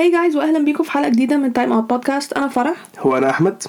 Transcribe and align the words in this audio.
hi 0.00 0.10
guys 0.10 0.36
واهلا 0.36 0.58
بيكم 0.58 0.84
في 0.84 0.90
حلقة 0.90 1.08
جديدة 1.08 1.36
من 1.36 1.52
Time 1.52 1.72
Out 1.72 1.90
Podcast 1.90 2.32
أنا 2.32 2.48
فرح. 2.48 2.76
وأنا 2.98 3.30
أحمد. 3.30 3.62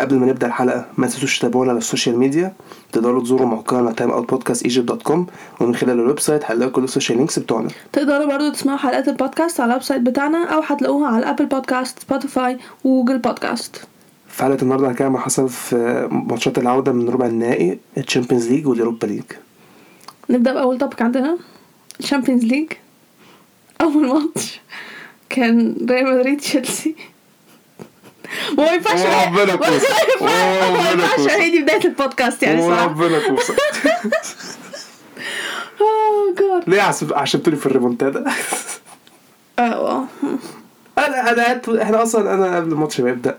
قبل 0.00 0.16
ما 0.16 0.26
نبدأ 0.26 0.46
الحلقة 0.46 0.86
ما 0.96 1.06
تنسوش 1.06 1.38
تتابعونا 1.38 1.70
على 1.70 1.78
ال 1.78 1.84
social 1.84 2.18
media. 2.18 2.52
تقدروا 2.92 3.22
تزوروا 3.22 3.46
موقعنا 3.46 3.92
Time 3.92 4.10
Out 4.10 4.30
Podcast 4.30 4.62
Egypt 4.62 4.88
dot 4.88 5.02
com 5.02 5.26
ومن 5.60 5.74
خلال 5.74 6.00
ال 6.00 6.20
website 6.20 6.44
هتلاقوا 6.44 6.72
كل 6.72 6.84
ال 6.84 6.89
social 6.89 7.18
links 7.18 7.38
بتوعنا. 7.38 7.68
تقدروا 7.92 8.26
برضو 8.26 8.52
تسمعوا 8.52 8.78
حلقات 8.78 9.08
البودكاست 9.08 9.60
على 9.60 9.68
ال 9.68 9.82
website 9.82 10.02
بتاعنا 10.02 10.44
أو 10.44 10.60
هتلاقوها 10.60 11.08
على 11.08 11.30
Apple 11.30 11.46
Podcasts 11.46 11.98
Spotify 11.98 12.58
و 12.84 12.89
Google 12.89 13.18
Podcasts 13.18 13.76
في 14.28 14.42
حلقة 14.42 14.62
النهارده 14.62 14.88
هنتكلم 14.88 15.16
عن 15.16 15.22
حصل 15.22 15.48
في 15.48 16.08
ماتشات 16.10 16.58
العودة 16.58 16.92
من 16.92 17.08
ربع 17.08 17.26
النهائي 17.26 17.78
ال 17.98 18.03
Champions 18.03 18.48
League 18.48 18.66
وال 18.66 18.76
Europa 18.76 19.06
League 19.06 19.22
نبدأ 20.30 20.52
بأول 20.52 20.78
topic 20.78 21.02
عندنا 21.02 21.38
ال 22.00 22.04
Champions 22.04 22.44
League 22.44 22.72
أول 23.80 24.06
ماتش. 24.06 24.60
كان 25.30 25.76
ريال 25.90 26.18
مدريد 26.18 26.40
تشيلسي. 26.40 26.94
ما 28.58 28.72
ينفعش 28.72 29.00
وربنا 29.00 29.44
ما 29.44 29.56
كوسة. 29.56 29.72
ينفعش 29.72 30.20
وربنا 30.20 31.06
كوسة. 31.16 31.36
هي 31.42 31.50
دي 31.50 31.62
بداية 31.62 31.84
البودكاست 31.84 32.42
يعني 32.42 32.62
صراحة. 32.62 32.86
وربنا 32.86 33.18
oh 35.80 36.34
God 36.38 36.62
ليه 36.70 36.82
عشب- 36.82 37.12
عشبتوني 37.14 37.56
في 37.56 37.66
الريمونتادا؟ 37.66 38.24
آه 39.58 40.04
أنا 40.98 41.30
أنا 41.32 41.44
قعدت- 41.46 41.68
إحنا 41.68 42.02
أصلا 42.02 42.34
أنا 42.34 42.56
قبل 42.56 42.72
الماتش 42.72 43.00
ما 43.00 43.10
يبدأ 43.10 43.38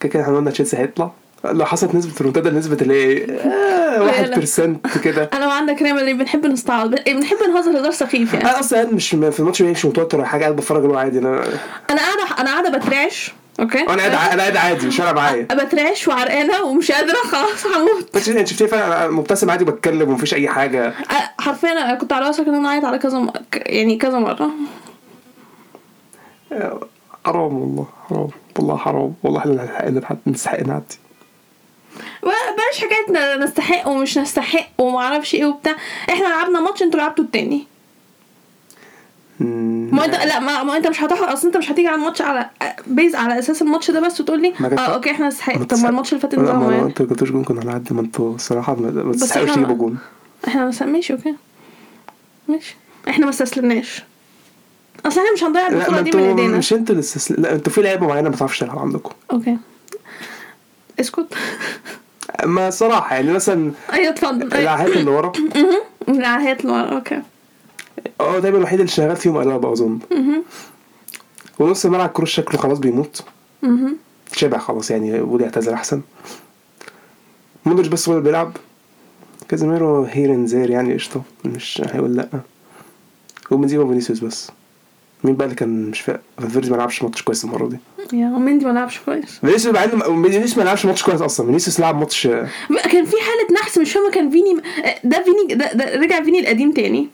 كده 0.00 0.12
كده 0.12 0.22
إحنا 0.22 0.36
قلنا 0.36 0.50
تشيلسي 0.50 0.76
هيطلع. 0.76 1.10
لو 1.44 1.64
حصلت 1.64 1.94
نسبة 1.94 2.12
الريمونتادا 2.12 2.50
نسبة 2.50 2.76
اللي 2.82 2.94
هي 2.94 3.24
آه 3.40 4.34
1% 4.96 5.00
كده. 5.04 5.30
أنا 5.36 5.46
وعندك 5.46 5.82
ريال 5.82 5.96
مدريد 5.96 6.18
بنحب 6.18 6.46
نستعرض 6.46 6.94
بنحب 7.06 7.36
نهزر 7.54 7.80
هزار 7.80 7.90
سخيف 7.90 8.34
يعني. 8.34 8.50
أنا 8.50 8.60
أصلا 8.60 8.86
مش 8.92 9.08
في 9.08 9.40
الماتش 9.40 9.62
مش 9.62 9.84
متوتر 9.84 10.18
ولا 10.18 10.26
حاجة 10.26 10.40
قاعد 10.42 10.56
بتفرج 10.56 10.82
اللي 10.82 10.94
هو 10.94 10.98
عادي. 10.98 11.18
أنا 11.18 11.44
أنا 11.90 12.00
قاعدة 12.00 12.40
أنا 12.40 12.50
قاعدة 12.50 12.78
بترعش 12.78 13.32
أوكي؟ 13.60 13.80
أنا 13.80 14.02
قاعد 14.02 14.32
أنا 14.32 14.42
قاعد 14.42 14.56
عادي 14.56 14.86
مش 14.86 14.96
فارقه 14.96 15.12
معايا 15.12 15.42
بترعش 15.42 16.08
وعرقانة 16.08 16.62
ومش 16.62 16.92
قادرة 16.92 17.16
خلاص 17.16 17.66
هموت. 17.66 18.16
بس 18.16 18.28
أنت 18.28 18.48
شفتني 18.48 18.68
فعلا 18.68 19.10
مبتسم 19.10 19.50
عادي 19.50 19.64
بتكلم 19.64 20.08
ومفيش 20.10 20.34
أي 20.34 20.48
حاجة. 20.48 20.94
حرفيا 21.38 21.72
أنا 21.72 21.94
كنت 21.94 22.12
على 22.12 22.26
راسك 22.26 22.48
إن 22.48 22.54
أنا 22.54 22.68
اعيط 22.68 22.84
على 22.84 22.98
كذا 22.98 23.18
م... 23.18 23.32
يعني 23.54 23.96
كذا 23.96 24.18
مرة. 24.18 24.50
حرام 27.24 27.58
والله 27.58 27.86
حرام. 28.08 28.28
والله 28.58 28.76
حرام. 28.76 29.14
والله 29.22 29.40
إحنا 29.40 30.16
نستحق 30.26 30.60
نعدي. 30.60 31.03
بلاش 32.74 32.84
حكايه 32.84 33.36
نستحق 33.36 33.88
ومش 33.88 34.18
نستحق 34.18 34.66
وما 34.78 34.98
أعرفش 34.98 35.34
إيه 35.34 35.44
وبتاع. 35.44 35.76
إحنا 36.10 36.24
لعبنا 36.24 36.60
ماتش 36.60 36.82
أنتوا 36.82 37.00
لعبتوا 37.00 37.24
التاني. 37.24 37.66
ما 39.40 40.04
انت 40.04 40.14
لا 40.14 40.40
ما, 40.40 40.62
ما 40.62 40.76
انت 40.76 40.86
مش 40.86 41.02
هتحضر. 41.02 41.32
اصل 41.32 41.46
انت 41.46 41.56
مش 41.56 41.70
هتيجي 41.70 41.88
على 41.88 41.96
الماتش 41.96 42.22
على 42.22 42.50
basis 42.86 43.14
على 43.14 43.38
أساس 43.38 43.62
الماتش 43.62 43.90
ده 43.90 44.00
بس 44.00 44.20
وتقول 44.20 44.42
لي 44.42 44.54
ما 44.60 44.78
آه 44.78 44.80
okay 44.80 45.10
إحنا 45.10 45.28
نستحق. 45.28 45.56
ما 45.58 45.64
طب 45.64 45.78
ما 45.78 45.88
الماتش 45.88 46.12
اللي 46.12 46.20
فات 46.20 46.34
أنتوا 46.34 46.52
ما 46.52 46.86
أنتوا 46.86 47.06
كنتوش 47.06 47.30
جون 47.30 47.44
كنا 47.44 47.62
هنعدي 47.62 47.94
ما 47.94 48.00
أنتوا 48.00 48.34
الصراحه 48.34 48.74
ما 48.74 48.90
ما 48.90 49.12
تستحقوش 49.12 49.50
تجيبوا 49.50 49.74
جون. 49.74 49.98
إحنا 50.48 50.66
بس 50.66 50.82
ماشي 50.82 51.12
okay. 51.12 51.34
ماشي. 52.48 52.76
إحنا 53.08 53.24
ما 53.24 53.30
استسلمناش. 53.30 54.02
اصل 55.06 55.20
إحنا 55.20 55.32
مش 55.32 55.44
هنضيع 55.44 55.66
البطولة 55.66 55.90
ما 55.90 56.00
دي 56.00 56.16
من 56.16 56.22
ايدينا. 56.22 56.58
مش 56.58 56.72
أنتوا 56.72 56.94
اللي 56.94 57.00
استسل... 57.00 57.34
لا 57.42 57.52
أنتوا 57.52 57.72
في 57.72 57.82
لعيبة 57.82 58.06
معينة 58.06 58.28
ما 58.28 58.34
بتعرفش 58.34 58.58
تلعب 58.58 58.78
عندكم. 58.78 59.10
okay. 59.30 59.56
اسكت. 61.00 61.34
ما 62.44 62.70
صراحة 62.70 63.14
يعني 63.16 63.32
مثلا 63.32 63.72
أيوه 63.92 64.10
اتفضل 64.10 64.52
أيوة. 64.52 64.62
العاهات 64.62 64.96
اللي 64.96 65.10
ورا. 65.10 65.32
العاهات 66.08 66.60
اللي 66.60 66.72
ورا 66.72 66.82
okay. 66.94 67.22
أه 68.20 68.38
دايما 68.38 68.58
الوحيد 68.58 68.80
اللي 68.80 68.92
شغال 68.92 69.16
فيهم 69.16 69.36
ألابا 69.36 69.72
أظن. 69.72 69.98
ونص 71.58 71.84
الملعب 71.84 72.08
كروس 72.08 72.28
شكله 72.28 72.60
خلاص 72.60 72.78
بيموت. 72.78 73.24
شبع 74.32 74.58
خلاص 74.58 74.90
يعني 74.90 75.20
بودي 75.22 75.44
اعتزل 75.44 75.72
أحسن. 75.72 76.00
مودريتش 77.66 77.88
بس 77.88 78.08
هو 78.08 78.14
اللي 78.14 78.24
بيلعب. 78.24 78.56
كازيميرو 79.48 80.04
here 80.04 80.28
and 80.28 80.46
there 80.46 80.70
يعني 80.70 80.94
قشطة. 80.94 81.22
مش 81.44 81.82
هيقول 81.92 82.16
لأ. 82.16 82.28
وبنزيما 83.50 83.82
وفينيسيوس 83.84 84.20
بس. 84.20 84.50
مين 85.24 85.36
بقى 85.36 85.44
اللي 85.44 85.56
كان 85.56 85.90
مش 85.90 86.00
فاهم 86.00 86.18
فالفيردي 86.38 86.70
ما 86.70 86.76
لعبش 86.76 87.02
ماتش 87.02 87.22
كويس 87.22 87.44
المرة 87.44 87.68
دي؟ 87.68 87.76
يا 88.12 88.26
ومندي 88.26 88.64
ما 88.64 88.70
لعبش 88.70 88.98
كويس. 88.98 89.38
فينيسيوس 89.38 89.74
مع 89.74 89.84
انه 89.84 90.22
فينيسيوس 90.22 90.58
ما 90.58 90.62
لعبش 90.62 90.86
ماتش 90.86 91.02
كويس 91.02 91.20
أصلا. 91.20 91.46
فينيسيوس 91.46 91.80
لعب 91.80 91.98
ماتش 91.98 92.26
كان 92.26 93.04
في 93.04 93.16
حالة 93.20 93.52
نحس 93.60 93.78
مش 93.78 93.92
فاهمه 93.92 94.10
كان 94.10 94.30
فيني 94.30 94.60
ده 95.04 95.22
فيني 95.24 95.54
ده, 95.54 95.72
ده 95.72 95.94
رجع 95.96 96.22
فيني 96.22 96.40
القديم 96.40 96.72
تاني. 96.72 97.08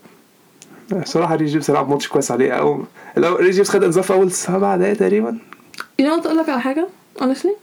صراحة 1.04 1.34
ريس 1.34 1.50
جيمس 1.50 1.70
لعب 1.70 1.91
ماتش 1.91 2.09
كويس 2.09 2.31
عليه. 2.31 2.53
أو 2.53 2.84
لو 3.16 3.37
ريس 3.37 3.54
جيمس 3.54 3.69
خد 3.69 3.84
انذار 3.84 4.03
في 4.04 4.12
أول 4.12 4.32
سبع 4.32 4.76
دقايق 4.76 4.97
تقريبا. 4.97 5.38
you 5.98 6.06
know 6.08 6.14
أقول 6.22 6.37
لك 6.37 6.49
على 6.49 6.60
حاجة؟ 6.60 6.88
Honestly. 7.20 7.54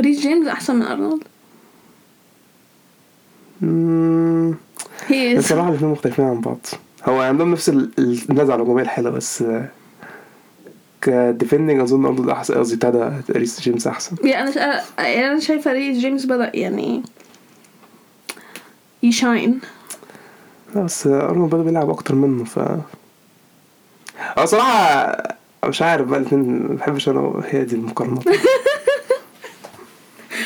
ريس 0.00 0.20
جيمس 0.20 0.48
أحسن 0.48 0.76
من 0.76 0.82
أرنولد. 0.82 1.22
مم، 3.60 4.54
he 5.06 5.32
is 5.32 5.38
الصراحه 5.38 5.68
الاثنين 5.68 5.90
مختلفين 5.92 6.24
عن 6.24 6.40
بعض. 6.40 6.66
هو 7.06 7.20
عندهم 7.20 7.52
نفس 7.52 7.68
ال- 7.68 7.90
ال- 7.98 8.18
النزعه 8.30 8.56
الهجوميه 8.56 8.82
الحلوه 8.82 9.12
بس 9.12 9.44
ك 11.02 11.10
defending 11.10 11.80
أظن 11.80 12.04
ارنولد 12.06 12.28
أحسن 12.28 12.54
قصدي 12.54 12.76
ده 12.76 13.12
ريس 13.30 13.60
جيمس 13.60 13.86
أحسن. 13.86 14.16
يعني 14.24 14.48
أنا 14.50 14.82
أنا 14.98 15.40
شايفة 15.40 15.72
ريس 15.72 15.98
جيمس 15.98 16.24
بدأ 16.26 16.50
يعني 16.54 17.02
ي 19.02 19.10
shine. 19.10 19.60
لا، 20.74 20.82
بس 20.82 21.06
أرنولد 21.06 21.54
بدأ 21.54 21.62
بيلعب 21.62 21.90
أكتر 21.90 22.14
منه 22.14 22.44
ف 22.44 22.58
آه 24.38 24.44
صراحة 24.44 25.16
مش 25.64 25.82
عارف 25.82 26.06
بقى 26.08 26.18
الاثنين 26.20 26.62
ما 26.62 26.74
بحبش 26.74 27.08
أنا 27.08 27.42
هي 27.44 27.64
دي 27.64 27.74
المقارنة. 27.76 28.20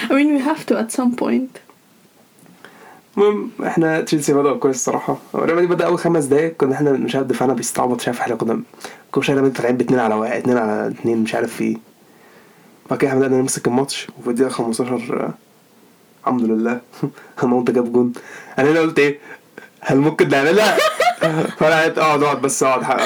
I 0.09 0.12
mean 0.12 0.34
we 0.37 0.41
have 0.41 0.66
to 0.66 0.75
at 0.82 0.91
some 1.00 1.12
point. 1.16 1.69
المهم 3.16 3.50
إحنا 3.66 4.00
تشيلسي 4.00 4.32
بدأ 4.32 4.53
كويس 4.56 4.76
الصراحة. 4.76 5.19
ريال 5.34 5.54
مدريد 5.54 5.69
بدأ 5.69 5.87
أول 5.87 5.98
خمس 5.98 6.25
دقايق 6.25 6.56
كنا 6.56 6.75
إحنا 6.75 6.93
مش 6.93 7.15
عارف 7.15 7.26
دفاعنا 7.26 7.53
بيستعبط 7.54 7.97
مش 7.97 8.09
عارف 8.09 8.21
إحنا 8.21 8.34
كنا 8.34 8.62
كل 9.12 9.22
مدريد 9.37 9.53
طالعين 9.53 9.76
باتنين 9.76 10.00
على 10.00 10.15
واحد 10.15 10.37
اتنين 10.37 10.59
على 10.59 10.87
اتنين 10.87 11.19
مش 11.19 11.34
عارف 11.34 11.60
إيه. 11.60 11.76
بعد 12.91 12.99
كده 12.99 13.09
إحنا 13.10 13.20
بدأنا 13.20 13.41
نمسك 13.41 13.66
الماتش 13.66 14.09
وفي 14.19 14.31
الدقيقة 14.31 14.50
15 14.50 15.20
آه، 15.20 15.34
الحمد 16.20 16.43
لله. 16.43 16.81
مونت 17.43 17.70
جاب 17.70 17.93
جون. 17.93 18.12
أنا 18.59 18.70
هنا 18.70 18.81
قلت 18.81 18.99
إيه؟ 18.99 19.19
هل 19.81 19.97
ممكن 19.99 20.28
نعملها؟ 20.28 20.76
فأنا 21.59 21.87
أقعد 21.87 22.22
أقعد 22.22 22.41
بس 22.43 22.62
أقعد. 22.62 22.84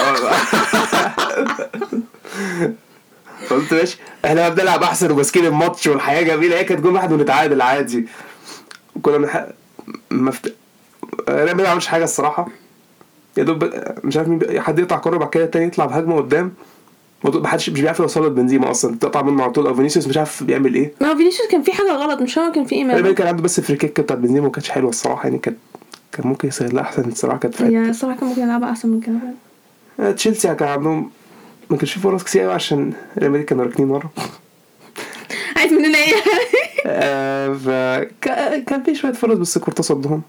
قلت 3.50 3.74
ماشي. 3.74 3.98
إحنا 4.24 4.48
بنلعب 4.48 4.82
أحسن 4.82 5.10
وماسكين 5.10 5.46
الماتش 5.46 5.86
والحياة 5.86 6.22
جميلة. 6.22 6.56
هي 6.56 6.64
كانت 6.64 6.80
جون 6.80 6.94
واحد 6.94 7.12
ونتعادل 7.12 7.62
عادي. 7.62 8.06
كنا 9.02 9.18
بنح... 9.18 9.46
مفت... 10.10 10.54
ريال 11.28 11.54
مدريد 11.54 11.60
ما 11.60 11.68
عملش 11.68 11.86
حاجة 11.86 12.04
الصراحة. 12.04 12.48
يا 13.36 13.42
دوب 13.42 13.70
مش 14.04 14.16
عارف 14.16 14.28
مين 14.28 14.60
حد 14.60 14.78
يقطع 14.78 14.98
كورة 14.98 15.16
بعد 15.16 15.28
كده 15.28 15.44
التاني 15.44 15.66
يطلع 15.66 15.86
بهجمة 15.86 16.16
قدام. 16.16 16.52
ما 17.24 17.48
حدش 17.48 17.70
مش 17.70 17.80
بيعرف 17.80 18.00
يوصل 18.00 18.26
لبنزيما 18.26 18.70
أصلا. 18.70 18.96
تقطع 19.00 19.22
منه 19.22 19.42
على 19.42 19.52
طول. 19.52 19.66
أو 19.66 19.74
فينيسيوس 19.74 20.08
مش 20.08 20.16
عارف 20.16 20.42
بيعمل 20.42 20.74
إيه. 20.74 20.92
ما 21.00 21.10
هو 21.10 21.16
فينيسيوس 21.16 21.48
كان 21.50 21.62
في 21.62 21.72
حاجة 21.72 21.92
غلط. 21.92 22.22
مش 22.22 22.34
فاهمه 22.34 22.52
كان 22.52 22.64
في 22.64 22.74
إيه 22.74 22.86
ريال 22.86 23.14
كان 23.14 23.26
عنده 23.26 23.42
بس 23.42 23.60
free 23.60 23.76
kick 23.76 24.00
بتاعت 24.00 24.18
بنزيما 24.18 24.40
ما 24.40 24.50
كانتش 24.50 24.70
حلوة 24.70 24.90
الصراحة. 24.90 25.24
يعني 25.24 25.38
كانت 25.38 25.56
كان 26.12 26.26
ممكن 26.28 26.48
يسهل 26.48 26.74
لها 26.74 26.82
أحسن 26.82 27.08
الصراحه 27.08 27.38
كانت 27.38 27.54
في 27.54 27.64
هي 27.64 27.90
الصراحه 27.90 28.18
كان 28.18 28.28
ممكن 28.28 28.42
يلعبها 28.42 28.70
أحسن 28.70 28.88
من 28.88 29.00
كده. 29.00 29.14
آه، 30.00 30.10
تشيلسي 30.12 30.54
كان 30.54 30.68
عندهم 30.68 31.10
ما 31.70 31.76
كانش 31.76 31.92
في 31.92 32.00
فرص 32.00 32.24
كتير 32.24 32.42
قوي 32.42 32.52
عشان 32.52 32.92
ريال 33.18 33.30
مدريد 33.30 33.46
كانوا 33.46 33.64
راكنين 33.64 33.90
ورا. 33.90 34.10
عايز 35.56 35.72
مننا 35.72 35.98
إيه؟ 35.98 36.14
كان 38.66 38.82
في 38.86 38.94
شوية 38.94 39.12
فرص 39.12 39.38
بس 39.38 39.58
كورتوا 39.58 39.82
صدهم. 39.82 40.22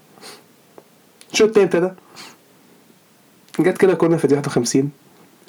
الشوط 1.32 1.48
التاني 1.48 1.66
ابتدى. 1.66 1.90
جت 3.60 3.78
كده 3.78 3.94
كنا 3.94 4.16
في 4.16 4.26
دقيقة 4.26 4.38
51 4.48 4.90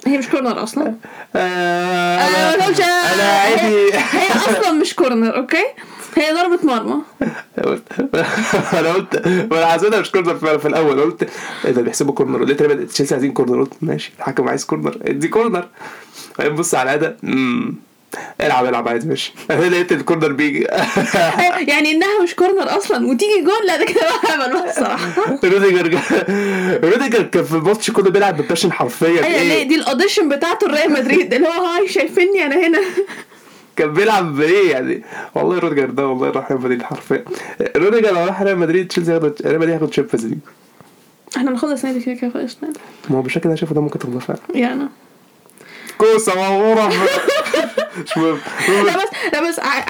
هي 0.08 0.18
مش 0.18 0.28
corner 0.30 0.64
أصلا؟ 0.64 0.96
آه، 1.36 2.18
أنا 2.56 2.66
قلتش 2.66 2.82
أنا 2.82 3.24
عادي. 3.24 3.94
هي 3.94 4.28
أصلا 4.36 4.72
مش 4.72 4.96
corner 4.96 5.36
okay؟ 5.38 5.66
هي 6.16 6.34
ضربة 6.34 6.60
مرمى. 6.64 7.02
قلت 7.66 7.84
أنا 8.80 8.94
قلت 8.94 9.16
أنا 9.52 9.66
حسيتها 9.68 10.00
مش 10.00 10.12
corner 10.12 10.60
في 10.60 10.68
الأول. 10.68 11.02
قلت 11.02 11.30
إيه 11.66 11.72
ده 11.72 11.82
بيحسبوا 11.82 12.14
corner. 12.14 12.44
لقيت 12.46 12.64
مدريد- 12.64 12.88
تشيلسي 12.88 13.14
عايزين 13.14 13.32
corner. 13.34 13.60
قلت 13.64 13.74
ماشي 13.82 14.12
الحكم 14.20 14.48
عايز 14.50 14.66
corner. 14.66 14.98
ادي 15.02 15.28
corner. 15.28 15.68
بعدين 16.40 16.56
بص 16.56 16.76
على 16.76 16.90
الأداء 16.94 17.18
امم 17.24 17.76
العب 18.42 18.66
العب 18.66 18.88
عادي 18.88 19.08
ماشي. 19.08 19.34
أنا 19.52 19.66
لقيت 19.66 19.92
ال 19.92 19.98
corner 19.98 20.32
بيجي. 20.32 20.60
يعني 21.72 21.92
إنها 21.92 22.24
مش 22.24 22.36
corner 22.36 22.78
أصلا 22.78 23.08
وتيجي 23.08 23.42
جول 23.42 23.68
لا 23.68 23.78
ده 23.78 23.86
كده 23.86 24.02
بقى 24.02 24.36
هبل 24.36 24.54
بقى 24.54 24.70
الصراحة. 24.70 25.22
روديجر 25.54 26.00
روديجر 26.84 27.24
كان 27.24 27.44
في 27.44 27.54
الماتش 27.54 27.92
كله 27.92 28.10
بيلعب 28.10 28.42
ب 28.42 28.45
passion 28.46 28.72
حرفيا. 28.72 29.22
ليه 29.22 29.26
إيه؟ 29.26 29.68
دي 29.68 29.76
ال 29.76 29.82
audition 29.82 30.30
بتاعته 30.30 30.68
ريال 30.68 30.92
مدريد 30.94 31.34
اللي 31.34 31.48
هو 31.48 31.52
hi 31.66 31.88
شايفيني 31.88 32.46
أنا 32.46 32.68
هنا. 32.68 32.80
كان 33.76 33.94
بيلعب 33.94 34.36
بايه 34.36 34.72
يعني؟ 34.72 35.04
والله 35.36 35.60
روديجر 35.60 35.90
ده 35.90 36.08
والله 36.08 36.30
راح 36.30 36.52
ريال 36.52 36.62
مدريد 36.62 36.84
حرفيا. 36.84 37.26
روديجر 37.78 38.14
لو 38.14 38.26
راح 38.26 38.42
ريال 38.42 38.58
مدريد 38.58 38.88
تشيلسي 38.88 39.12
ياخد 39.14 39.34
ريال 39.46 39.60
مدريد 39.60 39.74
ياخد 39.74 39.90
Champions 39.90 40.26
League. 40.26 40.38
إحنا 41.38 41.50
بناخدها 41.50 41.74
السنة 41.74 41.92
دي 41.92 42.00
كده 42.00 42.16
كده 42.16 42.48
ما 43.10 43.18
هو 43.18 43.22
بالشكل 43.22 43.50
ده 43.50 43.56
شايفه 43.56 43.76
ده 43.76 43.82
ممكن 43.82 44.00
تاخده 44.00 44.20
فعلا 44.20 44.40
يعني 44.54 44.88
كوسة 45.98 46.36
مغموره 46.36 46.94
مش 48.06 48.18
مهم 48.18 48.38
لا 48.86 48.98
بس 48.98 49.10
لا 49.34 49.50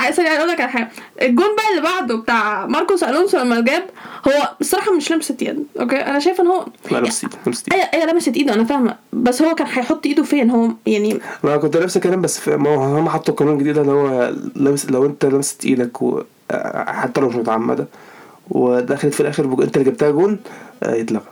بس 0.09 0.19
أقول 0.19 0.47
لك 0.49 0.61
على 0.61 0.71
حاجة. 0.71 0.89
الجون 1.21 1.55
بقى 1.55 1.65
اللي 1.71 1.81
بعده 1.81 2.15
بتاع 2.15 2.65
ماركوس 2.65 3.03
ألونسو 3.03 3.37
لما 3.37 3.61
جاب 3.61 3.83
هو 4.27 4.49
الصراحة 4.61 4.91
مش 4.93 5.11
لمسة 5.11 5.37
يد 5.41 5.65
okay؟ 5.79 5.95
أنا 5.95 6.19
شايفه 6.19 6.43
إن 6.43 6.47
هو 6.47 6.65
لا 6.91 6.97
لمست 6.97 7.23
ايدي 7.23 7.35
لمست 7.47 7.73
ايدي 7.73 7.83
أيوه 7.83 7.93
أيوه 8.03 8.13
لمست 8.13 8.35
ايده 8.37 8.53
أنا 8.53 8.63
فاهمة. 8.63 8.95
بس 9.13 9.41
هو 9.41 9.55
كان 9.55 9.67
هيحط 9.67 10.05
إيده 10.05 10.23
فين؟ 10.23 10.49
هو 10.51 10.69
يعني 10.85 11.19
ما 11.43 11.57
كنت 11.57 11.77
نفس 11.77 11.97
الكلام 11.97 12.21
بس 12.21 12.47
ما 12.47 12.69
هو 12.69 12.83
هم 12.97 13.09
حطوا 13.09 13.33
قانون 13.33 13.57
جديد 13.57 13.77
اللي 13.77 13.91
هو 13.91 14.31
لمس 14.55 14.85
لو 14.91 15.05
أنت 15.05 15.25
لمست 15.25 15.65
إيدك 15.65 16.01
و... 16.01 16.21
حتى 16.87 17.21
لو 17.21 17.29
مش 17.29 17.35
متعمدة 17.35 17.87
ودخلت 18.49 19.13
في 19.13 19.19
الآخر 19.19 19.47
بج... 19.47 19.61
أنت 19.63 19.77
اللي 19.77 19.91
جبتها 19.91 20.11
جون 20.11 20.39
آه، 20.83 20.95
يتلغى. 20.95 21.23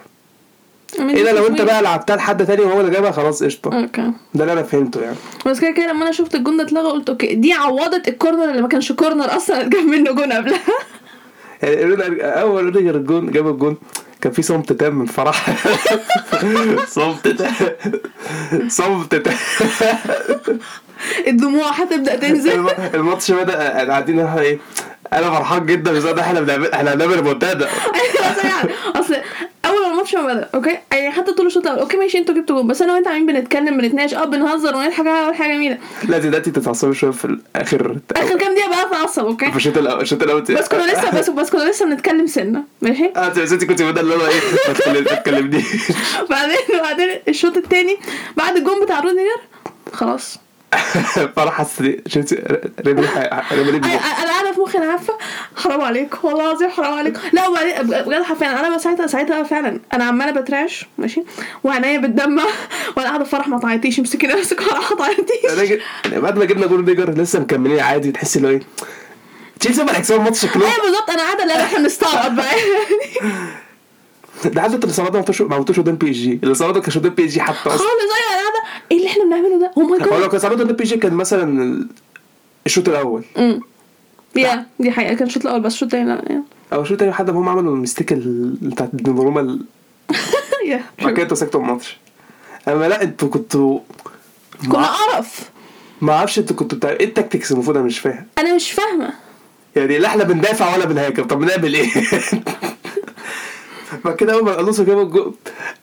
الا 0.99 1.29
لو 1.31 1.47
أنت 1.47 1.61
بقى 1.61 1.81
لعبتها 1.81 2.15
لحد 2.15 2.45
تاني 2.45 2.61
وهو 2.61 2.79
اللي 2.81 2.91
جابها 2.91 3.11
خلاص 3.11 3.43
قشطة. 3.43 3.79
okay. 3.81 4.11
ده 4.33 4.43
اللي 4.43 4.53
أنا 4.53 4.63
فهمته 4.63 5.01
يعني. 5.01 5.15
بس 5.45 5.59
كده 5.59 5.71
كده 5.71 5.91
لما 5.91 6.03
أنا 6.03 6.11
شفت 6.11 6.35
الجون 6.35 6.57
ده 6.57 6.63
اتلغى 6.63 6.91
قلت 6.91 7.09
okay 7.09 7.35
دي 7.35 7.53
عوضت 7.53 8.07
ال 8.07 8.13
corner 8.13 8.49
اللي 8.51 8.61
ما 8.61 8.67
كانش 8.67 8.91
كورنر 8.91 9.35
أصلا 9.35 9.61
اتجاب 9.61 9.83
منه 9.83 10.11
جون 10.11 10.31
قبلها. 10.33 10.59
يعني 11.63 12.21
أول 12.23 12.63
روديجر 12.63 12.95
الجون 12.95 13.31
جاب 13.31 13.47
الجون 13.47 13.77
كان 14.21 14.31
في 14.31 14.41
صمت 14.41 14.73
تام 14.73 14.95
من 14.95 15.05
فرح. 15.05 15.45
صمت 16.87 17.27
تام. 17.27 17.53
صمت 18.67 19.15
تام. 19.15 19.35
الدموع 21.27 21.69
هتبدأ 21.71 22.15
تنزل. 22.15 22.51
الم- 22.51 22.69
الماتش 22.93 23.31
بدأ 23.31 23.85
قاعدين 23.87 24.19
إحنا 24.19 24.41
إيه 24.41 24.59
أنا 25.13 25.31
فرحان 25.31 25.65
جدا 25.65 25.91
بس 25.91 26.05
إحنا 26.05 26.39
بنعمل 26.41 26.71
إحنا 26.71 26.93
هنعمل 26.93 27.15
ريمونتادا 27.15 27.69
أصل 28.95 29.15
ما 30.13 30.21
بدا 30.21 30.49
okay؟ 30.55 30.77
يعني 30.91 31.11
حتى 31.11 31.33
طول 31.33 31.47
الشوط 31.47 31.63
الأول 31.67 31.79
okay 31.79 31.97
ماشي 31.97 32.17
أنتوا 32.17 32.35
جبتوا 32.35 32.55
جول 32.55 32.67
بس 32.67 32.81
أنا 32.81 32.93
وأنت 32.93 33.07
عاملين 33.07 33.25
بنتكلم 33.25 33.77
بنتناقش. 33.77 34.13
آه 34.13 34.25
بنهزر 34.25 34.75
ونضحك. 34.75 35.05
آه 35.07 35.31
حاجة 35.33 35.53
جميلة. 35.53 35.77
لا 36.09 36.17
دلوقتي 36.17 36.51
تتعصبي 36.51 36.93
شوية 36.93 37.11
في 37.11 37.25
الآخر. 37.25 37.97
آخر 38.15 38.37
كام 38.37 38.53
دقيقة 38.53 38.69
بقى 38.69 38.81
أتعصب 38.81 39.25
okay؟ 39.25 39.51
في 39.51 39.57
الشوط 39.57 39.77
الأول 39.77 40.01
الشوط 40.01 40.23
الأول 40.23 40.41
بس 40.41 40.67
كنا 40.67 40.91
لسه 40.91 41.11
بس 41.19 41.29
بس 41.29 41.49
كنا 41.49 41.69
لسه 41.69 41.85
بنتكلم 41.85 42.27
سنة. 42.27 42.63
ماشي؟ 42.81 43.11
آه 43.15 43.27
أنت 43.27 43.63
كنت 43.63 43.81
بدل 43.81 43.99
اللي 44.01 44.15
هو 44.15 44.25
إيه؟ 44.27 44.93
ما 44.93 45.01
تكلمنيش. 45.15 45.65
بعدين 46.29 46.57
بعدين 46.81 47.09
الشوط 47.27 47.57
الثاني 47.57 47.97
بعد 48.37 48.57
الجون 48.57 48.83
بتاع 48.85 48.99
روديجر 48.99 49.41
خلاص. 49.93 50.39
فرح 51.35 51.53
حس 51.53 51.83
شفت 52.07 52.33
أنا 52.33 53.07
قاعدة 54.31 54.51
في 54.53 54.59
مخي 54.61 54.77
أنا 54.77 54.91
عارفة؟ 54.91 55.13
حرام 55.55 55.81
عليك 55.81 56.23
والله 56.23 56.49
العظيم 56.51 56.69
حرام 56.69 56.93
عليك. 56.93 57.17
لا 57.33 57.49
بجد 58.01 58.21
حرفيا 58.23 58.67
أنا 58.67 58.77
ساعتها 58.77 59.07
ساعتها 59.07 59.43
فعلا 59.43 59.79
أنا 59.93 60.03
عمالة 60.03 60.41
بترعش 60.41 60.85
ماشي؟ 60.97 61.23
وعينيا 61.63 61.97
بتدمع 61.97 62.43
وأنا 62.97 63.07
قاعدة 63.09 63.23
فرح 63.23 63.47
ما 63.47 63.59
تعيطيش 63.59 63.99
امسكي 63.99 64.27
نفسك 64.27 64.61
ما 64.61 64.95
تعيطيش. 64.97 65.79
يعني 66.05 66.21
بعد 66.21 66.37
ما 66.37 66.45
جبنا 66.45 66.65
جول 66.67 66.77
روديجر 66.79 67.09
لسه 67.09 67.39
مكملين 67.39 67.79
عادي 67.79 68.11
تحس 68.11 68.37
اللي 68.37 68.47
هو 68.47 68.51
إيه؟ 68.51 68.61
تشيلسي 69.59 69.83
ما 69.83 69.97
هيكسبوا 69.97 70.19
الماتش 70.19 70.41
شكلهم 70.41 70.71
أيوه 70.71 70.81
بالظبط 70.85 71.09
أنا 71.09 71.21
قاعدة 71.23 71.45
لا 71.45 71.63
إحنا 71.63 71.79
بنستعبط 71.79 72.31
بقى. 72.31 72.45
ده 74.47 74.61
حتى 74.61 74.75
الاصابات 74.75 75.11
ما 75.11 75.17
عملتوش 75.17 75.41
ما 75.41 75.55
عملتوش 75.55 75.79
قدام 75.79 75.95
بي 75.95 76.11
إس 76.11 76.15
جي. 76.15 76.39
الاصابات 76.43 76.75
ما 76.75 76.81
كانش 76.81 76.97
قدام 76.97 77.13
بي 77.13 77.25
إس 77.25 77.31
جي 77.31 77.41
حتى 77.41 77.53
خالص 77.55 77.81
أيوه 77.81 77.91
أنا 77.91 78.69
إيه 78.91 78.97
اللي 78.97 79.09
إحنا 79.09 79.23
بنعمله 79.23 79.59
ده؟ 79.59 79.71
أو 79.77 79.81
ماي 79.81 79.99
هو 80.01 80.05
لو 80.05 80.19
جاد 80.19 80.27
كان 80.29 80.35
اصابات 80.35 80.59
قدام 80.59 80.75
بي 80.75 80.83
إس 80.83 80.89
جي 80.89 80.97
كان 80.97 81.13
مثلا 81.13 81.63
ال- 81.63 81.87
الشوط 82.65 82.89
الأول. 82.89 83.23
امم 83.37 83.59
يا 84.35 84.65
دي 84.79 84.91
حقيقة 84.91 85.13
كان 85.13 85.27
الشوط 85.27 85.45
الأول 85.45 85.61
بس 85.61 85.73
الشوط 85.73 85.93
الثاني. 85.93 86.43
أو 86.73 86.81
الشوط 86.81 86.91
الثاني 86.91 87.13
حد 87.13 87.29
هم 87.29 87.49
عملوا 87.49 87.75
المستيك 87.75 88.13
ال- 88.13 88.55
بتاعت 88.61 88.89
دوناروما 88.93 89.41
بعد 91.01 91.13
كده 91.13 91.23
أنتوا 91.23 91.37
سكتوا 91.37 91.59
الماتش. 91.61 91.97
أما 92.67 92.87
لا 92.87 93.03
أنتوا 93.03 93.29
كنتوا 93.29 93.79
كنا 94.71 94.87
قرف. 94.87 95.49
ما 96.01 96.13
أعرفش 96.13 96.39
أنتوا 96.39 96.55
كنتوا 96.55 96.77
بتاع 96.77 96.89
إيه 96.89 97.05
التكتكس 97.05 97.51
المفروض 97.51 97.77
أنا 97.77 97.85
مش 97.85 97.99
فاهم؟ 97.99 98.25
أنا 98.37 98.55
مش 98.55 98.71
فاهمة. 98.71 99.13
يعني 99.75 99.97
لا 99.97 100.07
إحنا 100.07 100.23
بندافع 100.23 100.75
ولا 100.75 100.85
بنهاجم. 100.85 101.23
طب 101.23 101.39
بنعمل 101.39 101.73
إيه؟ 101.75 101.89
بعد 104.03 104.15
كده 104.15 104.33
اول 104.33 104.43
ما 104.45 104.59
الونسو 104.59 104.83
جاب 104.83 104.99
الجول 104.99 105.35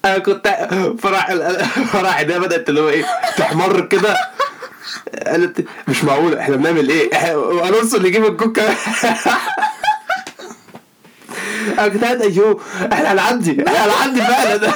أنا 0.04 0.18
كنت 0.18 0.48
فرح 0.98 1.32
فرح 1.92 2.16
عينيها 2.16 2.38
بدأت 2.38 2.68
اللي 2.68 2.80
هو 2.80 2.88
إيه 2.88 3.04
تحمر 3.36 3.80
كده. 3.80 4.16
قالت 5.26 5.64
مش 5.88 6.04
معقول 6.04 6.34
إحنا 6.38 6.56
بنعمل 6.56 6.88
إيه؟ 6.88 7.32
الونسو 7.68 7.96
اللي 7.96 8.08
يجيب 8.08 8.24
الجول 8.24 8.52
كمان 8.52 8.74
أنا 11.78 11.88
كنت 11.88 12.04
قاعد 12.04 12.22
أيوه 12.22 12.60
إحنا 12.92 13.12
هنعدي 13.12 13.64
إحنا 13.68 13.84
هنعدي 13.86 14.20
فعلا. 14.22 14.72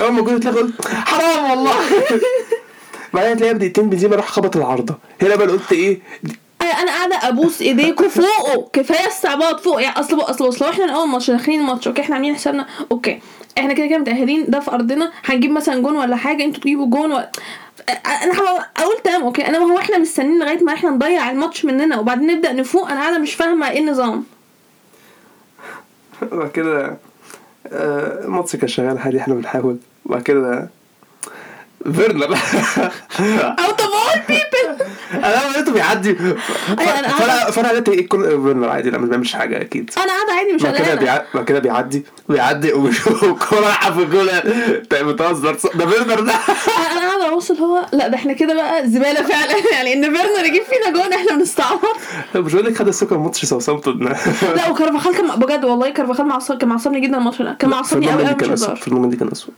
أول 0.00 0.12
ما 0.12 0.20
الجول 0.20 0.56
قلت 0.56 0.86
حرام 0.88 1.50
والله. 1.50 1.74
بعدين 3.14 3.36
تلاقيها 3.36 3.54
بدقيقتين 3.54 3.90
بنزيما 3.90 4.16
راح 4.16 4.28
خبط 4.28 4.56
العارضه 4.56 4.98
هنا 5.22 5.36
بقى 5.36 5.46
قلت 5.46 5.72
إيه 5.72 6.00
أنا 6.66 6.90
قاعدة 6.92 7.28
أبوس 7.28 7.62
إيديكوا 7.62 8.08
فوقه. 8.08 8.68
كفاية 8.72 9.08
استعباط 9.08 9.60
فوق. 9.60 9.82
يعني 9.82 10.00
أصل 10.00 10.20
أصل 10.20 10.48
اصل 10.48 10.64
إحنا 10.64 10.92
اول 10.96 11.08
ماتش 11.08 11.30
داخلين 11.30 11.60
الماتش 11.60 11.88
okay؟ 11.88 12.00
إحنا 12.02 12.14
عاملين 12.14 12.34
حسابنا 12.34 12.66
okay؟ 12.92 13.20
إحنا 13.58 13.72
كده 13.74 13.86
كده 13.86 13.98
متأهلين 13.98 14.44
ده 14.48 14.60
في 14.60 14.70
أرضنا. 14.70 15.12
هنجيب 15.24 15.50
مثلا 15.50 15.82
جون 15.82 15.96
ولا 15.96 16.16
حاجة 16.16 16.44
أنتوا 16.44 16.60
تجيبوا 16.62 16.86
جون 16.86 17.12
و... 17.12 17.16
أنا 18.06 18.32
أقول 18.78 18.96
تمام 19.04 19.22
okay؟ 19.22 19.46
أنا 19.46 19.58
هو 19.58 19.78
إحنا 19.78 19.98
مستنيين 19.98 20.38
لغاية 20.38 20.62
ما 20.64 20.72
إحنا 20.72 20.90
نضيع 20.90 21.30
الماتش 21.30 21.64
مننا 21.64 21.98
وبعدين 22.00 22.26
نبدأ 22.36 22.52
نفوق. 22.52 22.90
أنا 22.90 23.00
قاعدة 23.00 23.18
مش 23.18 23.34
فاهمة 23.34 23.70
إيه 23.70 23.80
النظام. 23.80 24.24
بعد 26.32 26.50
كده 26.50 26.96
آه، 27.72 28.24
الماتش 28.24 28.56
كان 28.56 28.68
شغال 28.68 28.98
عادي 28.98 29.18
إحنا 29.18 29.34
بنحاول. 29.34 29.76
وبعد 30.06 30.22
كده 30.22 30.68
فيرنر. 31.92 32.24
out 32.24 33.80
of 33.80 33.92
all 33.94 34.20
people. 34.28 34.84
أنا 35.14 35.50
لقيته 35.52 35.72
بيعدي. 35.72 36.16
أيوة، 36.78 37.08
فانا 37.08 37.50
فانا 37.50 37.66
لقيت 37.68 37.88
إيه 37.88 38.08
فيرنر 38.08 38.68
عادي 38.68 38.90
لا 38.90 38.98
ما 38.98 39.06
بيعملش 39.06 39.32
حاجة 39.32 39.60
أكيد. 39.60 39.90
أنا 39.96 40.06
قاعدة 40.12 40.32
عادي 40.32 40.52
مش 40.52 40.66
قلقانة. 40.66 40.94
بيع- 41.00 41.24
بعد 41.34 41.44
كده 41.44 41.58
بيعدي 41.58 42.04
بيعدي 42.28 42.72
والكوره 43.22 43.60
رايحة 43.60 43.92
في 43.92 44.02
الجول 44.02 44.28
انت 44.28 44.94
بتهزر. 44.94 45.56
ده 45.74 45.86
فيرنر 45.86 46.20
ده. 46.20 46.32
أنا 46.92 47.00
قاعدة 47.00 47.32
أبص 47.34 47.50
اللي 47.50 47.62
هو 47.62 47.86
لا 47.92 48.08
ده 48.08 48.14
إحنا 48.16 48.32
كده 48.32 48.54
بقى 48.54 48.88
زبالة 48.88 49.22
فعلا. 49.22 49.54
يعني 49.74 49.92
إن 49.92 50.02
فيرنر 50.16 50.44
يجيب 50.44 50.62
فينا 50.62 51.02
جون 51.02 51.12
إحنا 51.12 51.36
بنستعبط. 51.36 51.96
مش 52.36 52.52
بقول 52.52 52.66
لك 52.66 52.76
خد 52.78 52.88
الثقة 52.88 53.18
ماتش 53.18 53.44
ساوثامبتون. 53.44 54.14
لا 54.56 54.68
وكارفاخال 54.70 55.14
كان 55.16 55.26
بجد 55.36 55.64
والله 55.64 55.90
كارفاخال 55.90 56.58
كان 56.58 56.68
معصبني 56.68 57.00
جدا 57.00 57.18
الماتش 57.18 57.42
ده. 57.42 57.56
كان 57.58 57.70
معصبني 57.70 58.10
قوي 58.10 58.24
قوي 58.26 58.34
مش 58.42 58.48
هزار. 58.48 58.76
فرناند 58.76 59.10
دي 59.10 59.16
كان 59.16 59.28
اسوء 59.32 59.54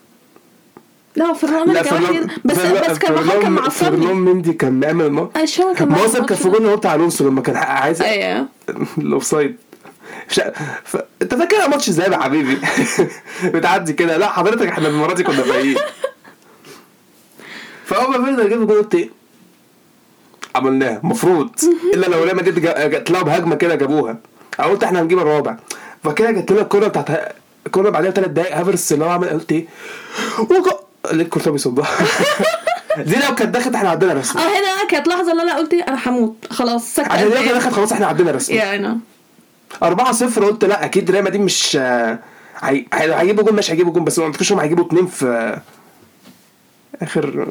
لا 1.17 1.33
فرناندو 1.33 1.73
لا 1.73 1.83
فرنان- 1.83 2.29
بس 2.45 2.57
فرنان- 2.57 2.91
بس 2.91 2.99
كان 2.99 3.17
فرنان- 3.17 3.53
معصبني 3.53 4.01
فرنان 4.03 4.17
مندي 4.17 4.53
كان 4.53 4.81
بيعمل 4.81 5.11
ما 5.11 5.29
أنا 5.37 5.43
مش 5.43 5.57
فاهمه 5.57 5.75
كان 5.75 5.89
معصب 5.89 6.25
كان 6.27 6.39
في 6.39 6.49
جول 6.49 6.67
هو 6.67 6.77
بتاع 6.77 6.95
الونسو 6.95 7.29
لما 7.29 7.41
كان 7.43 7.57
عايز 7.57 8.03
أيوه. 8.03 8.47
الاوفسايد 8.99 9.57
ش... 10.29 10.41
ف... 10.85 10.97
أنت 11.23 11.35
فاكر 11.35 11.69
ماتش 11.69 11.89
إزاي 11.89 12.11
يا 12.13 12.17
حبيبي؟ 12.19 12.59
بتعدي 13.55 13.93
كده. 13.93 14.17
لا 14.17 14.29
حضرتك 14.29 14.67
إحنا 14.69 14.89
المرة 14.89 15.15
دي 15.15 15.23
كنا 15.23 15.43
بايقين 15.43 15.77
فاول 17.87 18.19
ما 18.19 18.25
فيرنر 18.25 18.49
جاب 18.49 18.63
الجول 18.63 18.79
قلت 18.79 18.95
إيه 18.95 19.11
عملناها 20.57 21.01
المفروض 21.05 21.51
إلا 21.95 22.07
لو 22.07 22.25
ريال 22.25 22.37
مدريد 22.37 22.59
جا- 22.59 22.87
جات 22.87 23.11
لها 23.11 23.23
بهجمه 23.23 23.55
كده 23.55 23.75
جابوها. 23.75 24.17
أنا 24.61 24.69
قلت 24.69 24.85
إحنا 24.85 25.01
هنجيب 25.03 25.19
الرابع. 25.19 25.57
فكده 26.05 26.31
جت 26.31 26.53
لنا 26.53 26.61
الكوره 26.63 26.87
بتاعت 26.89 27.33
الكوره 27.67 27.91
بعدها 27.91 28.11
ثلاث 28.11 28.29
دقايق. 28.31 28.57
هافرس 28.57 28.93
اللي 28.93 29.05
هو 29.05 29.09
عمل 29.09 29.29
قلت 29.29 29.53
إيه 29.53 29.67
لقيت 31.13 31.29
كورتوا 31.29 31.53
بيصدها 31.53 31.87
دي 32.99 33.15
لو 33.29 33.35
كانت 33.35 33.55
دخلت 33.57 33.75
إحنا 33.75 33.89
عدينا 33.91 34.13
رسمي 34.13 34.43
آه 34.43 34.47
هنا 34.47 34.89
كانت 34.91 35.09
لحظه 35.09 35.33
اللي 35.33 35.43
أنا 35.43 35.57
قلت 35.57 35.75
إيه 35.75 35.83
أنا 35.89 35.99
هموت 36.07 36.37
خلاص 36.51 36.95
سكت 36.95 37.09
عشان 37.11 37.29
دي 37.29 37.35
لو 37.35 37.41
كانت 37.41 37.53
دخلت 37.57 37.75
خلاص 37.75 37.93
إحنا 37.93 38.07
عدينا 38.07 38.31
رسمي 38.31 38.57
يا 38.57 38.77
أنا 38.77 38.99
4 39.83 40.13
0 40.13 40.45
قلت 40.45 40.65
لا 40.65 40.85
أكيد 40.85 41.11
ريال 41.11 41.25
مدريد 41.25 41.41
مش 41.41 41.77
آه، 41.81 42.19
هي- 42.63 42.85
هي- 42.95 43.15
هيجيبوا 43.21 43.45
جون 43.45 43.55
مش 43.55 43.71
هيجيبوا 43.71 43.93
جون 43.93 44.05
بس 44.05 44.19
ما 44.19 44.25
اعتقدش 44.27 44.53
انهم 44.53 44.61
هيجيبوا 44.63 44.85
اتنين 44.85 45.07
في 45.07 45.27
آه، 45.27 45.63
اخر 47.05 47.47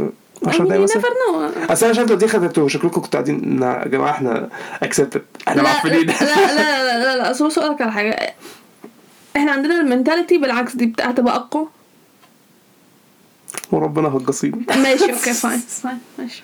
10 0.48 0.64
دقايق 0.66 0.82
مثلا 0.82 0.96
never 0.98 1.10
know 1.32 1.50
اصل 1.74 1.86
أنا 1.86 1.94
شايف 1.96 2.10
لو 2.10 2.16
دي 2.16 2.28
خدتوا 2.28 2.68
شكلكم 2.68 3.02
كنتوا 3.02 3.10
قاعدين 3.20 3.60
"نا- 3.60 3.82
يا 3.84 3.88
جماعة 3.88 4.12
إحنا 4.12 4.50
accepted 4.84 5.22
إحنا 5.48 5.62
معفنين 5.64 6.06
لا 6.08 6.14
لا 6.22 6.56
لا 6.56 7.04
لا 7.04 7.18
لا 7.18 7.32
اصل 7.32 7.46
بص 7.48 7.58
أقول 7.60 7.72
لك 7.76 7.82
على 7.82 7.92
حاجة 7.92 8.34
إحنا 9.38 9.52
عندنا 9.52 9.80
ال 9.82 9.87
mentality 9.87 10.38
بالعكس 10.38 10.76
دي 10.76 10.86
بتاع 10.86 11.12
تبقى 11.12 11.36
اقوى 11.36 11.68
وربنا 13.72 14.08
هجاصين 14.08 14.66
ماشي 14.70 15.04
okay 15.14 15.34
fine 15.44 15.60
fine 15.60 15.98
ماشي. 16.20 16.44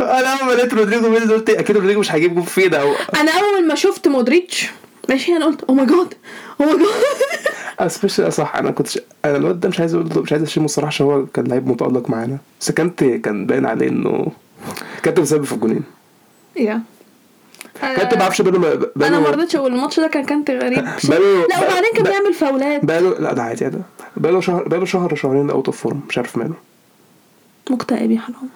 أنا 0.00 0.32
أول 0.32 0.46
ما 0.46 0.52
لقيت 0.52 0.74
رودريجو 0.74 1.10
بينزل 1.10 1.32
قلت 1.34 1.50
أكيد 1.50 1.76
رودريجو 1.76 2.00
مش 2.00 2.12
هيجيب 2.12 2.34
جون 2.34 2.44
فين 2.44 2.74
أو 2.74 2.92
أنا 3.16 3.30
أول 3.30 3.66
ما 3.68 3.74
شفت 3.74 4.08
مودريتش 4.08 4.70
ماشي 5.08 5.36
أنا 5.36 5.46
قلت 5.46 5.62
oh 5.64 5.74
my 5.74 5.86
God 5.86 6.14
oh 6.60 6.66
my 6.66 6.76
God 6.78 7.88
especially 7.88 8.32
صح 8.32 8.56
أنا 8.56 8.70
كنت 8.70 8.88
أنا 9.24 9.36
الواد 9.36 9.60
ده 9.60 9.68
مش 9.68 9.80
عايز 9.80 9.94
أقول 9.94 10.08
مش 10.22 10.32
عايز 10.32 10.42
أشيمه 10.42 10.64
الصراحة 10.66 10.86
عشان 10.88 11.06
هو 11.06 11.26
كان 11.26 11.46
لعيب 11.46 11.68
متألق 11.68 12.10
معانا. 12.10 12.38
بس 12.60 12.70
كانت 12.70 13.04
كان 13.04 13.46
باين 13.46 13.66
عليه 13.66 13.88
إنه 13.88 14.26
كانت 15.02 15.20
مسبب 15.20 15.44
في 15.44 15.52
الجونين. 15.52 15.82
يا 16.56 16.82
كانت 17.82 18.14
ما 18.14 18.22
أعرفش 18.22 18.40
بقاله 18.42 18.58
بقاله 18.96 19.06
أنا 19.16 19.20
ما 19.20 19.30
رضيتش 19.30 19.56
أقول 19.56 19.72
الماتش 19.74 20.00
ده 20.00 20.08
كان 20.08 20.24
كانت 20.24 20.50
غريب. 20.50 20.84
بقاله- 21.08 21.46
لا 21.48 21.58
وبعدين 21.58 21.90
كان 21.94 22.02
بيعمل 22.04 22.34
فاولات. 22.34 22.84
بقاله 22.84 23.18
لا 23.18 23.32
ده 23.32 23.42
عادي 23.42 23.68
ده 23.68 23.78
بقاله 24.16 24.40
شهر 24.40 24.68
بقاله 24.68 24.84
شهر 24.84 25.14
شهرين 25.14 25.50
out 25.50 25.66
of 25.66 25.82
form 25.82 26.00
مش 26.08 26.18
عارف 26.18 26.36
ماله. 26.36 26.54
مكتئب 27.70 28.10
يا 28.10 28.20
حرام. 28.20 28.48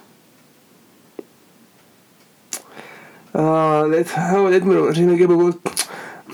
آه 3.36 3.86
لقيت 3.86 4.18
هو 4.18 4.48
لقيت 4.48 4.62
من 4.64 5.16
جاب 5.18 5.28
جول. 5.28 5.54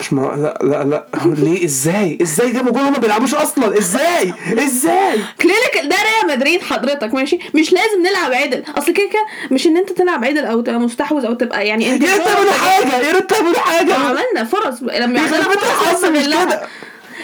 مش 0.00 0.12
ما 0.12 0.20
لا 0.20 0.58
لا 0.68 0.84
لا. 0.84 1.06
ليه؟ 1.26 1.64
إزاي؟ 1.64 2.18
إزاي 2.22 2.50
جابوا 2.52 2.72
جول 2.72 2.82
وما 2.82 2.98
بيلعبوش 2.98 3.34
أصلا؟ 3.34 3.78
إزاي؟ 3.78 4.34
إزاي؟ 4.58 5.20
clinical 5.42 5.88
ده 5.88 5.96
ريال 5.96 6.36
مدريد 6.38 6.62
حضرتك 6.62 7.14
ماشي؟ 7.14 7.38
مش 7.54 7.72
لازم 7.72 8.02
نلعب 8.02 8.32
عدل. 8.32 8.64
أصل 8.78 8.92
كده 8.92 9.06
كده 9.08 9.26
مش 9.50 9.66
إن 9.66 9.76
أنت 9.76 9.92
تلعب 9.92 10.24
عدل 10.24 10.44
أو 10.44 10.60
تبقى 10.60 10.80
مستحوذ 10.80 11.24
أو 11.26 11.34
تبقى 11.34 11.66
يعني 11.66 11.94
انت 11.94 12.02
يا 12.04 12.14
ريت 12.16 12.24
تعملوا 12.26 12.52
حاجة 12.52 13.06
يا 13.06 13.12
ريت 13.12 13.30
تعملوا 13.30 13.58
حاجة. 13.58 13.94
عملنا 13.94 14.44
فرص 14.44 14.82
لما 14.82 15.20
بيت 15.48 15.58
فرص. 15.58 16.04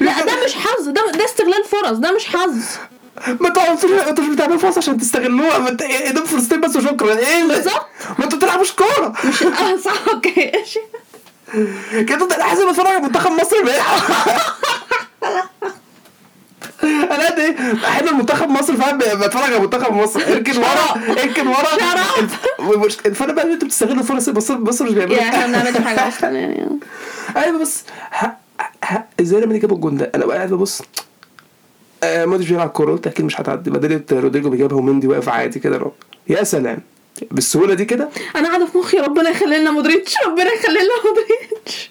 لا 0.01 0.25
ده 0.25 0.45
مش 0.45 0.55
حظ 0.55 0.89
ده 0.89 1.03
ده 1.15 1.25
استغلال 1.25 1.65
فرص 1.65 1.99
ده 1.99 2.13
مش 2.13 2.27
حظ. 2.27 2.57
ما 3.41 3.49
تقعدوش 3.49 3.85
أنتوا 3.85 4.25
مش 4.25 4.31
بتعملوا 4.35 4.59
فرص 4.59 4.79
عشان 4.79 4.99
تستغلوها. 4.99 5.59
ما 5.59 5.69
أنت 5.69 5.83
إيه 5.83 6.11
ده 6.11 6.25
فرصتين 6.25 6.61
بس 6.61 6.77
وشكرا. 6.77 7.17
إيه 7.19 7.45
بالظبط. 7.45 7.87
ما 8.19 8.25
أنتوا 8.25 8.39
بتلعبوش 8.39 8.73
كورة. 8.73 9.13
مش 9.25 9.43
آه 9.43 9.77
صح 9.77 10.09
okay. 10.15 10.53
كده 11.93 12.25
انت 12.25 12.39
لازم 12.39 12.69
اتفرج 12.69 12.87
على 12.87 12.99
منتخب 12.99 13.31
مصر 13.33 13.57
أنا 16.85 17.27
قد 17.31 17.39
إيه 17.39 17.73
بحب 17.73 18.07
المنتخب 18.07 18.49
مصر 18.49 18.77
فاهم 18.77 18.99
بتفرج 18.99 19.43
على 19.53 19.59
منتخب 19.59 19.93
مصر. 19.95 20.21
اركن 20.21 20.59
ورا 20.59 21.13
اركن 21.23 21.47
ورا. 21.47 22.87
الفرق 23.07 23.33
بقى 23.35 23.45
ان 23.45 23.51
أنتوا 23.53 23.69
بتستغلوا 23.69 24.03
فرص 24.03 24.29
مصر 24.29 24.59
مصر 24.59 24.85
مش 24.85 24.93
بيعملوا 24.93 25.17
يعني 25.17 25.29
إحنا 25.37 25.47
ما 25.47 25.53
بنعملش 25.71 25.79
حاجة 25.87 26.09
أصلا 26.09 26.31
يعني. 26.31 26.79
أيوه 27.37 27.59
بس 27.59 27.83
ه- 28.13 29.05
إزاي 29.21 29.41
لما 29.41 29.59
جابوا 29.59 29.77
الجون 29.77 29.97
ده 29.97 30.13
أنا 30.15 30.27
بقى 30.27 30.37
قاعد 30.37 30.51
ببص. 30.53 30.83
آه 32.03 32.25
مودريتش 32.25 32.51
بيلعب 32.51 32.69
كورة 32.69 32.93
قلت 32.93 33.07
أكيد 33.07 33.25
مش 33.27 33.41
هتعدي. 33.41 33.71
بدلت 33.71 34.13
رودريجو 34.13 34.51
بيجيبها 34.51 34.79
ومندي 34.79 35.07
واقف 35.07 35.29
عادي 35.29 35.59
كده. 35.61 35.91
يا 36.29 36.45
سلام. 36.45 36.79
بالسهولة 37.31 37.75
دي 37.75 37.85
كده 37.85 38.09
أنا 38.37 38.49
قاعدة 38.49 38.67
في 38.67 38.79
مخي 38.79 38.99
ربنا 38.99 39.31
يخلي 39.31 39.59
لنا 39.59 39.71
مودريتش 39.71 40.15
ربنا 40.27 40.53
يخلي 40.53 40.79
لنا 40.79 40.95
مودريتش 41.05 41.91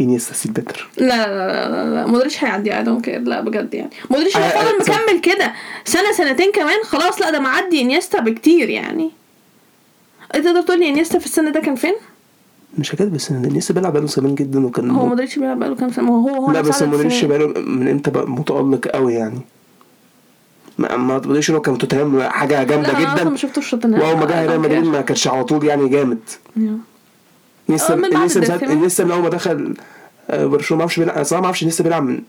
إنيستا 0.00 0.34
still 0.34 0.50
better 0.52 0.88
لا 0.96 1.04
لا 1.06 1.26
لا 1.26 1.68
لا, 1.68 1.94
لا. 1.94 2.06
مودريتش 2.06 2.44
هيعدي 2.44 2.76
I 2.76 2.82
don't 2.82 3.04
care 3.04 3.20
لا 3.20 3.40
بجد 3.40 3.74
يعني 3.74 3.90
مودريتش 4.10 4.36
لو 4.36 4.42
آه، 4.42 4.48
فضل 4.48 4.92
آه،. 4.92 4.98
مكمل 4.98 5.20
كده 5.20 5.52
سنة 5.84 6.12
سنتين 6.12 6.52
كمان 6.52 6.82
خلاص 6.84 7.20
لا 7.20 7.30
ده 7.30 7.40
معدي 7.40 7.80
إنيستا 7.80 8.20
بكتير 8.20 8.68
يعني 8.68 9.10
انت 10.34 10.44
تقدر 10.44 10.62
تقول 10.62 10.80
لي 10.80 10.88
إنيستا 10.88 11.18
في 11.18 11.26
السن 11.26 11.52
ده 11.52 11.60
كان 11.60 11.74
فين؟ 11.74 11.94
مش 12.78 12.90
حكايه 12.90 13.08
بس 13.08 13.30
إن 13.30 13.44
إنيستا 13.44 13.74
بيلعب 13.74 13.92
بقاله 13.92 14.06
زمان 14.06 14.34
جدا 14.34 14.66
وكان 14.66 14.90
هو 14.90 15.06
مودريتش 15.06 15.38
بيلعب 15.38 15.58
بقاله 15.58 15.76
كام 15.76 15.92
سنة 15.92 16.08
هو 16.08 16.28
هو 16.28 16.52
لا 16.52 16.60
بس 16.60 16.82
مودريتش. 16.82 17.24
بقاله 17.24 17.46
من 17.46 17.88
إمتى 17.88 18.10
بقى 18.10 18.28
متألق 18.28 18.88
قوي 18.88 19.14
يعني 19.14 19.40
ما 20.78 20.96
ما 20.96 21.18
تقوليش 21.18 21.50
إنه 21.50 21.60
كان 21.60 21.78
توتنهام 21.78 22.22
حاجة 22.22 22.62
جامدة 22.62 22.92
لا 22.92 22.98
أنا 22.98 23.14
جدا 23.14 23.30
ما 23.30 23.36
شفتوش 23.36 23.70
توتنهام 23.70 24.02
وأول 24.02 24.16
ما 24.16 24.26
جه 24.26 24.46
ريال 24.46 24.60
مدريد. 24.60 24.84
ما 24.84 25.00
كانش 25.00 25.28
على 25.28 25.44
طول 25.44 25.64
يعني 25.64 25.88
جامد. 25.88 26.18
لسه 27.68 27.94
بعد 27.94 28.14
لسه. 28.24 28.40
لسه 28.64 29.04
من 29.04 29.10
أول 29.10 29.22
ما 29.22 29.28
دخل 29.28 29.74
آه، 30.30 30.46
برشلونة 30.46 30.78
ما 30.78 30.82
أعرفش 30.82 30.98
بيلعب 31.00 31.22
صراحة 31.22 31.40
ما 31.40 31.46
أعرفش 31.46 31.64
لسه 31.64 31.84
بيلعب 31.84 32.02
من 32.02 32.20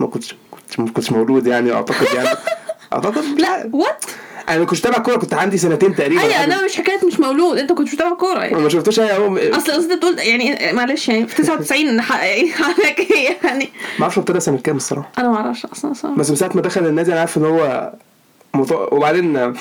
ما 0.00 0.06
كنتش 0.06 0.34
ما 0.78 0.90
كنتش 0.90 1.12
مولود 1.12 1.46
يعني 1.46 1.72
أعتقد 1.72 2.06
يعني 2.14 2.28
اعتقد 2.92 3.24
لا. 3.38 3.70
وات 3.72 4.04
أنا 4.48 4.58
ما 4.58 4.64
كنتش 4.64 4.80
تابع 4.80 4.98
كورة 4.98 5.16
كنت 5.16 5.34
عندي 5.34 5.58
سنتين 5.58 5.94
تقريبا 5.96 6.20
أيوه 6.22 6.44
أنا 6.44 6.64
مش 6.64 6.76
حكاية 6.76 7.06
مش 7.06 7.20
مولود 7.20 7.58
أنت 7.58 7.72
كنت 7.72 7.88
بتتابع 7.88 8.14
كورة 8.14 8.38
يعني. 8.40 8.62
ما 8.62 8.68
شفتوش 8.68 9.00
أي 9.00 9.16
هو 9.18 9.28
ما 9.30 9.56
أصل 9.56 9.72
قصدي 9.72 9.96
تقول 9.96 10.18
يعني 10.18 10.72
معلش 10.72 11.08
يعني 11.08 11.26
في 11.26 11.42
99 11.42 12.00
حق- 12.00 12.24
يعني 12.24 12.52
حضرتك 12.62 12.98
إيه 13.00 13.36
يعني؟ 13.44 13.68
أعرفش 14.00 14.18
ابتدى 14.18 14.40
سنة 14.40 14.58
كام 14.58 14.76
الصراحة. 14.76 15.12
أنا 15.18 15.28
ما 15.28 15.36
أعرفش 15.36 15.66
أصلا 15.66 15.92
صراحة 15.94 16.16
بس 16.16 16.30
من 16.30 16.36
ساعة 16.36 16.50
ما 16.54 16.60
دخل 16.62 16.86
النادي 16.86 17.12
أنا 17.12 17.20
عارف 17.20 17.36
إن 17.38 17.44
هو 17.44 17.92
مط... 18.54 18.72
وبعدين 18.92 19.54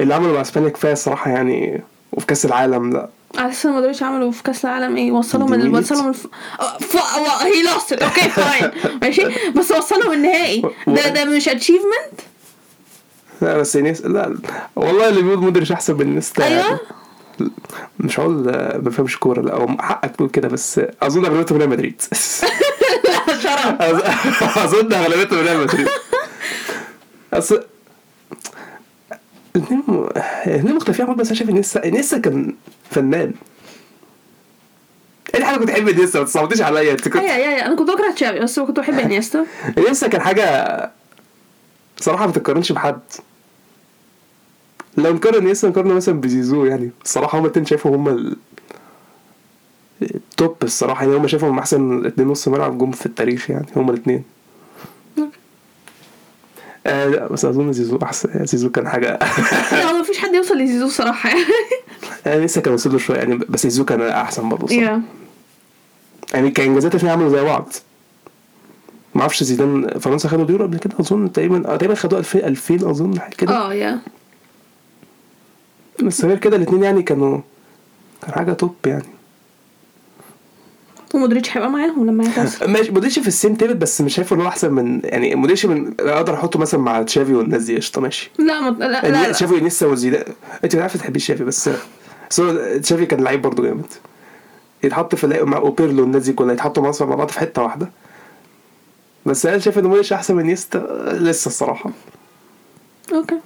اللي 0.00 0.14
عمله 0.14 0.32
مع 0.32 0.40
إسبانيا 0.40 0.68
كفاية 0.68 0.92
الصراحة 0.92 1.30
يعني 1.30 1.82
وفي 2.12 2.26
كأس 2.26 2.44
العالم 2.44 2.92
لا. 2.92 3.08
على 3.38 3.50
أساس 3.50 3.66
مودريتش 3.66 4.02
عملوا 4.02 4.30
في 4.30 4.42
كأس 4.42 4.64
العالم 4.64 4.96
إيه؟ 4.96 5.12
وصلهم 5.12 5.54
ال... 5.54 5.74
وصلهم 5.74 6.08
الف... 6.08 6.26
ف... 6.80 6.96
he 7.42 7.62
lost 7.62 7.92
okay 7.92 8.20
fine 8.28 8.70
ماشي؟ 9.02 9.22
بس 9.56 9.70
وصلهم 9.72 10.12
النهائي. 10.12 10.62
ده 10.86 11.08
ده 11.08 11.24
مش 11.24 11.48
achievement 11.48 12.20
لا 13.42 13.58
بس 13.58 13.76
انيس 13.76 14.00
لا 14.06 14.36
والله 14.76 15.08
اللي 15.08 15.22
بيقول 15.22 15.38
مودريتش 15.38 15.72
أحسن 15.72 15.94
من 15.94 16.00
انيستا 16.00 16.44
أيوه. 16.46 16.80
مش 18.00 18.20
هقول 18.20 18.48
آه، 18.48 18.72
ما 18.76 18.82
بفهمش 18.82 19.16
كورة 19.18 19.40
لا 19.40 19.52
أو 19.52 19.68
حقك 19.80 20.16
تقول 20.16 20.28
كده 20.28 20.48
بس 20.48 20.80
أظن 21.02 21.24
اغلبيته 21.24 21.54
من 21.54 21.60
ريال 21.60 21.70
مدريد. 21.70 22.02
لا 23.04 23.38
شرف. 23.42 23.78
أظ- 23.78 24.58
أظن 24.58 24.92
اغلبيته 24.92 25.36
من 25.36 25.42
ريال 25.42 25.58
مدريد. 25.60 25.88
أصل 27.32 27.64
الاثنين 29.56 30.74
مختلفين 30.74 31.06
عن 31.06 31.16
بس 31.16 31.26
أنا 31.26 31.34
شايف 31.36 31.50
انيستا 31.50 31.84
انيستا 31.84 32.18
كان 32.18 32.54
فنان. 32.90 33.34
إيه 35.34 35.40
الحاجة 35.40 35.56
كنت 35.58 35.68
بحب 35.68 35.88
انيستا 35.88 36.18
ما 36.18 36.24
تصوتيش 36.24 36.60
عليا. 36.62 36.92
أنت 36.92 37.08
كنت 37.08 37.16
أيوه 37.22 37.32
أيوه. 37.34 37.66
أنا 37.66 37.74
كنت 37.76 37.90
بكره 37.90 38.10
تشافي 38.12 38.38
بس 38.40 38.60
كنت 38.60 38.80
بحب 38.80 38.98
إنيستا. 39.08 39.46
إنيستا 39.78 40.08
كان 40.08 40.20
حاجة 40.20 40.90
صراحة 42.00 42.26
ما 42.26 42.32
تتقارنش 42.32 42.72
بحد. 42.72 43.00
لو 44.96 45.12
نقارن 45.12 45.42
انيستا 45.42 45.68
نقارنه 45.68 45.94
مثلا 45.94 46.20
بزيزو 46.20 46.64
يعني 46.64 46.90
الصراحه 47.04 47.38
هما 47.38 47.46
الاتنين 47.46 47.66
شايفهم 47.66 47.94
هما 47.94 48.10
ال... 48.10 48.36
ال 50.02 50.16
top 50.16 50.56
الصراحة 50.62 51.04
يعني 51.04 51.16
هما 51.16 51.28
شايفهم 51.28 51.58
أحسن 51.58 52.06
اتنين 52.06 52.28
نص 52.28 52.48
ملعب 52.48 52.78
جم 52.78 52.90
في 52.90 53.06
التاريخ 53.06 53.50
يعني 53.50 53.66
هما 53.76 53.90
الاتنين. 53.92 54.24
آه 56.86 57.08
لا 57.08 57.26
بس 57.28 57.44
أظن 57.44 57.72
زيزو 57.72 57.98
أحسن 58.02 58.46
زيزو 58.46 58.70
كان 58.70 58.88
حاجة. 58.88 59.18
لا 59.72 59.90
هو 59.90 59.98
مفيش 60.00 60.18
حد 60.18 60.34
يوصل 60.34 60.58
لزيزو 60.58 60.88
صراحة 60.88 61.30
يعني. 61.30 61.44
يعني 62.26 62.44
لسه 62.44 62.60
كان 62.60 62.74
وصل 62.74 62.92
له 62.92 62.98
شوية 62.98 63.18
يعني 63.18 63.34
بس 63.34 63.62
زيزو 63.62 63.84
كان 63.84 64.02
أحسن 64.02 64.48
برضه. 64.48 64.74
يا 64.74 65.02
يعني 66.34 66.50
كانجازات 66.50 66.92
الاثنين 66.92 67.12
عملوا 67.12 67.28
زي 67.30 67.44
بعض. 67.44 67.72
ما 69.14 69.20
أعرفش 69.20 69.42
زيدان 69.42 69.98
فرنسا 69.98 70.28
خدوا 70.28 70.44
اليورو 70.44 70.64
قبل 70.64 70.78
كده؟ 70.78 70.94
أظن 71.00 71.32
تقريبا 71.32 71.72
آه، 71.72 71.76
تقريبا 71.76 71.94
خدوه 71.94 72.18
2000 72.18 72.38
2000 72.46 72.90
أظن 72.90 73.20
حاجة 73.20 73.34
كده. 73.34 73.56
آه 73.56 73.74
يا 73.74 74.00
بس 76.02 76.24
غير 76.24 76.38
كده 76.38 76.56
الاثنين 76.56 76.82
يعني 76.82 77.02
كانوا 77.02 77.40
كان 78.22 78.32
حاجة 78.32 78.52
توب 78.52 78.74
يعني. 78.86 79.04
ومودريتش 81.14 81.56
هيبقى 81.56 81.70
معاهم 81.70 82.06
لما 82.06 82.24
يعتزل 82.24 82.66
ماشي 82.72 82.90
مودريتش 82.90 83.18
في 83.18 83.28
ال 83.28 83.33
same 83.33 83.54
tier 83.54 83.76
بس 83.76 84.00
مش 84.00 84.14
شايفه 84.14 84.36
إن 84.36 84.40
هو 84.40 84.48
أحسن 84.48 84.72
من 84.72 85.00
يعني 85.04 85.34
مودريتش 85.34 85.66
من 85.66 85.94
أقدر 86.00 86.34
أحطه 86.34 86.58
مثلا 86.58 86.80
مع 86.80 87.02
تشافي 87.02 87.34
والناس 87.34 87.62
دي 87.62 87.76
قشطة 87.76 88.00
ماشي. 88.00 88.30
لا 88.38 88.60
مط... 88.60 88.78
لا 88.78 88.84
لا, 88.84 89.04
يعني 89.04 89.26
لا. 89.26 89.32
تشافي 89.32 89.54
ونيستا 89.54 89.86
وزيدان. 89.86 90.24
أنت 90.64 90.76
مش 90.76 90.82
عارفه 90.82 90.98
تحبي 90.98 91.18
تشافي 91.18 91.44
بس 91.44 91.70
بس 92.30 92.40
هو 92.40 92.78
تشافي 92.78 93.06
كان 93.06 93.24
لعيب 93.24 93.42
برضه 93.42 93.62
جامد. 93.62 93.86
يتحط 94.82 95.14
في 95.14 95.26
مع 95.26 95.56
وبيرلو 95.56 96.02
والناس 96.02 96.22
دي 96.22 96.32
كلها 96.32 96.52
يتحطوا 96.52 96.92
مع 97.00 97.14
بعض 97.14 97.28
في 97.28 97.38
حتة 97.38 97.62
واحدة. 97.62 97.90
بس 99.26 99.46
أنا 99.46 99.58
شايف 99.58 99.78
إن 99.78 99.84
مودريتش 99.84 100.12
أحسن 100.12 100.36
من 100.36 100.44
نيستا 100.44 100.78
لسه 101.20 101.48
الصراحة. 101.48 101.90
okay. 103.12 103.38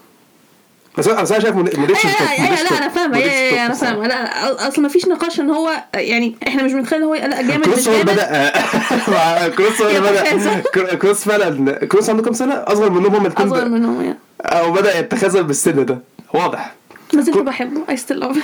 بس 0.99 1.09
أنا 1.09 1.25
شايف 1.25 1.55
مود- 1.57 1.79
مودريتش 1.79 2.05
أيوه 2.07 2.17
top، 2.19 2.29
أيوه 2.29 2.41
مودريتش 2.51 2.63
لا 2.63 2.69
top، 2.69 2.77
أنا 2.79 2.89
فاهمة. 2.89 3.19
أنا. 3.67 3.75
فاهمة. 3.75 4.07
لا 4.07 4.69
أصل 4.69 4.83
ما 4.83 4.89
فيش 4.89 5.07
نقاش 5.09 5.41
إن 5.41 5.51
هو 5.51 5.71
يعني 5.95 6.35
إحنا 6.49 6.63
مش 6.63 6.73
بنتخيل 6.73 6.99
إن 6.99 7.05
هو 7.05 7.15
لا 7.15 7.43
جامد 7.43 7.65
كروس 7.65 7.89
هو 7.89 8.03
بدأ. 8.03 8.53
كروس 9.57 9.83
هو 9.83 10.01
بدأ. 10.01 10.95
كروس 10.95 11.25
فعلا 11.25 11.73
كروس 11.87 12.11
عنده 12.11 12.23
كام 12.23 12.33
سنة؟ 12.33 12.55
أصغر 12.55 12.91
منهم 12.91 13.15
هم 13.17 13.27
الاثنين 13.27 13.49
أصغر 13.49 13.69
منهم 13.69 14.01
يعني 14.03 14.19
أو 14.43 14.73
بدأ 14.73 14.99
يتخاذل 14.99 15.45
بالسن 15.45 15.85
ده. 15.85 15.99
واضح. 16.35 16.75
ما 17.15 17.23
زلت 17.23 17.39
بحبه. 17.39 17.81
I 17.91 17.97
still 17.97 18.19
love 18.19 18.37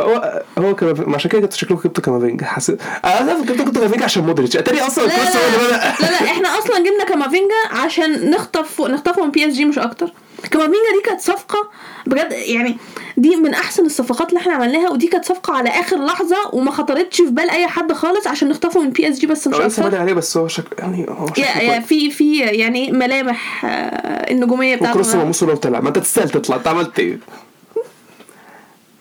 هو 0.00 0.42
هو 0.58 0.74
كان 0.76 1.14
عشان 1.14 1.30
كده 1.30 1.50
شكله 1.50 1.80
جبت 1.84 2.00
كامافينجا. 2.00 2.46
حسيت 2.46 2.80
أنا 3.04 3.42
فكرت 3.42 3.62
كنت 3.62 3.74
كامافينجا 3.78 4.04
عشان 4.04 4.22
مودريتش. 4.26 4.56
أتاري 4.56 4.80
أصلا 4.80 5.06
لا 5.06 5.12
لا 5.12 5.66
بدأ. 5.66 5.76
لا 6.00 6.10
لا 6.10 6.24
إحنا 6.24 6.58
أصلا 6.58 6.78
جبنا 6.78 7.04
كامافينجا 7.08 7.54
عشان 7.84 8.30
نخطف 8.30 8.80
نخطفه 8.80 9.24
من 9.24 9.30
بي 9.30 9.48
إس 9.48 9.52
جي 9.52 9.64
مش 9.64 9.78
أكتر. 9.78 10.12
كامافينجا 10.50 10.92
دي 10.94 11.00
كانت 11.04 11.20
صفقة 11.20 11.70
بجد 12.06 12.32
يعني 12.32 12.76
دي 13.16 13.36
من 13.36 13.54
أحسن 13.54 13.86
الصفقات 13.86 14.28
اللي 14.28 14.40
إحنا 14.40 14.52
عملناها 14.52 14.90
ودي 14.90 15.06
كانت 15.06 15.24
صفقة 15.24 15.54
على 15.54 15.68
آخر 15.68 16.04
لحظة 16.04 16.36
وما 16.52 16.70
خطرتش 16.70 17.16
في 17.16 17.30
بال 17.30 17.50
أي 17.50 17.66
حد 17.66 17.92
خالص 17.92 18.26
عشان 18.26 18.48
نخطفه 18.48 18.80
من 18.80 18.90
بي 18.90 19.08
اس 19.08 19.18
جي 19.18 19.26
بس 19.26 19.46
مش 19.48 19.56
لسه 19.56 19.98
عليه 20.00 20.12
بس 20.12 20.36
هو 20.36 20.48
شكله 20.48 20.78
يعني 20.78 21.06
هو 21.08 21.26
yeah 21.38 21.62
yeah 21.62 21.72
كويس. 21.78 21.86
في 21.86 22.10
في 22.10 22.38
يعني 22.38 22.92
ملامح 22.92 23.64
آه، 23.64 23.68
النجومية 24.30 24.76
وكروس 24.76 25.06
بتاعته 25.08 25.22
وموسو 25.22 25.46
لو 25.46 25.56
طلع 25.56 25.80
ما 25.80 25.88
انت 25.88 25.98
تستاهل 25.98 26.28
تطلع 26.30 26.56
أنت 26.56 26.68
عملت 26.68 26.98
إيه؟ 26.98 27.18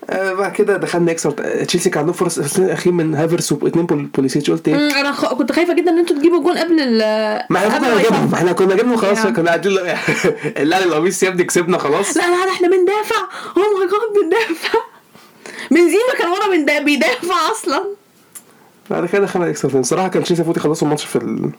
آه، 0.09 0.33
بعد 0.33 0.51
كده 0.51 0.77
دخلنا 0.77 1.11
extra 1.11 1.63
تشيلسي 1.63 1.89
كان 1.89 1.99
عندهم 1.99 2.13
فرص 2.13 2.37
الفرصتين 2.37 2.65
الاخير 2.65 2.93
من 2.93 3.15
هافرس 3.15 3.51
واثنين 3.51 3.85
بوليسيتش. 3.85 4.51
قلت 4.51 4.67
إيه؟ 4.67 4.75
أنا 4.75 5.11
خ... 5.11 5.33
كنت 5.33 5.51
خايفة 5.51 5.73
جدا 5.73 5.91
إن 5.91 5.97
أنتوا 5.97 6.15
تجيبوا 6.15 6.43
جون 6.43 6.57
قبل 6.57 6.79
ال 6.79 6.97
ما 7.49 7.67
إحنا 7.67 7.79
كنا. 7.79 8.25
ما 8.25 8.33
إحنا 8.33 8.51
كنا 8.51 8.75
جبنا 8.75 8.97
خلاص. 8.97 9.27
كنا 9.27 9.45
قاعدين 9.45 9.71
اللي 10.57 10.75
على 10.75 10.85
القميص 10.85 11.23
يا 11.23 11.29
ابني 11.29 11.43
كسبنا 11.43 11.77
خلاص. 11.77 12.17
لا 12.17 12.21
لا 12.21 12.51
إحنا 12.51 12.67
بندافع. 12.67 13.21
oh 13.57 13.61
my 13.61 13.87
god 13.87 14.23
بندافع. 14.23 14.79
بنزيما 15.71 16.13
كان 16.17 16.29
ورا 16.29 16.79
بيدافع 16.83 17.51
أصلا. 17.51 17.83
بعد 18.89 19.05
كده 19.05 19.21
دخلنا 19.21 19.49
extra 19.49 19.71
time. 19.71 19.81
الصراحه 19.81 20.07
كان 20.07 20.23
تشيلسي 20.23 20.41
المفروض 20.41 20.57
يخلصوا 20.57 20.87
الماتش 20.87 21.05
في 21.05 21.15
ال 21.15 21.51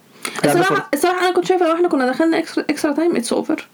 الصراحه 0.45 0.89
الصراحه 0.95 1.21
أنا 1.21 1.35
كنت 1.35 1.45
شايفة 1.45 1.67
لو 1.67 1.75
إحنا 1.75 1.89
كنا 1.89 2.11
دخلنا 2.11 2.39
extra 2.71 2.93
time 2.93 3.17
it's 3.17 3.33
over 3.33 3.69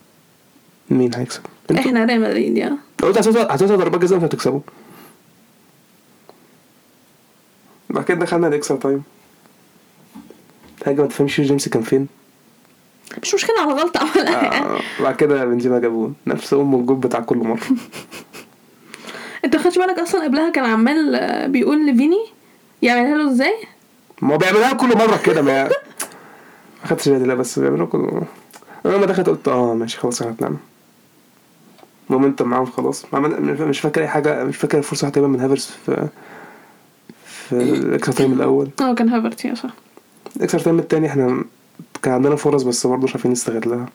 مين 0.90 1.14
هيكسب؟ 1.14 1.40
إحنا 1.78 2.04
ريال 2.04 2.20
مدريد 2.20 2.56
يعني 2.56 2.76
قلت 3.02 3.18
هتوصل 3.18 3.38
هتوصل 3.50 3.76
ضربات 3.78 4.00
جزاء 4.00 4.18
وانتوا 4.18 4.36
هتكسبوا. 4.38 4.60
بعد 7.90 8.04
كده 8.04 8.18
دخلنا 8.20 8.48
ال 8.48 8.53
extra 8.53 8.76
time 8.76 9.02
حاجة 10.86 11.02
ما 11.02 11.08
تفهمش 11.08 11.40
جيمس 11.40 11.68
كان 11.68 11.82
فين. 11.82 12.08
مش 13.22 13.34
مشكلة 13.34 13.60
على 13.60 13.72
غلطة 13.72 14.00
عملها 14.00 14.42
يعني 14.42 14.66
آه 14.66 14.80
بعد 15.02 15.16
كده 15.16 15.44
بنزيما 15.44 15.78
جاب 15.78 15.93
جون 15.93 16.14
نفس 16.26 16.54
أم 16.54 16.74
الجول 16.74 16.96
بتاع 16.96 17.20
كل 17.20 17.36
مرة. 17.36 17.60
انت 19.44 19.56
خدش 19.56 19.78
بالك 19.78 19.98
أصلا 19.98 20.24
قبلها 20.24 20.50
كان 20.50 20.64
عمال 20.64 21.14
آه، 21.14 21.46
بيقول 21.46 21.86
لفيني 21.86 22.24
يعملها 22.82 23.16
له 23.18 23.30
إزاي؟ 23.32 23.54
ما 24.22 24.36
بيعملها 24.36 24.72
كل 24.72 24.88
مرة 24.98 25.16
كده 25.24 25.42
ما 25.42 25.64
ما 25.64 25.70
خدتش 26.84 27.08
بالي 27.08 27.26
لا 27.26 27.34
بس 27.34 27.58
بيعملها 27.58 27.86
كل 27.86 27.98
مره 27.98 28.26
أنا 28.86 28.92
لما 28.96 29.06
دخلت 29.06 29.28
قلت 29.28 29.48
آه 29.48 29.74
ماشي 29.74 29.98
خلاص 29.98 30.22
إحنا 30.22 30.36
هنعمل. 30.40 30.56
momentum 32.10 32.48
معاهم 32.48 32.66
خلاص. 32.66 33.04
مش 33.14 33.80
فاكر 33.80 34.00
أي 34.02 34.08
حاجة 34.08 34.44
مش 34.44 34.56
فاكر 34.56 34.78
الفرصه 34.78 35.08
تقريبا 35.08 35.28
من 35.28 35.40
هافرز 35.40 35.70
في 35.86 36.08
في 37.26 37.52
ال 37.52 37.62
extra 37.62 38.14
time 38.14 38.32
الأول. 38.32 38.70
آه 38.80 38.94
كان 38.94 39.08
هافرتز 39.08 39.44
yeah 39.44 39.54
صح. 39.54 39.70
ال 40.36 40.40
extra 40.40 40.62
time 40.62 40.78
التاني 40.78 41.06
إحنا 41.06 41.44
كان 42.02 42.14
عندنا 42.14 42.36
فرص 42.36 42.62
بس 42.62 42.86
برضه 42.86 43.04
مش 43.04 43.12
عارفين 43.14 43.30
نستغلها 43.30 43.86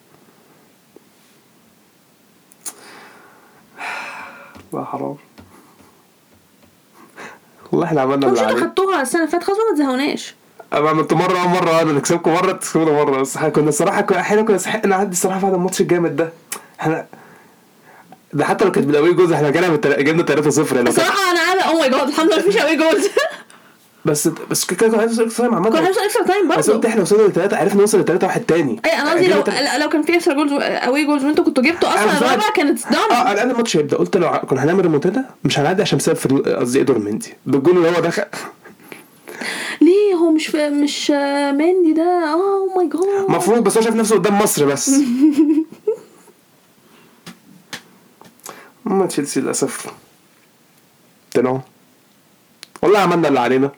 لا 4.74 4.84
حرام. 4.84 5.16
والله 7.72 7.86
إحنا 7.88 8.02
عملنا 8.02 8.28
اللي 8.28 8.40
علينا. 8.40 8.62
خدتوها 8.62 9.02
السنة 9.02 9.22
اللي 9.22 9.32
فاتت 9.32 9.44
خلاص؟ 9.44 9.58
ما 9.58 9.76
تزهقوناش. 9.76 10.36
اما 10.74 10.90
عملت 10.90 11.14
مرة 11.14 11.48
مرة 11.48 11.82
أنا 11.82 11.92
نكسبكم 11.94 12.34
مرة 12.34 12.52
تكسبونا 12.52 12.92
مرة. 12.92 13.22
بس 13.22 13.38
إحنا 13.38 13.50
كنا 13.50 13.70
الصراحة 13.70 14.06
أحيانا 14.20 14.42
كنا 14.42 14.56
نستحق 14.56 14.86
نعدي 14.86 15.12
الصراحة 15.12 15.40
بعد 15.42 15.54
الماتش 15.54 15.82
الجامد 15.82 16.16
ده. 16.16 16.30
إحنا 16.82 17.08
ده 18.34 18.46
حتى 18.46 18.66
لو 18.66 18.72
كانت 18.72 18.88
بالاوي 18.88 19.14
جوز 19.14 19.32
إحنا 19.32 19.52
بالتل- 19.52 20.02
جبنا 20.02 20.24
3 20.24 20.50
0 20.50 20.76
يعني 20.76 20.90
لو 20.90 20.94
كان- 20.96 21.04
الصراحه 21.06 21.32
أنا 21.32 21.40
قاعدة 21.40 21.62
oh 21.62 21.80
my 21.80 21.90
god 21.90 22.08
الحمد 22.08 22.28
لله 22.34 22.38
مفيش 22.40 22.58
away 22.58 22.76
goals 22.76 23.08
بس 24.06 24.28
بس 24.52 24.66
كده 24.66 24.88
كده 24.90 25.04
هنوصل 25.04 25.24
extra 25.24 25.48
time 25.50 25.64
كنا 25.64 25.78
عامه 25.78 25.80
هنوصل 25.88 26.02
extra 26.02 26.24
time 26.24 26.48
بس 26.48 26.56
قلت 26.56 26.70
برضه 26.76 26.90
إحنا 26.90 27.02
وصلنا 27.02 27.28
لثلاثه 27.28 27.58
عرفنا 27.58 27.82
نوصل 27.82 28.00
لثلاثه 28.00 28.28
واحد 28.28 28.42
تاني. 28.42 28.82
أي 28.86 28.92
أنا 28.92 29.12
قصدي 29.12 29.28
لو 29.28 29.42
جبنا 29.42 29.56
تلاتة- 29.72 29.78
لو 29.80 29.90
كان 29.90 30.02
في 30.02 30.16
extra 30.16 30.34
goals 30.34 30.52
away 30.62 31.06
goals 31.06 31.26
وانتوا 31.26 31.44
كنتوا 31.46 31.64
جبتوا 31.64 31.90
أصلا 31.90 32.00
عارف. 32.00 32.24
الرابع 32.24 32.50
كانت 32.56 32.86
آه 32.86 32.90
دون 32.92 33.00
على 33.18 33.32
الأقل 33.34 33.52
الماتش 33.52 33.78
هيبدأ. 33.78 33.98
قلت 33.98 34.18
لو 34.18 34.30
كنا 34.50 34.64
هنعمل 34.64 34.82
ريمونتادا 34.82 35.26
مش 35.44 35.60
هنعدي 35.60 35.82
عشان 35.82 35.98
بسبب 35.98 36.48
قصدي 36.48 36.80
ايدور 36.80 37.00
مندي. 37.00 37.34
بالجول 37.46 37.78
اللي 37.78 37.98
هو 37.98 38.02
دخل. 38.02 38.24
ليه؟ 39.82 40.14
هو 40.14 40.32
مش 40.32 40.56
مش 40.56 41.12
آه، 41.16 41.52
مندي 41.52 41.94
ده. 41.94 42.04
آه 42.04 42.78
ماي 42.78 42.88
جاد 42.88 43.26
المفروض 43.30 43.64
بس 43.64 43.78
هو 43.78 43.84
شايف 43.84 43.96
نفسه 43.96 44.16
قدام 44.16 44.40
مصر 44.40 44.66
بس. 44.66 44.92
اما 49.02 49.10
تشيلسي 49.10 49.42
للأسف. 49.42 49.86
طلعوا 51.34 51.60
والله 52.82 53.00
عملنا 53.00 53.28
اللي 53.28 53.40
علينا. 53.40 53.72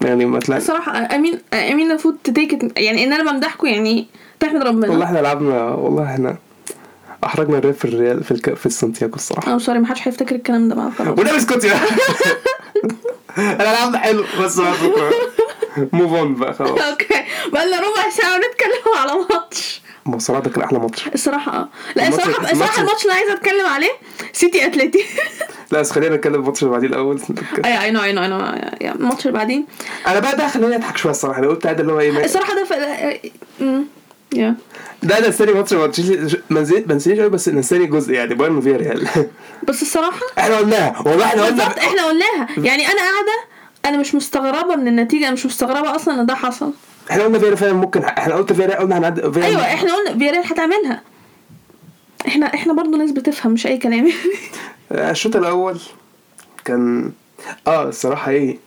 يعني 0.00 0.24
ما 0.26 0.38
تلاقي 0.38 0.58
الصراحه 0.60 1.14
امين 1.14 1.40
أمين 1.54 1.90
المفروض 1.90 2.16
تتيك 2.24 2.78
يعني 2.78 3.04
إن 3.04 3.12
أنا 3.12 3.32
بمدحكم 3.32 3.66
يعني 3.66 4.06
تحمد 4.40 4.66
والله 4.66 4.86
ربنا 4.88 5.04
إحنا 5.04 5.18
لعبنا 5.18 5.62
والله 5.64 6.04
إحنا 6.14 6.36
أحرجنا 7.24 7.58
الريال 7.58 7.74
في 7.74 7.84
الريال 7.84 8.24
في 8.24 8.30
الك... 8.30 8.54
في 8.54 8.66
السانتياغو 8.66 9.14
الصراحة. 9.14 9.54
آه 9.54 9.58
sorry 9.58 9.78
محدش 9.78 10.08
هيفتكر 10.08 10.34
الكلام 10.34 10.68
ده 10.68 10.74
بقى 10.74 10.90
خلاص. 10.98 11.08
ونبي 11.18 11.36
اسكت 11.36 11.64
انا 13.38 13.62
لعبنا 13.62 13.98
حلو 13.98 14.24
بس 14.40 14.58
move 15.92 16.12
on 16.12 16.34
بقى 16.40 16.54
خلاص. 16.54 16.80
okay. 16.80 17.06
بقى 17.52 17.66
لنا 17.66 17.76
ربع 17.80 18.10
ساعة 18.10 18.34
ونتكلم 18.34 18.96
على 18.96 19.12
ماتش. 19.30 19.82
ما 20.06 20.14
هو 20.14 20.18
صراحة 20.18 20.42
ده 20.42 20.50
كان 20.50 20.62
أحلى 20.62 20.78
ماتش. 20.78 21.08
الصراحه 21.14 21.52
آه. 21.56 21.68
لا 21.96 22.08
الصراحه 22.08 22.52
الصراحه 22.52 22.80
الماتش 22.82 23.02
اللي 23.02 23.14
عايزه 23.14 23.32
أتكلم 23.32 23.66
عليه 23.66 23.90
سيتي 24.32 24.66
اتلتي 24.66 25.04
لا 25.70 25.80
بس 25.80 25.90
خلينا 25.90 26.16
نتكلم 26.16 26.34
الماتش 26.34 26.62
اللي 26.62 26.72
بعديه 26.72 26.86
الأول. 26.88 27.20
أي 27.64 27.82
أي 27.84 27.90
نو 27.90 28.02
أي 28.02 28.12
نو 28.12 28.22
أي 28.22 28.28
نو 28.28 28.40
الماتش 28.94 29.26
اللي 29.26 29.38
بعدين 29.38 29.66
أنا 30.06 30.20
بقى 30.20 30.36
ده 30.36 30.48
خلاني 30.48 30.76
أضحك 30.76 30.96
شوية 30.96 31.12
الصراحة. 31.12 31.38
أنا 31.38 31.46
قلت 31.48 31.66
عادي 31.66 31.82
اللي 31.82 31.92
هو 31.92 32.00
إيه 32.00 32.24
الصراحة 32.24 32.54
ده 32.54 32.64
ف... 32.64 32.72
أمم، 33.60 33.84
yeah. 34.34 34.54
ده 35.02 35.18
أنا 35.18 35.28
استني 35.28 35.52
ماتش 35.52 35.72
ما 36.50 36.94
نسيتش 36.94 37.20
قوي 37.20 37.28
بس 37.28 37.48
نستني 37.48 37.86
جزء 37.86 38.12
يعني 38.12 38.34
بايرن 38.34 38.60
فيا 38.60 38.76
ريال 38.76 39.08
بس 39.62 39.82
الصراحة 39.82 40.20
إحنا 40.38 40.56
قلناها 40.56 41.02
والله 41.06 41.24
إحنا 41.24 41.44
قلنا 41.44 41.56
بالظبط 41.64 41.78
إحنا 41.78 42.06
قلناها. 42.06 42.48
يعني 42.58 42.86
أنا 42.86 42.98
قاعدة 43.00 43.44
أنا 43.84 43.96
مش 43.96 44.14
مستغربة 44.14 44.76
من 44.76 44.88
النتيجة 44.88 45.24
أنا 45.24 45.32
مش 45.32 45.46
مستغربة 45.46 45.96
أصلا 45.96 46.20
إن 46.20 46.26
ده 46.26 46.34
حصل. 46.34 46.72
إحنا 47.10 47.24
قلنا 47.24 47.38
فيا 47.38 47.54
فعلا 47.54 47.72
ممكن 47.72 48.02
إحنا 48.04 48.34
قلت 48.34 48.52
فيا 48.52 48.66
ريال 48.66 48.78
قلنا 48.78 48.98
هنعدي 48.98 49.32
فيا 49.32 49.44
أيوه 49.44 49.62
إحنا 49.62 49.94
قلنا 49.94 50.18
فياريال 50.18 50.46
هتعملها. 50.46 51.02
إحنا 52.26 52.46
إحنا 52.54 52.72
برضه 52.72 52.98
ناس 52.98 53.10
بتفهم 53.10 53.52
مش 53.52 53.66
أي 53.66 53.78
كلام. 53.78 54.12
آه، 54.92 55.10
الشوط 55.10 55.36
الأول 55.36 55.78
كان 56.64 57.12
آه 57.66 57.88
الصراحة 57.88 58.30
إيه 58.30 58.58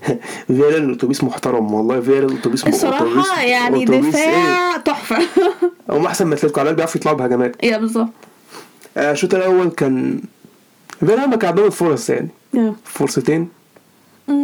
فيرال 0.46 0.92
اتوبيس 0.92 1.24
محترم 1.24 1.74
والله 1.74 2.00
فيرال 2.00 2.38
اتوبيس 2.38 2.66
الصراحة 2.66 3.42
يعني 3.42 3.84
أتوبيس 3.84 4.14
إيه؟ 4.14 4.30
دفاع 4.30 4.76
تحفة. 4.76 5.18
هم 5.90 6.06
أحسن 6.06 6.26
من 6.26 6.32
أتلتيكو 6.32 6.60
على 6.60 6.72
بيعرفوا 6.72 7.00
يطلعوا 7.00 7.16
بهجمات. 7.18 7.56
yeah 7.64 7.78
بالظبط. 7.78 8.08
آه، 8.96 9.12
الشوط 9.12 9.34
الأول 9.34 9.68
كان 9.70 10.20
فيرال 11.00 11.30
ما 11.30 11.36
كان 11.36 11.48
عندهم 11.48 11.66
الفرص 11.66 12.10
يعني. 12.10 12.28
فرصتين. 12.84 13.48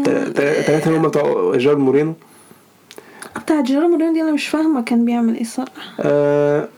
ثلاثة 0.05 0.97
هم 0.97 1.03
بتوع 1.03 1.57
جيرارد 1.57 1.79
مورينو. 1.79 2.15
بتاع 3.39 3.63
جيراردو 3.63 3.91
مورينو 3.91 4.13
دي 4.13 4.23
أنا 4.23 4.33
مش 4.33 4.49
فاهمة 4.49 4.83
كان 4.83 5.05
بيعمل 5.05 5.35
إيه 5.35 5.41
الصراحه 5.43 5.71
آه 6.01 6.69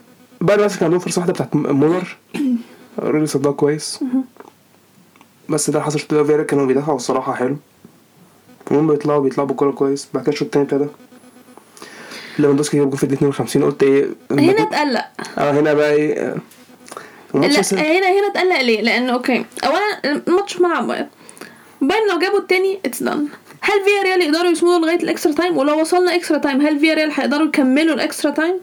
بعد 0.40 0.60
بس 0.60 0.76
كان 0.76 0.84
عندهم 0.84 1.00
فرصة 1.00 1.18
واحدة 1.18 1.32
بتاعت 1.32 1.56
مولر. 1.56 2.16
الراجل 2.98 3.28
صدها 3.28 3.52
كويس. 3.52 4.00
بس 5.48 5.70
ده 5.70 5.80
حصل 5.82 5.98
شوط 5.98 6.14
فيرا 6.14 6.42
كانوا 6.42 6.66
بيدافعوا 6.66 6.96
الصراحة 6.96 7.34
حلو. 7.34 7.56
المهم 8.70 8.86
بيطلعوا 8.86 9.20
بيطلعوا 9.20 9.48
بالكوره 9.48 9.70
كويس. 9.70 10.08
بعد 10.14 10.22
كده 10.22 10.32
الشوط 10.32 10.56
التاني 10.56 10.64
ابتدى. 10.64 10.86
ليفاندوسكي 12.38 12.76
جاب 12.76 12.88
جول 12.90 12.98
في 12.98 13.04
الدقيقة 13.04 13.28
52 13.30 13.64
قلت 13.64 13.82
إيه 13.82 14.06
هنا 14.30 14.62
اتقلق. 14.62 15.04
آه 15.38 15.50
هنا 15.60 15.74
بقى 15.74 15.92
إيه 15.92 16.34
لا 17.34 17.46
لسه- 17.46 17.76
هنا 17.76 18.08
هنا 18.08 18.26
اتقلق 18.30 18.60
ليه؟ 18.60 18.80
لأن 18.80 19.08
okay. 19.11 19.44
اولا 19.64 20.14
الماتش 20.28 20.52
في 20.54 20.62
ملعب 20.62 20.86
بايرن 20.86 21.06
بايرن 21.80 22.08
لو 22.12 22.18
جابوا 22.18 22.38
التاني 22.38 22.78
it's 22.87 23.02
done 23.02 23.28
هل 23.60 23.80
فيا 23.84 24.02
ريال 24.02 24.22
يقدروا 24.22 24.50
يصمدوا 24.50 24.78
لغاية 24.78 24.96
ال 25.02 25.07
extra 25.07 25.32
time 25.32 25.56
ولو 25.56 25.80
وصلنا 25.80 26.14
extra 26.14 26.38
time 26.38 26.61
هل 26.60 26.78
فيا 26.80 26.94
ريال 26.94 27.10
هيقدروا 27.12 27.46
يكملوا 27.46 27.94
ال 27.94 28.00
extra 28.00 28.30
time؟ 28.30 28.54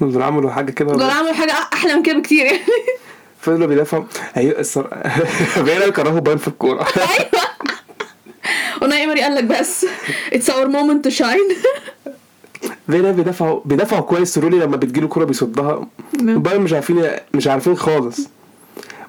دول 0.00 0.22
عملوا 0.22 0.50
حاجة 0.50 0.70
كده 0.70 0.92
دول 0.92 1.02
عملوا 1.10 1.32
حاجة 1.32 1.52
أحلى 1.72 1.94
من 1.94 2.02
كده 2.02 2.18
بكتير 2.18 2.44
يعني. 2.46 2.58
فضلوا 3.40 3.66
بيدافعوا. 3.66 4.04
أيوه 4.36 4.60
الصراحه 4.60 5.10
فيرا 5.64 5.90
كرهوا 5.96 6.20
باين 6.20 6.38
في 6.38 6.48
الكورة. 6.48 6.82
أيوه. 7.18 7.44
أوناي 8.82 9.00
ايمري 9.00 9.20
قال 9.22 9.34
لك 9.34 9.44
بس. 9.44 9.86
it's 10.32 10.50
our 10.50 10.68
moment 10.68 11.04
to 11.04 11.10
shine 11.10 11.48
فيرا 12.90 13.12
بيدافعوا 13.12 13.60
بيدافعوا 13.64 14.00
كويس. 14.02 14.38
رولي 14.38 14.58
لما 14.58 14.76
بتجيله 14.76 15.08
كورة 15.08 15.24
بيصدها. 15.24 15.86
نعم. 16.22 16.42
بايرن 16.42 16.60
مش 16.62 16.72
عارفين 16.72 17.10
مش 17.34 17.46
عارفين 17.46 17.76
خالص. 17.76 18.20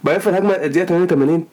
بايرن 0.03 0.19
في 0.21 0.29
الهجمة 0.29 0.51
الدقيقة 0.53 0.85
88 0.85 1.39
ده- 1.39 1.45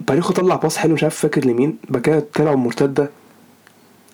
باريخو 0.00 0.32
طلع 0.32 0.54
باص 0.56 0.76
حلو 0.76 0.94
مش 0.94 1.02
عارف 1.02 1.16
فاكر 1.16 1.44
لمين 1.44 1.78
بعد 1.88 2.02
كده 2.02 2.26
طلع 2.34 2.54
مرتدة. 2.54 3.10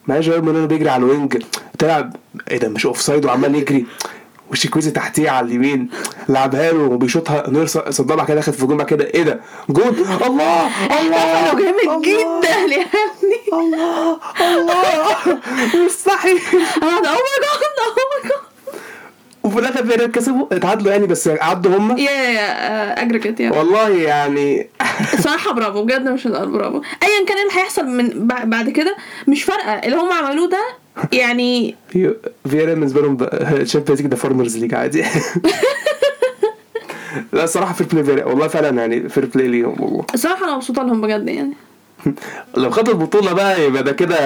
معايا 0.09 0.21
جيرارد 0.21 0.45
مورينو 0.45 0.67
بيجري 0.67 0.89
على 0.91 1.05
ال 1.05 1.12
wing 1.12 1.43
طلع 1.79 2.11
إيه 2.51 2.59
ده 2.59 2.69
مش 2.69 2.87
offside 2.87 3.25
وعمال 3.25 3.55
يجري 3.55 3.87
وتشوكويزي 4.51 4.91
تحتيه 4.91 5.31
على 5.31 5.47
اليمين 5.47 5.89
لعبها 6.29 6.73
له 6.73 6.83
وبيشوطها 6.85 7.51
نوير 7.51 7.67
صدها 7.67 8.25
كده 8.25 8.37
دخلت 8.41 8.57
في 8.57 8.67
جون 8.67 8.77
بعد 8.77 8.87
كده 8.87 9.05
إيه 9.05 9.23
ده 9.23 9.41
جون! 9.69 9.89
الله! 10.27 10.67
الله! 11.01 11.55
جامد 11.55 12.03
جدا 12.03 12.49
يا 12.75 12.87
ابني. 12.87 13.41
الله! 13.53 14.19
الله! 14.41 15.17
مستحيل 15.87 16.39
أنا 16.83 17.09
oh 17.09 17.23
my 17.25 17.39
god 17.43 17.79
oh 17.85 17.95
my 18.13 18.31
god 18.31 18.42
وفي 19.45 19.59
الآخر 19.59 19.87
فيريال 19.87 20.13
كسبوا. 20.13 20.47
اتعادلوا 20.53 20.93
يعني 20.93 21.07
بس 21.07 21.29
عدوا 21.29 21.77
هم 21.77 21.99
yeah 21.99 22.11
yeah 22.11 23.03
aggregate 23.03 23.41
yeah 23.41 23.51
والله 23.51 23.89
يعني. 23.89 24.69
الصراحه 25.15 25.53
برافو 25.53 25.85
بجد 25.85 26.09
مش 26.09 26.27
هزار 26.27 26.45
برافو. 26.49 26.77
ايا 27.03 27.27
كان 27.27 27.37
إيه 27.37 27.43
اللي 27.49 27.61
هيحصل 27.61 27.87
من 27.87 28.09
بع- 28.29 28.45
بعد 28.45 28.71
كده؟ 28.71 28.97
مش 29.29 29.43
فارقة. 29.45 29.73
اللي 29.73 29.97
هم 29.97 30.13
عملوه 30.13 30.49
ده 30.49 30.63
يعني 31.13 31.75
فيرا 32.51 32.75
بالنسبة 32.75 33.01
لهم 33.03 33.19
شايفين 33.65 33.91
الليج 33.91 34.01
ده 34.07 34.17
farmers 34.17 34.57
league 34.59 34.75
عادي. 34.75 35.05
لا 37.33 37.45
الصراحه 37.45 37.73
fair 37.75 37.87
play 38.03 38.25
والله 38.25 38.49
فعلا 38.49 38.81
يعني 38.81 39.09
fair 39.09 39.27
play 39.35 39.49
ليهم 39.49 39.77
والله. 39.81 40.07
الصراحه 40.15 40.45
أنا 40.45 40.57
مبسوطة 40.57 40.83
لهم 40.83 41.01
بجد 41.01 41.29
يعني. 41.29 41.53
لو 42.57 42.71
خدوا 42.71 42.93
البطوله 42.95 43.33
بقى 43.33 43.65
يبقى 43.65 43.83
ده 43.83 43.93
كده 43.93 44.17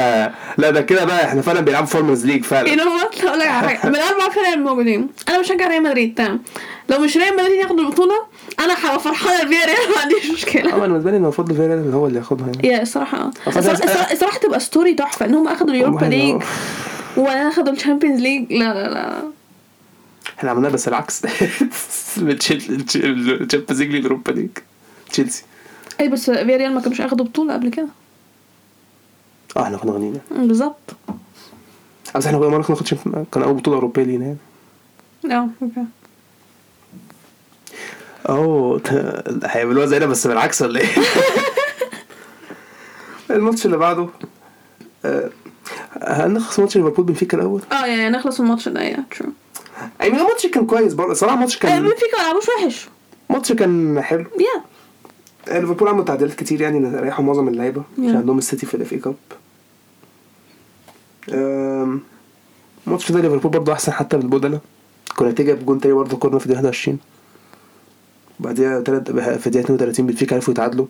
لا 0.59 0.71
ده 0.71 0.81
كده 0.81 1.05
بقى 1.05 1.25
إحنا 1.25 1.43
فعلا 1.43 1.61
بيلعبوا 1.61 1.87
farmers 1.87 2.27
league 2.27 2.45
فعلا 2.45 2.77
know 2.77 3.03
what 3.03 3.25
هقول 3.25 3.39
لك 3.39 3.47
على 3.47 3.69
حاجة 3.69 3.89
من 3.91 3.97
الاربع 3.97 4.29
فرق 4.29 4.49
الموجودين 4.49 5.09
أنا 5.29 5.41
بشجع 5.41 5.69
ريال 5.69 5.83
مدريد 5.83 6.15
تمام 6.15 6.41
لو 6.89 6.99
مش 6.99 7.17
ريال 7.17 7.37
مدريد 7.37 7.59
ياخد 7.61 7.79
البطوله 7.79 8.15
أنا 8.61 8.75
هبقى 8.85 9.01
فرحانه 9.01 9.49
بيها 9.51 9.65
for 9.67 9.77
real 9.77 9.91
ما 9.97 10.01
عنديش 10.03 10.31
مشكله 10.31 10.73
آه 10.73 10.77
أنا 10.77 10.87
بالنسبة 10.87 11.11
لي 11.11 11.17
المفروض 11.17 11.53
فياريال 11.53 11.93
هو 11.95 12.07
اللي 12.07 12.19
ياخدها 12.19 12.47
يعني 12.47 12.69
يا 12.69 12.83
الصراحه 12.83 13.19
آه 13.19 13.31
الصراحه, 13.47 13.77
أنا- 13.77 13.83
الصراحة, 13.83 14.13
الصراحة 14.13 14.39
تبقى 14.39 14.61
story 14.61 14.95
تحفه 14.95 15.27
ان 15.27 15.35
هم 15.35 15.49
اخدوا 15.49 15.75
ال 15.75 15.79
Europa 15.79 16.05
League 16.07 16.43
إنه- 16.43 16.45
وأنا 17.19 17.49
اخدوا 17.49 17.73
ال 17.73 17.78
Champions 17.78 18.21
League 18.21 18.53
لا 18.53 18.75
لا 18.75 18.89
لا 18.95 19.23
إحنا 20.39 20.51
عملناها 20.51 20.71
بس 20.73 20.89
العكس 20.89 21.23
ال 21.25 21.36
Champions 21.36 22.41
League 23.81 24.07
ليج 24.33 24.49
تشيلسي 25.11 25.43
اي 26.01 26.09
بس 26.09 26.31
فياريال 26.31 26.75
ما 26.75 26.81
كانوش 26.81 27.01
أخدوا 27.01 27.27
بطولة 27.27 27.53
قبل 27.55 27.69
كده. 27.71 27.89
آه 29.57 29.63
إحنا 29.63 29.77
كنا 29.77 29.93
غنيين 29.93 30.21
بالظبط. 30.31 30.97
بس 32.15 32.27
إحنا 32.27 32.39
كنا 32.39 32.49
ما 32.49 32.57
ناخدش 32.59 32.95
كان 33.33 33.43
أول 33.43 33.55
بطولة 33.55 33.77
أوروبية 33.77 34.03
لينا 34.03 34.25
يعني. 34.25 34.39
آه 35.37 35.49
okay. 35.63 35.85
أوه 38.29 38.81
هيعملوها 39.45 39.87
زينا 39.87 40.07
بس 40.07 40.27
بالعكس 40.27 40.63
ولا 40.63 40.81
إيه؟ 40.81 40.87
الماتش 43.31 43.67
اللي 43.67 43.77
بعده 43.77 44.09
آه، 45.05 45.31
هنخلص 46.03 46.59
ماتش 46.59 46.77
ليفربول 46.77 47.05
بنفيكا 47.05 47.37
الأول؟ 47.37 47.63
آه 47.73 47.87
يعني 47.87 48.09
نخلص 48.17 48.41
الماتش 48.41 48.69
ده 48.69 48.83
yeah 48.83 49.05
true 49.19 49.29
أي 50.03 50.11
مين 50.11 50.21
الماتش 50.21 50.47
كان 50.47 50.67
كويس 50.67 50.95
برضه. 50.95 51.15
صراحة 51.15 51.35
الماتش 51.35 51.59
كان 51.59 51.83
بنفيكا 51.83 52.17
ما 52.19 52.23
لعبوش 52.23 52.45
وحش. 52.49 52.89
الماتش 53.31 53.53
كان 53.53 54.03
حلو. 54.03 54.21
yeah 54.21 54.63
ليفربول 55.49 55.89
عملوا 55.89 56.05
تعديلات 56.05 56.35
كتير 56.35 56.61
يعني 56.61 57.01
ريحوا 57.01 57.25
معظم 57.25 57.49
اللعيبة 57.49 57.83
عشان. 57.99 58.17
عندهم 58.17 58.39
السيتي 58.39 58.67
في 58.67 58.75
ال 58.75 58.93
FA 58.93 58.99
Cup. 58.99 59.15
الماتش 62.87 63.13
ده 63.13 63.21
ليفربول 63.21 63.51
برضه 63.51 63.73
أحسن 63.73 63.93
حتى 63.93 64.17
بالبدلا 64.17 64.61
كوناتي 65.17 65.43
جاب 65.43 65.67
جون 65.67 65.81
تاني 65.81 65.95
برضه 65.95 66.17
corner 66.17 66.39
في 66.39 66.47
الدقيقة 66.47 66.65
21 66.67 66.99
بعديها 68.41 68.81
تلات 68.81 69.11
في 69.11 69.47
الدقيقة 69.47 69.65
32 69.65 70.07
بنفيكا 70.07 70.37
عرفوا 70.37 70.53
يتعادلوا. 70.55 70.87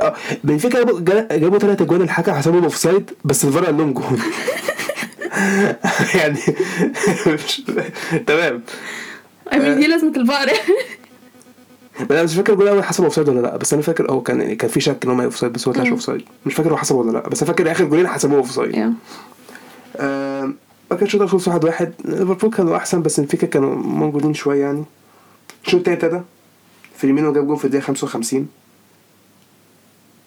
آه 0.00 0.14
بنفيكا 0.44 0.78
جابوا 0.78 1.00
جا- 1.00 1.28
جابوا 1.36 1.58
ثلاث 1.58 1.82
أجوان 1.82 2.02
الحكم 2.02 2.32
حسبهم 2.32 2.62
offside 2.64 3.10
بس 3.24 3.44
الفار 3.44 3.64
قال 3.64 3.76
لهم 3.76 3.92
جون. 3.92 4.20
يعني 6.20 6.38
تمام. 8.26 8.62
Mean 9.50 9.56
دي 9.56 9.86
لازمة 9.86 10.16
الفار 10.16 10.48
أنا 12.10 12.22
مش 12.22 12.34
فاكر 12.34 12.52
الجول 12.52 12.66
الأول 12.68 12.84
حسب 12.84 13.04
offside 13.04 13.28
ولا 13.28 13.40
لأ 13.40 13.56
بس 13.56 13.72
أنا 13.72 13.82
فاكر 13.82 14.10
هو 14.12 14.22
كان 14.22 14.40
يعني 14.40 14.56
كان 14.56 14.70
في 14.70 14.80
شك 14.80 15.04
إن 15.04 15.10
هم 15.10 15.20
offside 15.20 15.52
بس 15.52 15.68
هو 15.68 15.74
طلعش 15.74 15.86
مم. 15.86 15.92
offside 15.92 16.22
مش 16.46 16.54
فاكر 16.54 16.72
هو 16.72 16.76
حسبه 16.76 16.98
ولا 16.98 17.10
لأ 17.12 17.28
بس 17.28 17.42
أنا 17.42 17.52
فاكر 17.52 17.70
آخر 17.72 17.84
جولين 17.84 18.08
حسبوه 18.08 18.38
offside 18.38 18.74
yeah. 18.74 18.92
آم، 20.00 20.56
ما 20.90 20.96
كانش 20.96 21.16
ده 21.16 21.26
خلص 21.26 21.48
واحد 21.48 21.64
واحد. 21.64 21.92
ليفربول 22.04 22.50
كانوا 22.50 22.76
أحسن 22.76 23.02
بس 23.02 23.20
بنفيكا 23.20 23.46
كانوا 23.46 23.74
موجودين 23.76 24.34
شوية 24.34 24.60
يعني. 24.60 24.84
الشوط 25.66 25.88
التاني 25.88 25.96
ابتدى. 25.96 26.20
فيرمينو 26.96 27.32
جاب 27.32 27.46
جون 27.46 27.56
في 27.56 27.64
الدقيقة 27.64 27.84
55 27.84 28.46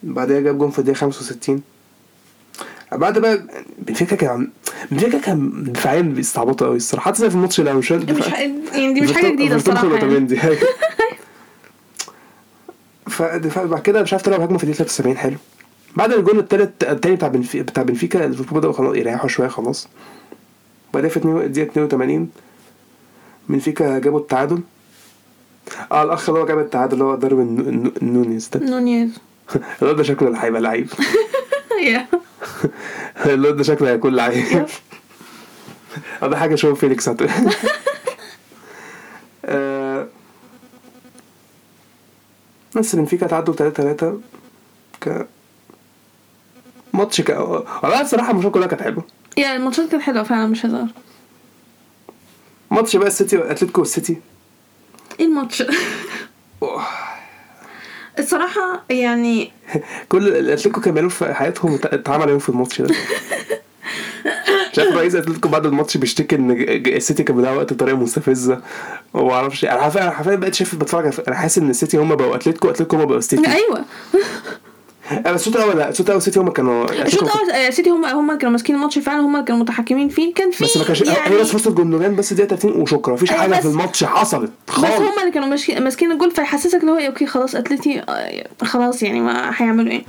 بعدها 0.04 0.40
جاب 0.40 0.58
جون 0.58 0.72
في 0.72 0.80
الدقيقة 0.80 0.98
65 0.98 1.62
بعد 2.92 3.20
بقى 3.20 3.42
بنفيكا 3.80 4.16
كان 4.16 4.50
بنفيكا 4.92 5.18
كان 5.20 5.64
دفاعيا 5.74 6.02
بيستعبطوا 6.02 6.68
قوي 6.68 6.76
الصراحة. 6.78 7.12
حتى 7.12 7.18
زي 7.22 7.30
في 7.30 7.36
الماتش 7.36 7.60
الأول 7.60 7.78
مش 7.78 7.92
يعني 7.92 8.06
دي 8.06 9.02
مش 9.02 9.12
حاجة 9.14 9.30
جديدة 9.30 9.56
الصراحة 9.56 9.88
يعني. 9.96 10.28
يعني. 13.20 13.40
فدفاع 13.42 13.66
بعد 13.66 13.82
كده 13.82 14.02
مش 14.02 14.14
عارف 14.14 14.24
طلعوا 14.26 14.46
هجمه 14.46 14.58
في 14.58 14.64
الدقيقة 14.64 14.84
73 14.88 15.18
حلو. 15.18 15.38
بعد 15.96 16.14
الجون 16.14 16.40
التالت 16.40 16.84
التاني 16.84 17.16
بتاع 17.16 17.28
بنفيكا 17.28 17.64
بتاع 17.64 17.84
بنفيكا 17.84 18.18
ليفربول 18.18 18.60
بدأوا 18.60 18.74
خلاص 18.74 18.96
يريحوا 18.96 19.28
شوية 19.30 19.48
خلاص. 19.48 19.88
بعدها 20.94 21.10
في 21.10 21.18
الدقيقه 21.18 21.68
82 21.72 22.30
بنفيكا 23.50 24.00
جابوا 24.00 24.20
التعادل. 24.20 24.62
آه 25.92 26.04
الأخ 26.04 26.30
اللي 26.30 26.42
هو 26.42 26.46
جاب 26.46 26.60
التعادل 26.60 26.94
اللي 26.94 27.04
هو 27.04 27.16
داروين 27.16 27.40
نونيز 28.02 28.48
ده. 28.48 28.60
نونيز. 28.70 29.10
الواد 29.82 29.96
ده 29.96 30.04
شكله 30.04 30.28
اللي 30.28 30.40
هيبقى 30.42 30.62
لعيب 30.62 30.90
الواد 33.26 33.56
ده 33.58 33.64
شكله 33.64 33.90
هيكون 33.92 34.16
لعيب. 34.16 34.66
ده 36.22 36.38
حاجة 36.38 36.56
جواو 36.56 36.76
فيليكس 36.76 37.10
بس 42.78 42.96
بنفيكا 42.96 43.28
تعادلوا 43.28 43.56
3 43.56 43.84
3 43.84 44.20
ك 45.02 45.28
ماتش 46.94 47.22
ك 47.22 47.30
والله 47.30 48.02
الصراحة 48.02 48.30
الماتشات 48.30 48.52
كلها 48.52 48.68
كانت 48.68 48.82
حلوة. 48.82 49.04
yeah 49.38 49.56
الماتشات 49.56 49.90
كانت 49.92 50.04
حلوة 50.04 50.24
فعلا 50.24 50.48
مش 50.48 50.66
هزار. 50.66 50.88
ماتش 52.72 52.96
بقى 52.96 53.08
السيتي 53.08 53.52
اتلتيكو 53.52 53.82
والسيتي. 53.82 54.18
إيه 55.20 55.26
الماتش؟ 55.26 55.64
الصراحة 58.20 58.84
يعني 58.90 59.52
كل 60.10 60.28
الأتلتيكو 60.28 60.82
كان 60.82 60.94
بيعملوا 60.94 61.12
في 61.12 61.34
حياتهم 61.34 61.74
ات- 61.74 61.86
اتعمل 61.86 62.22
عليهم 62.24 62.40
في 62.40 62.50
الماتش 62.50 62.82
ده. 62.82 62.96
مش 64.78 64.84
عارف 64.86 64.98
رئيس 64.98 65.16
اتلتيكو 65.16 65.50
بعد 65.50 65.66
الماتش 65.66 65.98
بيشتكي 65.98 66.36
إن 66.36 66.52
السيتي 66.88 67.24
كان 67.24 67.36
بيلعب 67.36 67.58
وقت 67.58 67.74
بطريقه 67.74 67.98
مستفزه 67.98 68.62
وما 69.14 69.34
أعرفش 69.34 69.66
أنا 69.66 69.82
حرفيا 69.82 70.02
أنا 70.04 70.12
حرفيا 70.12 70.36
بقيت 70.36 70.54
شايف 70.56 70.76
بتفرج 70.76 71.14
أنا 71.28 71.36
حاسس 71.36 71.58
إن 71.58 71.70
السيتي 71.70 71.98
هم 71.98 72.16
بقوا 72.16 72.36
أتلتيكو 72.36 72.70
أتلتيكو 72.70 72.96
هم 72.98 73.06
بقوا 73.06 73.18
السيتي 73.18 73.48
أيوه. 73.52 73.86
أنا 75.12 75.36
الشوط 75.36 75.56
الأول 75.56 75.78
لا 75.78 75.90
الشوط 75.90 76.06
الأول 76.06 76.18
السيتي 76.18 76.40
هم 76.40 76.50
كانوا 76.50 76.86
الشوط 77.06 77.24
أتلتيكو- 77.24 77.36
الأول 77.36 77.52
آه، 77.52 77.70
سيتي 77.70 77.90
هم 77.90 78.06
هم 78.06 78.38
كانوا 78.38 78.52
ماسكين 78.52 78.76
الماتش 78.76 79.00
فعلا 79.00 79.20
هم 79.20 79.46
كانوا 79.46 79.62
متحكمين 79.62 80.10
فيه 80.10 80.34
كان 80.34 80.52
في 80.52 80.64
بس 80.64 80.78
ما 80.78 80.84
كانش 80.84 81.02
يعني 81.02 81.36
هي 81.36 81.40
بس 81.42 81.52
فرصة 81.52 81.72
جندوجان 81.76 82.16
بس 82.16 82.34
دقيقة 82.34 82.48
30 82.56 82.72
وشكرا. 82.82 83.14
مفيش 83.14 83.32
أيوة 83.32 83.42
حاجة 83.42 83.52
بس- 83.52 83.60
في 83.62 83.66
الماتش 83.68 84.04
حصلت. 84.04 84.52
بس 84.68 84.74
خالص. 84.74 84.92
هم 84.96 85.20
اللي 85.20 85.32
كانوا 85.32 85.48
ماسكين 85.80 86.12
الجول 86.12 86.32
فيحسسك 86.32 86.80
اللي 86.82 86.92
هو 86.92 86.98
okay 86.98 87.26
خلاص 87.26 87.56
أتلتي 87.56 88.02
خلاص 88.62 89.04
يعني 89.04 89.22
ما 89.22 89.52
هيعملوا 89.58 89.92
إيه. 89.92 90.04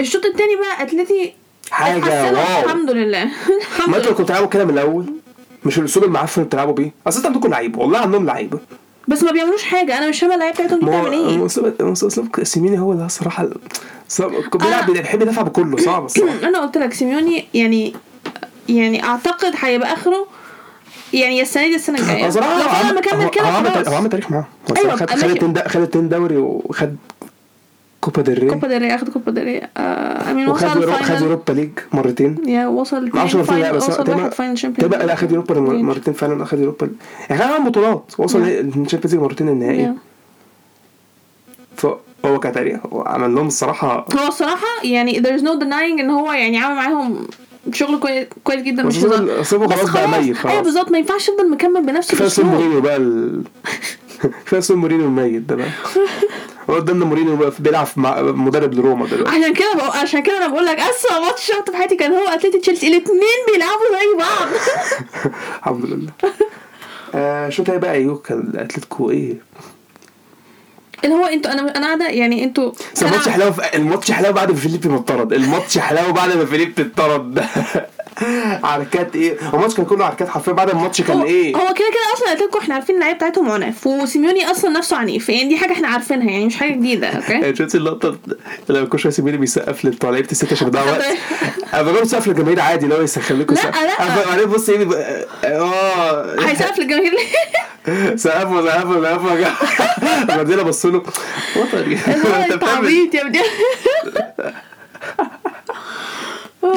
الشوط 0.00 0.24
التاني 0.24 0.56
بقى 0.56 0.82
أتلتي 0.82 1.32
حاجة 1.70 2.32
wow. 2.32 2.64
الحمد 2.64 2.90
لله. 2.90 3.24
ما 3.88 3.96
أنتوا 3.96 4.10
كنتوا 4.10 4.24
بتلعبوا 4.24 4.48
كده 4.48 4.64
من 4.64 4.70
الأول؟ 4.70 5.06
مش 5.64 5.78
الأسلوب 5.78 6.04
المعفن 6.06 6.40
اللي 6.40 6.48
بتلعبوا 6.48 6.72
بيه؟ 6.74 6.92
أصل 7.06 7.16
أنتوا 7.16 7.30
عندكم 7.30 7.50
لعيبه 7.50 7.80
والله 7.80 7.98
عندهم 7.98 8.26
لعيبه 8.26 8.58
بس 9.08 9.22
ما 9.22 9.32
بيعملوش 9.32 9.62
حاجة. 9.62 9.98
أنا 9.98 10.08
مش 10.08 10.20
فاهمة 10.20 10.34
اللعيبه 10.34 10.54
بتاعتهم 10.54 10.80
دي 10.80 10.86
بتعمل 10.86 11.12
إيه؟ 11.12 11.36
هو 11.82 11.92
اسلوب 11.92 12.42
سيميوني 12.42 12.80
هو 12.80 12.92
اللي 12.92 13.06
الصراحه 13.06 13.48
صعب 14.08 14.32
بيلعب 14.54 14.90
بيحب 14.90 15.22
يدافع 15.22 15.42
بكله 15.42 15.76
صعب 15.76 16.04
الصراحة. 16.06 16.48
أنا 16.48 16.58
قلت 16.60 16.78
لك 16.78 16.92
سيميوني 16.94 17.44
يعني 17.54 17.94
يعني 18.68 19.04
أعتقد 19.04 19.52
هيبقى 19.60 19.92
آخره 19.92 20.26
يعني 21.12 21.36
yeah 21.36 21.42
السنة 21.42 21.68
دي 21.68 21.74
السنة 21.74 21.98
الجاية. 21.98 22.30
صراحة 22.30 22.62
لو 22.62 22.68
فضل 22.68 22.96
مكمل 22.96 23.28
كده 23.28 23.44
هو 23.44 23.56
عمل 23.56 23.88
عمل 23.88 24.08
تاريخ 24.08 24.30
معاه. 24.30 24.46
أيوة، 24.76 24.96
خد 24.96 25.10
خد 25.68 25.80
اتنين 25.80 26.08
دوري 26.08 26.36
وخد 26.36 26.96
كوبا 28.04 28.22
ديل 28.22 28.38
ري. 28.42 28.48
كوبا 28.50 28.68
ديل 28.68 28.84
اخد 28.84 29.08
كوبا 29.08 29.30
ديل 29.32 29.44
ري. 29.44 29.60
آه 29.76 30.30
أمين 30.30 30.48
وصل 30.48 30.66
يورو- 30.66 30.70
خد 30.70 30.82
ال 30.82 30.89
final 30.89 31.22
Europa 31.22 31.52
League 31.52 31.70
مرتين. 31.92 32.48
يا 32.48 32.66
وصل 32.66 33.08
ما 33.14 33.18
أعرفش 33.18 33.34
مرتين 33.34 33.58
لا 33.58 33.72
بس 33.72 33.84
final 33.90 34.58
Champions 34.58 34.92
تبقى 34.94 35.06
لا 35.06 35.12
اخد 35.14 35.30
يوروبا 35.30 35.60
مر- 35.60 35.74
مرتين 35.82 36.14
فعلا 36.14 36.42
اخد 36.42 36.58
Europa 36.58 36.90
يعني 37.30 37.42
خد 37.42 37.48
عمل 37.50 37.70
بطولات 37.70 38.12
وصل. 38.18 38.38
ال 38.42 38.47
Champions 38.47 38.94
League 39.14 39.14
مرتين 39.22 39.48
النهائي. 39.48 39.92
فهو 41.76 42.40
كتاريخ 42.40 42.80
هو 42.92 43.02
عمل 43.02 43.34
لهم 43.34 43.46
الصراحة 43.46 44.06
هو 44.22 44.28
الصراحة 44.28 44.66
يعني 44.84 45.22
there's 45.22 45.40
no 45.42 45.60
denying 45.60 46.00
إن 46.00 46.10
هو 46.10 46.32
يعني 46.32 46.58
عمل 46.58 46.74
معاهم 46.76 47.26
شغل 47.72 47.98
كويس 48.44 48.60
جدا 48.62 48.82
مش 48.82 48.98
هزار 48.98 49.40
بس 49.40 49.54
خلاص 49.54 49.90
بقى 49.90 50.08
ميت 50.08 50.36
خلاص. 50.36 50.52
أيوه 50.52 50.64
بالظبط 50.64 50.90
ما 50.90 50.98
ينفعش 50.98 51.28
يفضل 51.28 51.50
مكمل 51.50 51.86
بنفس 51.86 52.08
كفاية 52.10 52.20
الأسلوب. 52.20 52.48
مورينيو 52.48 52.80
بقى 52.80 52.96
ال... 52.96 53.42
كفاية 54.46 54.60
سون 54.60 54.76
مورينيو 54.76 55.06
الميت 55.06 55.42
ده 55.42 55.56
بقى. 55.56 55.68
قدامنا 56.68 57.04
مورينيو 57.04 57.50
بيلعب 57.58 57.86
مع 57.96 58.22
مدرب 58.22 58.74
لروما 58.74 59.06
دلوقتي. 59.06 59.36
عشان 59.36 59.52
كده 59.54 59.74
بقى 59.74 59.98
عشان 59.98 60.22
كده 60.22 60.36
أنا 60.36 60.48
بقول 60.48 60.66
لك 60.66 60.78
اسوء 60.80 61.20
ماتش 61.20 61.46
شفته 61.46 61.72
في 61.72 61.76
حياتي 61.78 61.96
كان 61.96 62.12
هو 62.12 62.28
اتلتي 62.28 62.58
تشيلسي. 62.58 62.88
الاثنين 62.88 63.38
بيلعبوا 63.52 63.80
زي 63.92 64.18
بعض. 64.18 64.48
الحمد 65.58 65.84
لله. 65.84 66.10
آه 67.14 67.48
شوط 67.48 67.62
تاني 67.62 67.78
بقى 67.78 67.92
أيوه 67.92 68.16
كان 68.18 68.52
اتلتيكو 68.56 69.10
إيه؟ 69.10 69.36
اللي 71.04 71.14
هو 71.14 71.24
أنتوا 71.26 71.52
أنا 71.52 71.76
أنا 71.76 71.86
قاعدة 71.86 72.08
يعني 72.08 72.44
أنتوا 72.44 72.72
الماتش 73.02 73.28
حلاوه 73.28 73.54
الماتش 73.74 74.10
حلاوة 74.12 74.34
بعد 74.34 74.50
ما 74.50 74.56
فيليبي 74.56 74.88
ما 74.88 74.96
اتطرد. 74.96 75.32
الماتش 75.32 75.78
حلاوة 75.78 76.10
بعد 76.12 76.36
ما 76.36 76.44
فيليبي 76.44 76.82
اتطرد. 76.82 77.44
عركات 78.64 79.16
إيه؟ 79.16 79.36
الماتش 79.54 79.74
كان 79.74 79.84
كله 79.84 80.04
عركات 80.04 80.28
حرفيا 80.28 80.52
بعد 80.52 80.70
الماتش 80.70 81.02
كان 81.02 81.16
هو, 81.16 81.24
إيه؟ 81.24 81.56
هو 81.56 81.74
كده 81.74 81.86
كده 81.90 82.14
أصلا 82.14 82.32
أتلتيكو 82.32 82.58
إحنا 82.58 82.74
عارفين 82.74 82.94
اللعيبة 82.94 83.16
بتاعتهم 83.16 83.50
عنف 83.50 83.86
وسيميوني 83.86 84.50
أصلا 84.50 84.70
نفسه 84.70 84.96
عنيف 84.96 85.28
يعني 85.28 85.48
دي 85.48 85.56
حاجة 85.56 85.72
إحنا 85.72 85.88
عارفينها 85.88 86.30
يعني 86.30 86.46
مش 86.46 86.56
حاجة 86.56 86.72
جديدة 86.72 87.08
okay؟ 87.08 87.32
يعني 87.42 87.56
شفت 87.56 87.74
اللقطه 87.74 88.16
لما 88.68 88.86
كل 88.86 88.98
شوية 88.98 89.12
سيميني 89.12 89.36
بيسقف 89.36 89.84
لبتوع 89.84 90.10
لعيبة 90.10 90.30
السيتي 90.30 90.54
عشان 90.54 90.70
بيضيع 90.70 90.92
وقت. 90.92 91.04
أنا 91.74 91.82
بجرب 91.82 92.04
سقف 92.04 92.28
للجماهير 92.28 92.60
عادي 92.60 92.94
هو 92.94 93.00
يسخن 93.00 93.38
لكم 93.38 93.54
لا،. 93.54 93.60
لا. 93.60 94.26
بعدين 94.26 94.46
بص 94.46 94.68
إيه 94.68 94.88
آه. 95.44 96.40
هيسقف 96.40 96.78
للجماهير 96.78 97.12
ليه؟ 97.12 97.26
سقفوا 98.16 98.62
سقفوا 98.62 99.04
سقفوا. 99.04 100.24
بعدين 100.24 100.62
بصوا 100.62 100.90
له. 100.90 101.02
وطني 101.56 101.98
أنت 102.06 102.64
عبيط 102.64 103.14
يا 103.14 103.22
ابني. 103.22 103.40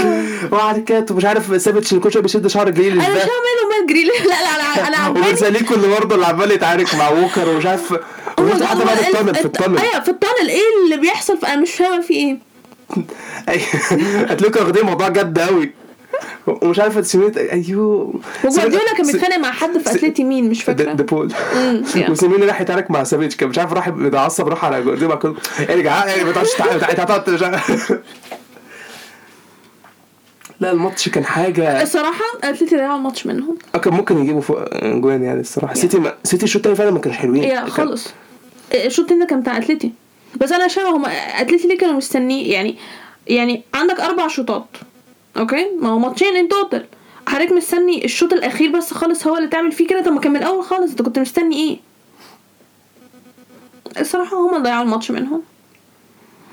وبعد 0.52 0.80
كده 0.80 1.06
مش 1.12 1.26
عارف 1.26 1.56
ثابت 1.58 1.96
كل 1.96 2.12
شوية 2.12 2.24
بيشد 2.24 2.48
شعر 2.48 2.70
جريل 2.70 2.92
أنا 2.92 3.10
مش 3.10 3.16
ماله 3.16 3.80
مال 3.80 3.88
جريل. 3.90 4.08
لا 4.08 4.14
لا 4.24 4.56
أنا 4.56 4.88
أنا 4.88 4.98
عمالي 4.98 5.28
وبنساليكو 5.28 5.74
اللي 5.74 5.88
برضه 5.88 6.16
اللي 6.16 6.26
عمال 6.26 6.52
يتعارك 6.52 6.96
مع 6.96 7.10
ووكر 7.10 7.50
ومش 7.50 7.66
عارف. 7.66 7.92
وانت 8.40 8.64
حتى 8.64 8.86
بعد 8.86 8.98
ال- 8.98 9.06
ال 9.08 9.12
tunnel 9.12 9.36
في 9.36 9.46
الت- 9.46 9.46
التانل. 9.46 9.78
أيوه 9.78 10.00
في 10.04 10.10
ال 10.12 10.17
tunnel. 10.17 10.50
إيه 10.50 10.62
اللي 10.86 10.98
بيحصل؟ 10.98 11.38
أنا 11.48 11.56
مش 11.62 11.72
فاهمة 11.72 12.02
في 12.02 12.14
إيه. 12.14 12.38
هتلاقوا 14.32 14.62
واخدين 14.62 14.82
الموضوع 14.82 15.08
جد 15.10 15.40
قوي 15.40 15.72
ومش 16.48 16.80
عارفه 16.80 17.02
سميت 17.02 17.38
أيوه. 17.38 18.14
وجوارديولا 18.44 18.94
كان 18.98 19.08
بيتخانق 19.12 19.38
مع 19.38 19.52
حد 19.52 19.78
في 19.78 19.92
أتلتي 19.92 20.24
مين؟ 20.24 20.50
مش 20.50 20.64
فاكرة. 20.64 20.94
دي 20.94 21.07
بول. 21.07 21.34
وسيميني 22.10 22.46
راح 22.46 22.62
يتعارك 22.62 22.92
مع 22.92 23.04
سافيتش 23.04 23.36
كان 23.36 23.50
مش 23.50 23.58
عارف 23.60 23.74
راح 23.74 23.88
متعصب 23.88 24.48
راح 24.48 24.66
على 24.66 24.82
جوارديولا 24.82 25.16
كله. 25.16 25.36
ارجع 25.70 26.04
ارجع 26.04 26.24
ما 26.24 26.32
تعرفش 26.32 26.54
تعالى 26.54 26.80
تعالى. 26.80 28.00
لا 30.60 30.72
الماتش 30.72 31.10
كان 31.10 31.26
حاجة 31.26 31.82
الصراحة 31.84 32.24
أتلتي 32.44 32.76
ضيعوا 32.76 32.98
الماتش 32.98 33.26
منهم. 33.26 33.58
آه، 33.76 33.78
كان 33.78 33.94
ممكن 33.94 34.18
يجيبوا 34.18 34.42
فوق 34.42 34.74
جوان 34.84 35.24
يعني 35.24 35.40
الصراحة. 35.40 35.74
سيتي 35.74 36.00
ما... 36.00 36.14
سيتي 36.24 36.44
الشوط 36.44 36.56
التاني 36.60 36.76
فعلا 36.76 36.92
ما 36.92 37.00
كانش 37.00 37.16
حلوين. 37.18 37.44
ما 37.44 37.56
كان- 37.60 37.70
خالص. 37.70 38.08
الشوط 38.74 39.00
التاني 39.06 39.20
ده 39.20 39.26
كان 39.26 39.42
بتاع 39.42 39.58
أتلتي. 39.58 39.92
بس 40.42 40.52
أنا 40.52 40.68
شايفه 40.68 40.90
هم 40.96 41.06
أتلتي 41.40 41.68
ليه 41.68 41.78
كانوا 41.78 41.94
مستنيه 41.96 42.54
يعني 42.54 42.76
يعني 43.28 43.64
عندك 43.74 44.00
أربع 44.00 44.28
شوطات 44.28 44.66
أوكي؟ 45.38 45.68
ما 45.82 45.90
هو 45.90 46.00
ماتشين 46.00 46.36
in 46.36 46.48
total 46.50 46.86
حضرتك 47.28 47.52
مستني 47.52 48.06
الشوط 48.06 48.34
الأخير 48.34 48.72
بس 48.72 48.94
خالص 48.94 49.28
هو 49.28 49.38
اللي 49.38 49.48
تعمل 49.48 49.72
فيه 49.72 49.88
كده؟ 49.88 50.02
طب 50.04 50.12
ما 50.12 50.20
كان 50.20 50.32
من 50.32 50.38
الأول 50.38 50.64
خالص 50.64 50.92
أنت 50.92 51.02
كنت 51.02 51.20
مستني 51.20 51.56
إيه؟ 51.56 51.78
الصراحة 54.00 54.38
هم 54.38 54.64
ضيعوا 54.64 54.84
الماتش 54.84 55.12
منهم. 55.12 55.42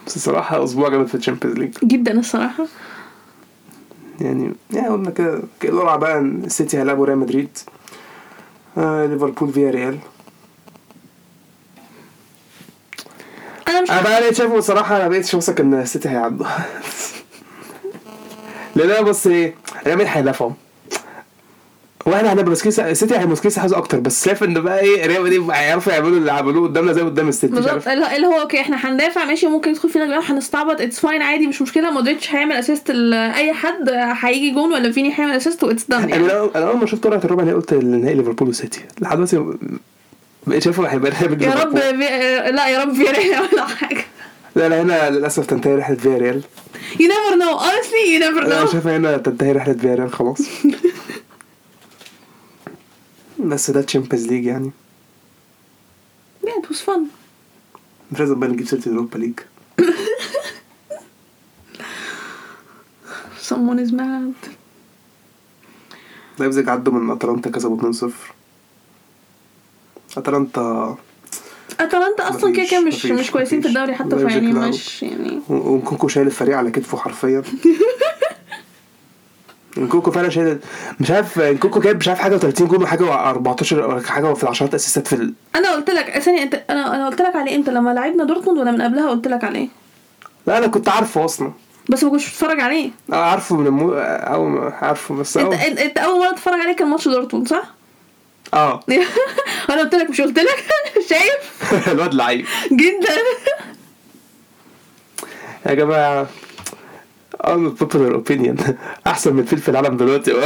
بس 0.07 0.17
الصراحة 0.17 0.65
أسبوع 0.65 0.89
جامد 0.89 1.07
في 1.07 1.15
ال 1.15 1.19
Champions 1.19 1.59
League. 1.59 1.71
جدا 1.85 2.19
الصراحة. 2.19 2.67
يعني 4.21 4.53
يعني 4.71 4.89
قلنا 4.89 5.11
كده 5.11 5.41
القرعه 5.65 5.97
بقى 5.97 6.19
السيتي 6.19 6.79
هيلعبوا 6.79 7.07
ريال 7.07 7.19
مدريد 7.19 7.59
آه 8.79 9.07
ليفربول 9.07 9.53
فيا 9.53 9.71
ريال 9.71 9.99
أنا 13.69 13.81
مش 13.83 13.91
أنا 13.91 14.03
بقى 14.03 14.21
بقيت 14.21 14.35
شايفه 14.35 14.57
بصراحه 14.57 14.97
أنا 14.97 15.09
بقيت 15.09 15.35
واثق 15.35 15.61
إن 15.61 15.75
السيتي 15.75 16.09
هيعدوا. 16.09 16.47
لأن 18.77 18.91
أنا 18.91 19.01
بص 19.01 19.27
إيه 19.27 19.55
ريال 19.87 19.97
مدريد 19.99 20.13
هيدافعوا. 20.17 20.51
وإحنا 22.07 22.33
هنبقى 22.33 22.45
ماسكين 22.49 22.73
س- 22.73 22.81
السيتي 22.81 23.15
هيبقى 23.15 23.29
ماسكين 23.29 23.51
حاجة 23.63 23.77
أكتر 23.77 24.01
بس 24.01 24.25
شايف 24.25 24.43
إن 24.45 24.55
بقى 24.61 24.81
إيه 24.81 25.07
ريال 25.07 25.23
مدريد 25.23 25.51
هيعرفوا 25.51 25.93
يعملوا 25.93 26.17
اللي 26.19 26.33
عملوه 26.33 26.69
قدامنا 26.69 26.93
زي 26.93 27.01
قدام 27.03 27.29
السيتي 27.29 27.53
مش 27.53 27.59
بالظبط. 27.59 27.89
عارف. 27.89 27.89
اللي 28.15 28.27
هو 28.27 28.41
أوكي 28.41 28.61
إحنا 28.61 28.77
هندافع 28.91 29.25
ماشي 29.25 29.47
ممكن 29.47 29.71
يدخل 29.71 29.89
فينا 29.91 30.07
جوان 30.07 30.23
هنستعبط 30.23 30.81
it's 30.81 31.01
fine 31.01 31.23
عادي 31.23 31.47
مش 31.47 31.63
مشكلة. 31.63 31.91
مودريتش 31.91 32.31
هيعمل 32.35 32.53
assist 32.53 32.91
لاي 32.91 33.53
حد 33.53 33.89
هيجي 34.23 34.51
جون 34.51 34.73
ولا 34.73 34.93
فيني 34.93 35.09
هيعمل 35.19 35.33
assist 35.37 35.65
and 35.65 35.73
it's 35.73 35.85
done 35.85 36.03
أنا 36.03 36.11
يعني. 36.11 36.29
لو- 36.29 36.51
أنا 36.57 36.67
أول 36.69 36.77
ما 36.79 36.87
شفت 36.87 37.05
قرعه 37.05 37.21
الربع 37.25 37.43
أنا 37.43 37.53
قلت 37.55 37.73
النهائي 37.73 38.15
ليفربول 38.17 38.49
وسيتي. 38.49 38.81
لحد 39.01 39.17
دلوقتي 39.17 39.45
بقيت 40.47 40.63
شايفه 40.63 40.87
هيبقى 40.87 41.11
ريال 41.11 41.31
مدريد 41.31 41.43
يا 41.43 41.55
رب. 41.65 41.77
لا 42.55 42.69
يا 42.69 42.83
رب 42.85 42.93
في 42.95 43.03
ريال 43.03 43.43
ولا 43.53 43.67
حاجة. 43.67 44.05
لا 44.57 44.69
لا 44.69 44.83
هنا 44.83 45.11
للأسف 45.11 45.47
تنتهي 45.47 45.75
رحلة 45.77 45.97
فيا 45.97 46.19
ريال 46.19 46.43
you 46.95 47.03
never 47.07 47.35
know 47.41 47.59
honestly 47.61 48.15
you 48.17 48.21
never 48.25 48.65
know. 48.67 48.73
شايف 48.73 48.87
هنا 48.87 49.17
تنتهي 49.17 49.53
رحلة 49.53 49.75
فيا 49.75 49.95
ريال 49.95 50.13
خلاص. 50.13 50.39
بس 53.41 53.71
ده 53.71 53.83
Champions 53.83 54.27
League 54.27 54.45
يعني. 54.45 54.71
Yeah 56.45 56.49
it 56.65 56.69
was 56.71 56.79
fun. 56.81 57.01
مش 58.13 58.21
لازم 58.21 58.41
بقى 58.41 58.49
نجيب 58.49 58.67
سيرة 58.67 58.81
ال 58.87 58.91
Europa 58.91 59.19
League 59.19 59.41
someone 63.49 63.79
is 63.87 63.91
mad. 63.93 64.49
لايبزيج 66.39 66.69
عدوا 66.69 66.93
من 66.93 67.11
أتلانتا 67.11 67.51
كسبوا 67.51 67.93
2-0 67.93 68.07
أتلانتا 70.19 70.97
أتلانتا 71.81 72.29
أصلا 72.29 72.53
كده 72.53 72.67
كده 72.71 72.81
مش 72.81 73.07
مش 73.07 73.31
كويسين 73.31 73.61
في. 73.61 73.69
الدوري 73.69 73.95
حتى 73.95 74.19
فيعني. 74.19 74.53
مش 74.53 75.03
يعني. 75.03 75.41
نكونكو 75.49 76.09
شايل 76.09 76.27
الفريق 76.27 76.57
على 76.57 76.71
كتفه 76.71 76.99
حرفيا. 76.99 77.43
نكونكو 79.77 80.11
فعلا 80.11 80.29
شايل 80.31 80.59
مش 81.01 81.11
عارف 81.11 81.39
نكونكو 81.39 81.81
جايب 81.81 81.97
مش 81.97 82.09
عارف 82.09 82.19
حاجة 82.21 82.39
و30 82.39 82.63
جول 82.63 82.83
وحاجة 82.83 83.05
و14 83.05 83.73
ولا 83.73 84.03
حاجة 84.07 84.35
في 84.35 84.43
العشرات 84.43 84.75
أسيستات 84.75 85.07
في 85.07 85.13
ال... 85.15 85.35
أنا 85.57 85.73
قلت 85.73 85.91
لك 85.91 86.19
ثانية 86.19 86.43
أنت 86.43 86.63
أنا 86.71 86.95
أنا 86.95 87.07
قلت 87.07 87.23
لك 87.23 87.37
عليه 87.37 87.57
إمتى؟ 87.57 87.71
لما 87.71 87.91
لعبنا 87.95 88.25
دورتموند 88.25 88.59
ولا 88.59 88.71
من 88.71 88.83
قبلها 88.83 89.11
قلت 89.11 89.29
لك 89.29 89.45
عليه. 89.45 89.69
لا 90.47 90.59
أنا 90.59 90.67
كنت 90.67 90.89
عارفه 90.89 91.25
أصلا. 91.25 91.53
بس 91.89 92.05
ما 92.05 92.11
كنتش 92.11 92.29
بتتفرج 92.29 92.61
عليه. 92.61 92.91
أنا 93.09 93.17
عارفه 93.25 93.57
من 93.57 93.67
المو... 93.67 93.93
أو 93.95 94.45
ما- 94.49 94.73
عارفه 94.83 95.15
بس 95.15 95.37
أنت 95.37 95.47
أو... 95.47 95.53
أنت, 95.53 95.79
أنت 95.79 95.99
أول 95.99 96.21
مرة 96.21 96.31
تتفرج 96.33 96.61
عليه 96.61 96.77
كان 96.77 96.89
ماتش 96.89 97.09
دورتموند 97.09 97.49
صح؟ 97.49 97.63
آه. 98.55 98.81
أنا 99.71 99.81
قلت 99.81 99.95
لك 99.95 100.11
مش 100.11 100.21
قلت 100.21 100.39
لك؟ 100.39 100.65
شايف؟ 101.11 101.89
الواد 101.93 102.15
لعيب. 102.15 102.47
جدا. 102.73 103.15
يا 105.67 105.75
جماعة 105.75 106.27
unpopular 107.47 108.13
opinion. 108.21 108.73
أحسن 109.07 109.35
من 109.35 109.45
في 109.45 109.69
العالم 109.69 109.97
دلوقتي. 109.97 110.33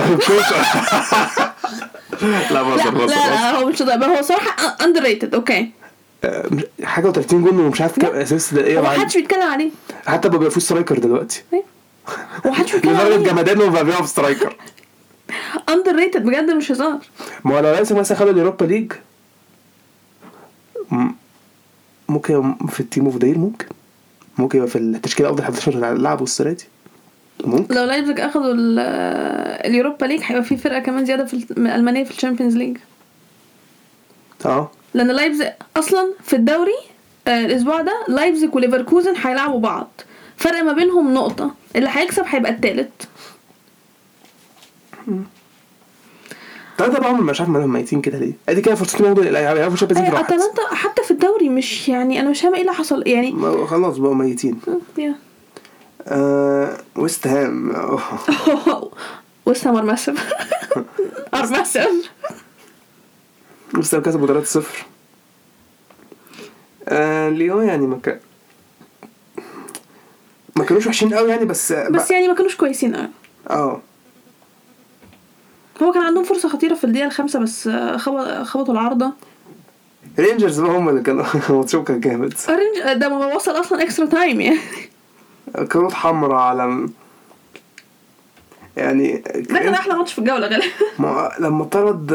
لا 2.51 2.63
بهزر 2.63 2.95
لا. 2.95 3.07
لا 3.07 3.59
هو 3.59 3.67
مش 3.69 3.83
ده. 3.83 4.07
هو 4.07 4.23
صراحة 4.23 4.77
underrated 4.85 5.35
أوكي 5.35 5.71
حاجة 6.83 7.13
و30 7.13 7.35
جول 7.35 7.61
ومش 7.61 7.81
عارف 7.81 7.99
كام 7.99 8.15
assist. 8.17 8.55
ده 8.55 8.65
إيه. 8.65 8.81
محدش 8.81 9.17
بيتكلم 9.17 9.43
عليه. 9.43 9.71
حتى 10.07 10.29
بقى 10.29 10.39
بيفوز 10.39 10.63
striker 10.63 10.99
دلوقتي. 10.99 11.43
هو 12.47 12.51
محدش 12.51 12.73
بيتكلم 12.73 12.93
لدرجة 12.93 13.15
عليه. 13.15 13.17
جمدانه 13.31 13.71
بقى 13.71 13.85
بيقف 13.85 14.09
سترايكر 14.09 14.57
اندر 15.69 15.95
ريتد 15.97 16.25
بجد 16.25 16.51
مش 16.51 16.73
هزار. 16.73 16.99
ما 17.45 17.55
هو 17.55 17.61
لو 17.61 17.73
لازم 17.73 17.99
مثلا 17.99 18.19
خدوا 18.19 18.31
ال 18.33 18.37
Europa 18.37 18.65
League 18.65 18.93
ممكن 22.09 22.55
في 22.69 22.81
ال 22.81 22.85
team 22.85 23.05
of 23.05 23.17
the 23.17 23.26
year 23.26 23.39
ممكن. 23.39 23.67
ممكن 24.39 24.59
يبقى 24.59 24.71
في 24.71 24.79
التشكيلة 24.79 25.29
افضل 25.31 25.43
11 25.43 25.73
اللي 25.73 26.03
لعبوا 26.03 26.25
السنة 26.25 26.53
دي. 26.53 26.65
ممكن. 27.45 27.75
لو 27.75 27.85
لايبزيج 27.85 28.21
أخدوا 28.21 28.53
ال- 28.55 28.79
ال 29.67 29.72
Europa 29.72 30.07
League 30.07 30.21
هيبقى 30.25 30.45
في 30.45 30.57
فرقة 30.57 30.79
كمان 30.79 31.05
زيادة 31.05 31.25
في 31.25 31.47
المانيه 31.57 32.05
في 32.05 32.11
ال 32.11 32.15
Champions 32.15 32.57
League. 32.57 32.77
آه. 34.47 34.71
لأن 34.95 35.11
لايبزيج 35.11 35.47
أصلا 35.77 36.13
في 36.25 36.37
الدوري 36.37 36.75
آه، 37.29 37.45
الأسبوع 37.47 37.81
ده 37.83 38.05
لايبزيج 38.09 38.55
وليفركوزن 38.55 39.15
هيلعبوا 39.17 39.61
بعض. 39.61 39.89
فرق 40.37 40.61
ما 40.63 40.73
بينهم 40.73 41.15
نقطة. 41.15 41.55
اللي 41.77 41.89
هيكسب 41.93 42.23
هيبقى 42.27 42.53
التالت. 42.53 43.09
بقى 46.79 47.11
هم 47.13 47.27
مش 47.27 47.41
عارف 47.41 47.51
مالهم 47.51 47.73
ميتين 47.73 48.01
كده 48.01 48.19
ليه. 48.19 48.33
أدي 48.49 48.61
كده 48.61 48.75
فرصتهم 48.75 49.05
ياخدوا 49.07 49.25
يلعبوا 49.25 49.77
Champions 49.77 50.03
League 50.05 50.11
أي 50.15 50.19
راحت 50.21 50.33
أتلانتا 50.33 50.75
حتى 50.75 51.03
في 51.03 51.11
الدوري 51.11 51.49
مش 51.49 51.89
يعني 51.89 52.21
أنا 52.21 52.31
مش 52.31 52.41
فاهمة 52.41 52.55
إيه 52.57 52.61
اللي 52.61 52.73
حصل. 52.73 53.09
يعني 53.09 53.67
خلاص 53.67 53.97
بقوا 53.99 54.15
ميتين. 54.15 54.61
يا. 54.99 55.15
آه 56.09 56.77
ويست 56.97 57.27
هام 57.27 57.71
وست 59.47 59.67
هام 59.67 59.77
are 59.77 59.83
massive 59.83 60.33
are 61.35 61.47
massive 61.51 62.11
ويست 63.75 63.95
هام 63.95 64.03
كسبوا 64.03 64.43
3-0 64.45 64.63
آه 66.89 67.29
ليون 67.29 67.65
يعني 67.65 67.87
ما 67.87 67.99
كان 68.03 68.19
ما 70.57 70.65
كانوش 70.65 70.87
وحشين 70.87 71.15
قوي 71.15 71.31
يعني 71.31 71.45
بس 71.45 71.73
بس 71.73 72.11
يعني 72.11 72.29
ما 72.29 72.35
كانوش 72.35 72.57
كويسين 72.57 72.97
قوي. 72.97 73.09
آه. 73.51 73.81
هو 75.83 75.93
كان 75.93 76.03
عندهم 76.03 76.25
فرصة 76.25 76.49
خطيرة 76.49 76.75
في 76.75 76.85
الدقيقة 76.85 77.07
الخامسة 77.07 77.39
بس 77.39 77.67
آه، 77.67 77.97
خبط- 77.97 78.43
خبطوا 78.47 78.75
العارضة. 78.75 79.13
رينجرز 80.19 80.61
بقى 80.61 80.71
هم 80.71 80.89
اللي 80.89 81.03
كانوا 81.03 81.25
ماتشهم 81.51 81.85
كان 81.85 82.01
جامد. 82.01 82.35
أورنج 82.49 83.01
ده 83.01 83.09
ما 83.09 83.27
وصل 83.35 83.51
أصلا 83.61 83.83
extra 83.83 84.07
time 84.07 84.41
يعني. 84.41 84.59
كروت 85.73 85.93
حمراء 85.93 86.37
على 86.37 86.89
يعني 88.77 89.23
ده 89.35 89.59
كان 89.59 89.75
أحلى 89.75 89.95
ماتش 89.95 90.13
في 90.13 90.19
الجولة 90.19 90.47
غالبا. 90.47 90.67
ما 90.99 91.31
لما 91.41 91.65
طرد 91.65 92.13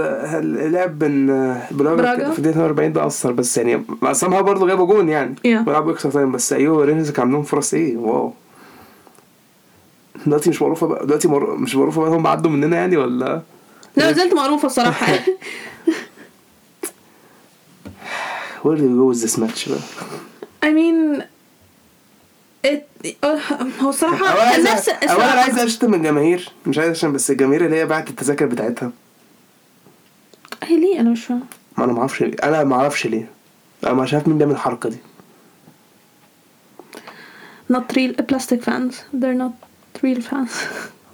لعب 0.72 1.00
بين 1.00 1.28
براجا. 1.72 2.32
في 2.32 2.40
الدقيقة 2.40 2.66
40 2.66 2.94
ده 2.94 3.08
أثر 3.08 3.32
بس 3.32 3.58
يعني 3.58 3.84
سامها 4.12 4.42
برضه 4.42 4.68
جابوا 4.68 4.86
جون 4.86 5.10
يعني. 5.10 5.36
Yeah. 5.36 5.42
بيلعبوا 5.66 5.92
extra 5.92 6.12
time 6.12 6.32
بس 6.32 6.54
أيوه 6.54 6.86
رينجرز 6.86 7.12
كان 7.12 7.26
عندهم 7.26 7.44
فرص 7.44 7.74
إيه؟ 7.74 7.98
واو. 7.98 8.34
دلوقتي 10.26 10.50
مش 10.50 10.62
معروفة 10.62 10.88
بقى 10.88 11.06
دلوقتي 11.06 11.28
مر... 11.28 11.56
مش 11.56 11.76
معروفة 11.76 12.02
بقى 12.02 12.10
هم 12.12 12.28
عدوا 12.28 12.52
مننا 12.52 12.78
يعني 12.78 12.98
ولا؟ 12.98 13.42
لا 13.96 14.12
زلت 14.12 14.34
معروفة 14.34 14.66
الصراحة. 14.66 15.14
where 18.64 18.78
do 18.80 18.88
go 18.88 19.12
this 19.12 19.40
match 19.40 19.70
بقى؟ 19.70 19.80
I 20.66 20.68
mean 20.76 21.24
هو 23.24 23.94
أولا 24.04 24.52
كان 24.52 24.64
نفس 24.64 24.90
أولا 24.90 25.26
عايز 25.26 25.60
أشتم 25.60 25.94
الجماهير. 25.94 26.52
مش 26.66 26.78
عايز 26.78 26.92
عشان 26.92 27.14
بس 27.14 27.32
الجماهير 27.32 27.66
اللي 27.66 27.76
هي 27.76 27.86
باعت 27.86 28.10
التذاكر 28.10 28.46
بتاعتها. 28.46 28.92
هي 30.64 30.80
ليه؟ 30.80 31.00
أنا 31.00 31.10
مش 31.10 31.26
فاهمه 31.26 31.44
ما 31.78 31.84
أنا 31.86 31.94
ما 31.94 32.00
أعرفش 32.00 32.22
أنا 32.44 32.64
ما 32.64 32.76
أعرفش 32.76 33.08
ليه. 33.08 33.30
أنا 33.84 33.94
مش 33.94 34.14
عارف 34.14 34.28
مين 34.28 34.38
بيعمل 34.38 34.54
الحركة 34.54 34.90
دي. 34.90 34.98
Not 37.74 37.96
real 37.96 38.14
plastic 38.32 38.62
fans. 38.68 38.94
They're 39.22 39.40
not 39.44 39.56
real 40.06 40.22
fans. 40.32 40.52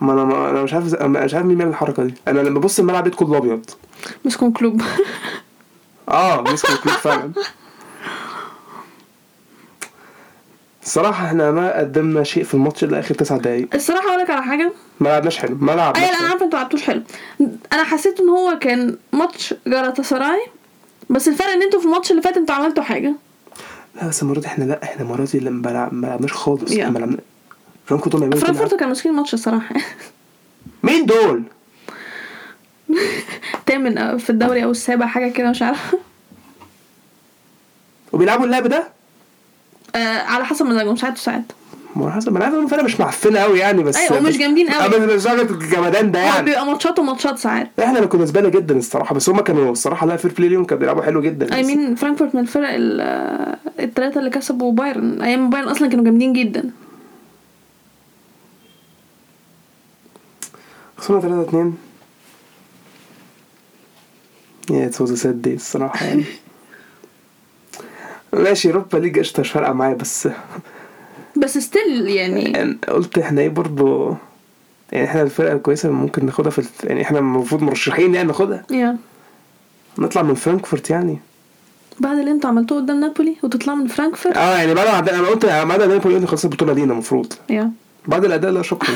ما 0.02 0.14
أنا 0.14 0.24
ما 0.24 0.50
أنا 0.50 0.64
مش 0.64 0.74
عارف 0.74 0.94
أنا 0.94 1.26
مش 1.26 1.34
عارف 1.34 1.46
مين 1.46 1.58
بيعمل 1.58 1.72
الحركة 1.72 2.04
دي. 2.04 2.14
أنا 2.28 2.40
لما 2.40 2.60
ببص 2.60 2.80
الملعب 2.80 3.08
لقيت 3.08 3.20
كله 3.20 3.38
أبيض. 3.38 3.66
مسكوا 4.26 4.52
الكلوب. 4.52 4.82
آه 6.10 6.42
مسكوا 6.42 6.76
الكلوب 6.76 6.96
فعلا. 6.96 7.32
الصراحة 10.90 11.26
إحنا 11.26 11.52
ما 11.52 11.78
قدمنا 11.80 12.24
شيء 12.24 12.44
في 12.44 12.54
الماتش 12.54 12.84
إلا 12.84 13.00
آخر 13.00 13.16
تسع 13.16 13.38
دقايق 13.38 13.68
الصراحة 13.76 14.10
أقول 14.10 14.20
لك 14.22 14.30
على 14.30 14.42
حاجة 14.44 14.72
ما 15.00 15.10
لعبناش 15.10 15.38
حلو 15.38 15.56
ما 15.56 15.72
لعبناش 15.72 16.04
أيوه 16.10 16.20
أنا. 16.20 16.28
عارفة 16.30 16.46
أنتوا 16.46 16.60
لعبتوش 16.60 16.82
حلو 16.84 17.02
أنا 17.74 17.84
حسيت 17.84 18.20
إن 18.20 18.30
هو 18.30 18.60
كان 18.60 18.98
ماتش 19.14 19.54
جالاتا 19.68 20.04
سراي 20.04 20.40
بس 21.10 21.28
الفرق 21.28 21.48
إن 21.50 21.62
أنتوا 21.62 21.80
في 21.80 21.86
الماتش 21.86 22.12
اللي 22.12 22.22
فات 22.22 22.38
أنتوا 22.38 22.56
عملتوا 22.56 22.84
حاجة 22.84 23.14
لا 23.96 24.08
بس 24.08 24.22
المرة 24.24 24.40
دي 24.40 24.48
إحنا 24.48 24.64
لا 24.64 24.84
إحنا 24.84 25.02
المرة 25.02 25.26
دي 25.26 25.38
اللي 25.38 25.50
ما 25.50 25.70
لعب- 25.70 25.94
ما 25.94 26.08
لعبناش 26.08 26.34
خالص 26.34 26.72
Yeah. 26.74 26.80
إحنا 26.80 26.90
ما 26.90 27.00
لعبنا 27.00 27.18
بيعملوا 27.90 28.06
كل 28.06 28.12
فرانكفورت. 28.40 28.72
كانوا 28.74 28.88
ماسكين 28.88 29.12
الماتش 29.12 29.34
الصراحة 29.34 29.76
مين 30.84 31.06
دول؟ 31.06 31.44
تامن 33.66 33.98
أو 33.98 34.18
في 34.18 34.30
الدوري 34.30 34.64
أو 34.64 34.72
السابع 34.72 35.06
حاجة 35.08 35.32
كده 35.32 35.50
مش 35.50 35.62
عارفة 35.62 35.98
وبيلعبوا 38.12 38.46
اللعب 38.46 38.68
ده؟ 38.68 38.99
آه 39.96 40.18
على 40.22 40.46
حسب 40.46 40.66
مزاجهم 40.66 40.96
ساعات 40.96 41.14
وساعات. 41.18 41.44
ما 41.96 42.12
حسب 42.12 42.36
أنا 42.36 42.46
عارف 42.46 42.56
إن 42.58 42.64
الفرقة 42.64 42.84
مش 42.84 43.00
معفنة 43.00 43.40
قوي 43.40 43.60
يعني 43.60 43.84
بس 43.84 44.12
ومش 44.12 44.22
بس- 44.34 44.38
جامدين 44.38 44.70
قوي. 44.70 44.84
آه، 44.84 44.88
بس 44.88 44.98
مش 44.98 45.24
درجة 45.24 45.52
الجمدان 45.52 46.12
ده 46.12 46.20
هو 46.22 46.26
يعني. 46.26 46.46
بيبقى 46.46 46.66
ماتشات 46.66 47.00
وماتشات 47.00 47.38
ساعات. 47.40 47.72
إحنا 47.80 48.06
كنا 48.06 48.26
زبالة 48.26 48.50
جدا 48.50 48.78
الصراحة 48.78 49.16
بس 49.16 49.30
هما 49.30 49.42
كانوا 49.42 49.72
الصراحة 49.72 50.08
لا 50.08 50.18
fair 50.18 50.34
play 50.38 50.50
ليهم 50.50 50.66
كانوا 50.66 50.80
بيلعبوا 50.80 51.02
حلو 51.04 51.22
جدا. 51.22 51.56
I 51.56 51.64
mean 51.64 51.96
فرانكفورت 51.96 52.36
من 52.36 52.42
الفرق 52.42 52.70
ال- 52.70 53.58
الثلاثه 53.80 54.20
اللي 54.20 54.30
كسبوا 54.30 54.72
بايرن. 54.72 55.22
أيام 55.22 55.50
بايرن 55.50 55.68
أصلا 55.68 55.88
كانوا 55.90 56.04
جامدين 56.06 56.34
جدا. 56.34 56.70
خسرنا 60.98 61.22
3 61.22 61.42
2 61.50 61.74
yeah 64.72 64.86
it 64.86 65.02
was 65.02 65.14
sad 65.14 65.42
دي 65.42 65.54
الصراحة 65.54 66.06
يعني. 66.06 66.24
ماشي 68.34 68.70
Europa 68.70 68.98
League 68.98 69.20
قشطة 69.20 69.42
مش 69.42 69.52
فارقة 69.52 69.74
معايا 69.74 69.94
بس 69.94 70.28
بس 71.38 71.58
still 71.58 72.08
يعني 72.08 72.44
يعني 72.44 72.78
قلت 72.88 73.18
إحنا 73.18 73.42
إيه 73.42 73.50
برضه 73.50 74.16
يعني 74.92 75.06
إحنا 75.08 75.22
الفرقة 75.22 75.54
الكويسة 75.54 75.90
اللي 75.90 76.00
ممكن 76.00 76.26
ناخدها 76.26 76.50
في 76.52 76.60
الف... 76.60 76.84
يعني 76.84 77.02
إحنا 77.02 77.20
المفروض 77.20 77.62
مرشحين 77.62 78.16
يعني 78.16 78.28
ناخدها. 78.28 78.66
يا 78.72 78.98
نطلع 79.98 80.22
من 80.22 80.34
فرانكفورت 80.34 80.90
يعني. 80.90 81.20
بعد 82.00 82.18
اللي 82.18 82.32
أنتوا 82.32 82.50
عملتوه 82.50 82.82
قدام 82.82 83.00
نابولي 83.00 83.36
وتطلع 83.44 83.76
من 83.76 83.88
فرانكفورت؟ 83.88 84.38
آه 84.38 84.58
يعني 84.58 84.74
بعد 84.74 84.88
ما 84.88 85.20
أنا 85.20 85.28
قلت 85.28 85.46
بعد 85.46 85.82
نابولي 85.84 86.16
قلت 86.16 86.26
خلاص 86.26 86.44
البطولة 86.46 86.74
لينا 86.74 86.94
المفروض. 86.94 87.34
yeah 87.50 87.72
بعد 88.08 88.26
الأداء 88.26 88.52
لا 88.52 88.62
شكرا. 88.62 88.96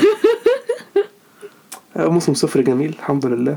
آه، 1.96 2.08
موسم 2.08 2.34
صفر 2.34 2.60
جميل 2.60 2.88
الحمد 2.98 3.26
لله. 3.26 3.56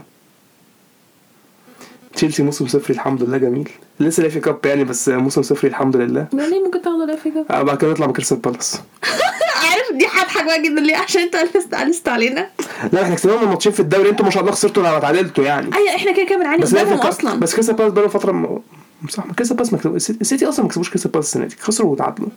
تشيلسي 2.18 2.44
موسم 2.44 2.68
صفري 2.68 2.94
الحمد 2.96 3.24
لله 3.24 3.38
جميل. 3.38 3.70
لسه 4.00 4.24
لا 4.24 4.30
FA 4.30 4.40
Cup 4.40 4.66
يعني 4.66 4.84
بس 4.84 5.10
موسم 5.10 5.42
صفري 5.42 5.70
الحمد 5.70 5.96
لله. 5.96 6.28
ده 6.34 6.48
ليه 6.48 6.64
ممكن 6.64 6.82
تاخدوا 6.82 7.04
ال 7.04 7.12
FA 7.12 7.28
Cup؟ 7.28 7.46
آه، 7.52 7.62
بعد 7.64 7.78
كده 7.78 7.92
نطلع 7.92 8.08
من 8.08 8.14
كريستال 8.14 8.38
بالاس. 8.38 8.82
عارف 9.70 9.94
دي 10.00 10.06
هضحك 10.06 10.46
بقى 10.46 10.62
جدا 10.62 10.82
ليه؟ 10.82 10.98
عشان 10.98 11.22
أنتوا 11.22 11.40
قلست 11.84 12.08
علينا. 12.08 12.50
لا 12.94 13.02
إحنا 13.04 13.16
كسبنا 13.16 13.46
ماتشين 13.46 13.72
في 13.72 13.80
الدوري 13.80 14.10
أنتوا 14.10 14.26
ما 14.26 14.32
شاء 14.32 14.42
الله 14.42 14.52
خسرتوا 14.54 14.84
لما 14.84 15.00
تعادلتوا 15.00 15.44
يعني. 15.44 15.76
أيوه 15.76 15.96
إحنا 15.96 16.12
كده 16.12 16.26
كده 16.26 16.38
بنعاني 16.38 16.62
بس 16.62 16.76
قدامهم 16.76 16.98
أصلا. 17.00 17.40
بس 17.40 17.54
كريستال 17.54 17.76
بالاس 17.76 17.92
بقاله 17.92 18.08
فترة 18.08 18.32
م... 18.32 18.60
صح 19.10 19.26
ما 19.26 19.34
كريستال 19.34 19.58
بالاس 19.58 19.74
ما 19.74 19.80
كسبوا 19.80 19.96
السيتي 19.96 20.46
أصلا 20.50 20.64
ما 20.66 20.70
كسبوش 20.72 20.90
كريستال 20.90 21.12
بالاس 21.12 21.26
السنة 21.26 21.46
دي. 21.46 21.56
خسروا 21.60 21.92
وتعادلوا. 21.92 22.30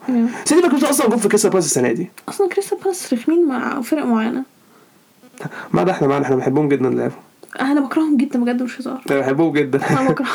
السيتي 0.45 0.63
ما 0.63 0.69
كسبوش 0.69 0.85
أصلا 0.85 1.09
جول 1.09 1.19
في 1.19 1.29
كريستال 1.29 1.51
بالاس 1.51 1.65
السنة 1.65 1.93
دي. 1.93 2.11
أصلا 2.29 2.49
كريستال 2.49 2.79
بالاس 2.79 3.13
رخمين 3.15 3.49
مع 3.49 3.81
فرق 3.81 4.05
معينة. 4.05 4.43
ما 5.73 5.83
ده 5.83 5.93
إحنا 5.93 6.07
معانا 6.09 6.25
إحنا 6.25 6.37
بنحبهم 6.37 6.69
جدا 6.69 6.89
اللعبه 6.89 7.15
أنا 7.61 7.81
بكرههم 7.81 8.17
جدا 8.17 8.39
بجد 8.45 8.63
مش 8.63 8.81
هزار. 8.81 9.01
إحنا 9.01 9.17
بنحبهم 9.21 9.53
جدا. 9.53 9.91
أنا 9.91 10.11
بكرههم. 10.11 10.31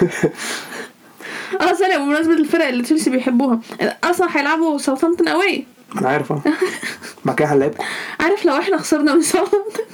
آه 1.60 1.72
ثانية 1.72 1.96
بمناسبة 1.98 2.32
الفرق 2.32 2.66
اللي 2.66 2.82
تشيلسي 2.82 3.10
بيحبوها 3.10 3.60
أصلا 4.04 4.28
هيلعبوا 4.38 4.78
ساوثامبتون 4.78 5.28
away 5.28 5.66
أنا 5.98 6.08
عارف 6.08 6.32
آه. 6.32 6.42
بعد 7.24 7.36
كده 7.36 7.48
هنلعبكم 7.48 7.84
عارف 8.20 8.44
لو 8.46 8.58
إحنا 8.58 8.76
خسرنا 8.76 9.14
من 9.14 9.22
ساوثامبتون 9.22 9.84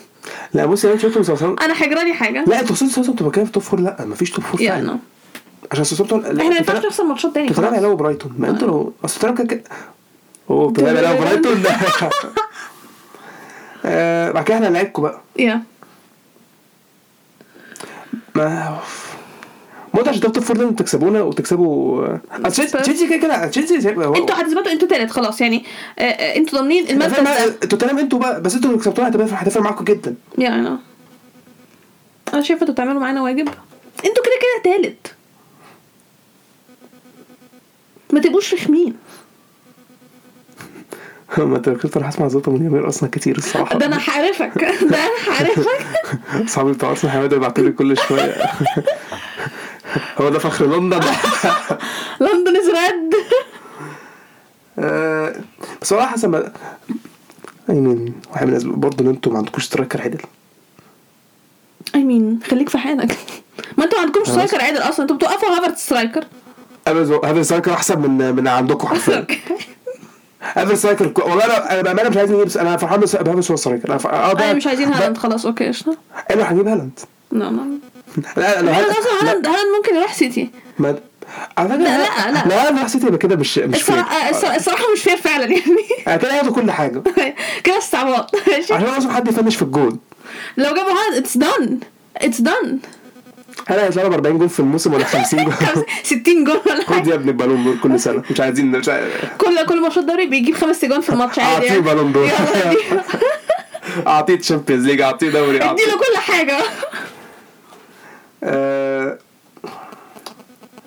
لا 0.55 0.67
بص 0.67 0.85
يا 0.85 0.97
شفتوا 0.97 1.23
ساوثهامبتون 1.23 1.65
أنا 1.71 1.83
هيجرالي 1.83 2.15
حاجة. 2.15 2.45
لا 2.47 2.61
أنتوا 2.61 2.73
وصلتوا 2.73 2.95
ساوثهامبتون 2.95 3.17
تبقى 3.17 3.31
كده 3.31 3.45
في 3.45 3.53
top 3.53 3.63
four 3.63 3.81
لا 3.81 3.97
مفيش 4.05 4.31
top 4.31 4.45
four 4.45 4.61
فعلا. 4.61 4.79
أنا 4.79 4.99
عشان 5.73 5.85
ساوثهامبتون 5.85 6.21
لا، 6.37 6.43
إحنا 6.43 6.51
ما 6.51 6.57
ينفعش 6.57 6.85
نخسر 6.87 7.05
ماتشات 7.05 7.35
تاني 7.35 7.49
خلاص. 7.55 7.73
هيلاقوا 7.73 7.97
برايتون. 7.97 8.35
ما 8.39 8.49
أنتوا 8.51 8.69
لو 8.69 8.93
أصل 9.05 9.21
توتنهام 9.21 9.47
كده 9.47 9.63
أوه 10.51 10.73
هيلاقوا 10.79 11.21
برايتون. 11.25 11.63
ده 11.63 11.71
آه، 13.85 14.31
بعد 14.31 14.45
كده 14.45 14.55
إحنا 14.57 14.69
هنلعبكم 14.69 15.03
بقى. 15.03 15.21
يا 15.39 15.63
ما 18.39 18.79
ما 19.95 20.01
أنتوا 20.01 20.09
عشان 20.09 20.21
تاخدوا 20.23 20.43
four 20.43 20.57
لازم 20.59 20.75
تكسبونا 20.75 21.23
وتكسبوا. 21.23 22.07
آه، 22.07 22.49
تشيلسي 22.49 23.09
كده 23.09 23.17
كده 23.17 23.47
تشيلسي 23.47 23.75
أنتوا 23.91 24.35
هتثبتوا 24.41 24.73
أنتوا 24.73 24.89
تالت 24.89 25.11
خلاص 25.11 25.41
يعني 25.41 25.65
آه، 25.99 26.03
آه، 26.03 26.37
أنتوا 26.37 26.59
ضامنين 26.59 26.89
المركز 26.91 27.15
بقى- 27.15 27.67
توتنهام 27.69 27.99
أنتوا 27.99 28.19
بقى 28.19 28.43
بس 28.43 28.55
أنتوا 28.55 28.71
لو 28.71 28.79
كسبتونا 28.79 29.09
هتفرق 29.09 29.63
معاكم 29.63 29.85
جدا. 29.85 30.15
yeah 30.39 30.49
أنا 30.49 30.79
أنا 32.35 32.43
شايفة 32.43 32.61
أنتوا 32.63 32.75
تعملوا 32.75 33.01
معانا 33.01 33.23
واجب. 33.23 33.49
أنتوا 34.05 34.23
كده 34.25 34.35
كده 34.43 34.75
تالت. 34.77 35.15
ما 38.13 38.21
تبقوش 38.21 38.55
رخمين. 38.55 38.95
ما 41.39 41.57
انت 41.57 41.69
كنت 41.69 41.97
راح 41.99 42.09
اسمع 42.09 42.29
زوطه 42.29 42.53
من 42.53 42.65
يومين 42.65 42.85
أصلا 42.85 43.09
كتير 43.13 43.39
الصراحة. 43.39 43.79
ده 43.79 43.87
أنا 43.87 43.97
هعرفك. 44.09 44.59
ده 44.91 44.99
أنا 44.99 45.35
هعرفك. 45.37 45.87
اصحابي 46.49 46.73
بتوع 46.73 46.91
ارسنال 46.91 47.13
حمادة 47.13 47.37
يبعتوا 47.37 47.65
لي 47.65 47.73
كل 47.73 47.97
شوية. 48.09 48.35
هو 50.19 50.29
ده 50.29 50.39
فخر 50.39 50.67
لندن. 50.67 51.01
London 52.21 52.57
is 52.57 52.69
red 52.69 53.15
بس 55.83 55.93
والله 55.93 56.07
حسب 56.07 56.29
ما 56.31 56.53
I 57.71 57.75
mean 57.75 58.15
واحد 58.31 58.43
من 58.43 58.49
الناس 58.49 58.65
برضه 58.65 59.05
إن 59.05 59.09
أنتوا 59.11 59.33
ما 59.33 59.39
عندكوش 59.39 59.65
striker 59.65 60.03
عدل. 60.03 60.21
I 61.95 62.05
mean 62.05 62.41
خليك 62.51 62.69
في 62.69 62.79
حالك. 62.79 63.19
ما 63.79 63.85
أنتوا 63.85 63.99
ما 63.99 64.05
عندكمش 64.05 64.27
striker 64.29 64.61
عادل 64.63 64.79
أصلا. 64.79 65.03
أنتوا 65.03 65.17
بتوقفوا 65.17 65.49
هافرتز 65.49 65.79
striker 65.79 66.25
هافرتز 67.25 67.43
striker 67.43 67.73
أحسن 67.73 67.99
من 68.01 68.35
من 68.35 68.49
عندكم 68.49 68.89
حرفيا. 68.89 69.27
striker 70.75 71.07
كو- 71.07 71.23
والله 71.23 71.45
أنا 71.45 71.73
أنا 71.73 71.83
بامانه 71.83 72.09
مش 72.09 72.17
عايز 72.17 72.31
نجيب 72.33 72.59
أنا 72.59 72.77
فرحان 72.77 73.01
بس 73.01 73.17
بهافرتز 73.17 73.51
هو 73.51 73.57
striker 73.57 73.89
أنا 73.91 74.41
أيوه 74.43 74.53
مش 74.53 74.67
عايزين 74.67 74.93
هالاند 74.93 75.19
خلاص 75.19 75.47
okay 75.47 75.69
قشطة. 75.69 75.97
أيوه 76.31 76.45
هنجيب 76.53 76.69
هالاند. 76.69 77.01
لا 77.33 77.45
لا 77.47 78.63
لا 78.63 78.79
هالاند 78.79 79.47
هالاند 79.47 79.77
ممكن 79.77 79.97
يروح 79.97 80.15
سيتي. 80.15 80.51
ما 80.79 80.97
على 81.59 81.69
فكرة 81.69 81.79
لا، 81.79 81.99
لا، 81.99 82.31
لا. 82.33 82.49
لا 82.49 82.71
لا 82.71 82.85
حسيت 82.85 83.05
يبقى 83.05 83.19
كده 83.19 83.37
مش 83.37 83.59
مش 83.59 83.83
fair 83.83 83.95
الصراحه 83.95 84.31
الصراحة- 84.33 84.55
الصراحة 84.55 84.85
مش 84.93 85.03
fair 85.03 85.17
فعلا 85.17 85.45
يعني. 85.45 86.19
كده 86.19 86.35
هياخدوا 86.35 86.53
كل 86.55 86.71
حاجة. 86.71 87.03
كده 87.65 87.79
استعباط. 87.79 88.31
عشان 88.73 88.81
لازم 88.85 89.11
حد 89.11 89.29
ي 89.29 89.33
finish 89.33 89.57
في 89.57 89.63
الجول 89.63 89.99
لو 90.57 90.75
جابوا 90.75 90.91
هالاند 90.93 91.17
it's 91.17 91.37
done 91.37 91.79
it's 92.17 92.41
done 92.41 92.79
هل 93.67 93.79
هيطلعوا 93.79 94.09
ب 94.09 94.13
40 94.13 94.39
جول 94.39 94.49
في 94.49 94.61
الموسم 94.61 94.93
ولا 94.95 95.05
50 95.05 95.45
جول؟ 95.45 95.55
60 96.03 96.45
جول 96.45 96.61
ولا 96.67 96.85
خد 96.85 97.07
يا 97.07 97.15
ابني 97.15 97.31
البالون 97.31 97.65
دور 97.65 97.77
كل 97.83 98.01
سنة. 98.01 98.23
مش 98.31 98.41
عايزين 98.41 98.67
مش 98.67 98.89
عايز... 98.89 99.07
كل 99.39 99.67
كل 99.67 99.81
ماتشات 99.83 100.05
دوري 100.05 100.27
بيجيب 100.27 100.55
خمس 100.55 100.81
تجوان 100.81 101.01
في 101.01 101.11
الماتش 101.11 101.39
عادي 101.39 101.55
أعطيه 101.55 101.67
يعني. 101.67 101.81
بالون 101.81 102.13
دور. 102.13 102.31
أعطيه 104.07 104.35
Champions 104.35 104.87
League 104.87 105.01
أعطيه 105.01 105.31
دوري 105.31 105.63
أعطيه. 105.63 105.83
اديله 105.85 105.99
كل 105.99 106.17
حاجة. 106.17 106.59
آه، 108.45 109.19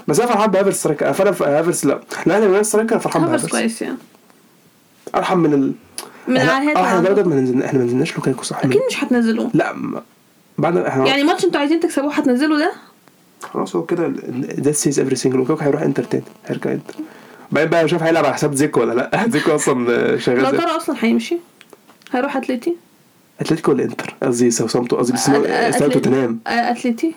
بس 0.07 0.19
أنا 0.19 0.31
فرحان 0.31 0.51
بهافرز 0.51 0.73
سترايكر. 0.75 1.05
أنا 1.05 1.13
فرحان 1.13 1.33
بهافرز 1.53 1.85
لا. 1.85 1.99
لا 2.25 2.37
أنا 2.37 2.47
من 2.47 2.63
سترايكر 2.63 2.99
فرحان 2.99 3.21
هافرز 3.23 3.39
بهافرز 3.41 3.51
كويس 3.59 3.81
يعني. 3.81 3.97
أرحم 5.15 5.37
من 5.37 5.53
ال 5.53 5.73
من 6.27 6.37
احنا- 6.37 6.71
العاهات 6.71 7.17
آه 7.17 7.23
ما 7.23 7.35
نزلنا 7.35 7.65
إحنا 7.65 7.79
ما 7.79 7.85
نزلناش 7.85 8.15
لوكاكو 8.15 8.43
صح؟ 8.43 8.57
أكيد 8.57 8.81
مش 8.89 9.03
هتنزلوه. 9.03 9.51
لا 9.53 10.01
بعد 10.61 10.77
إحنا 10.77 11.07
يعني 11.07 11.23
ماتش 11.23 11.45
أنتوا 11.45 11.59
عايزين 11.59 11.79
تكسبوه 11.79 12.13
هتنزلوا 12.13 12.59
ده؟ 12.59 12.71
خلاص 13.41 13.75
هو 13.75 13.83
كده 13.85 14.13
ذات 14.59 14.75
سيز 14.75 14.99
افري 14.99 15.15
سنجل 15.15 15.37
لوكاكو 15.37 15.63
هيروح 15.63 15.81
انتر 15.81 16.03
تاني 16.03 16.23
هيرجع 16.47 16.71
انتر 16.71 16.93
بعدين 17.51 17.69
بقى 17.69 17.85
أشوف 17.85 18.03
هيلعب 18.03 18.25
على 18.25 18.33
حساب 18.33 18.53
زيكو 18.53 18.79
ولا 18.81 18.93
لا؟ 18.93 19.25
زيكو 19.33 19.55
أصلا 19.55 20.17
شغال 20.17 20.43
لو 20.43 20.51
زي- 20.51 20.57
ترى 20.57 20.65
أصلا 20.77 20.95
هيمشي. 20.99 21.37
هيروح 22.11 22.37
اتليتي 22.37 22.75
اتلتيكو 23.39 23.71
ولا 23.71 23.83
انتر 23.83 24.15
قصدي 24.23 24.51
ساوثامبتون 24.51 24.99
قصدي 24.99 25.13
بس 25.13 25.29
استاد 25.29 25.89
توتنهام 25.91 26.39
أ- 26.47 26.49
اتليتي 26.51 27.13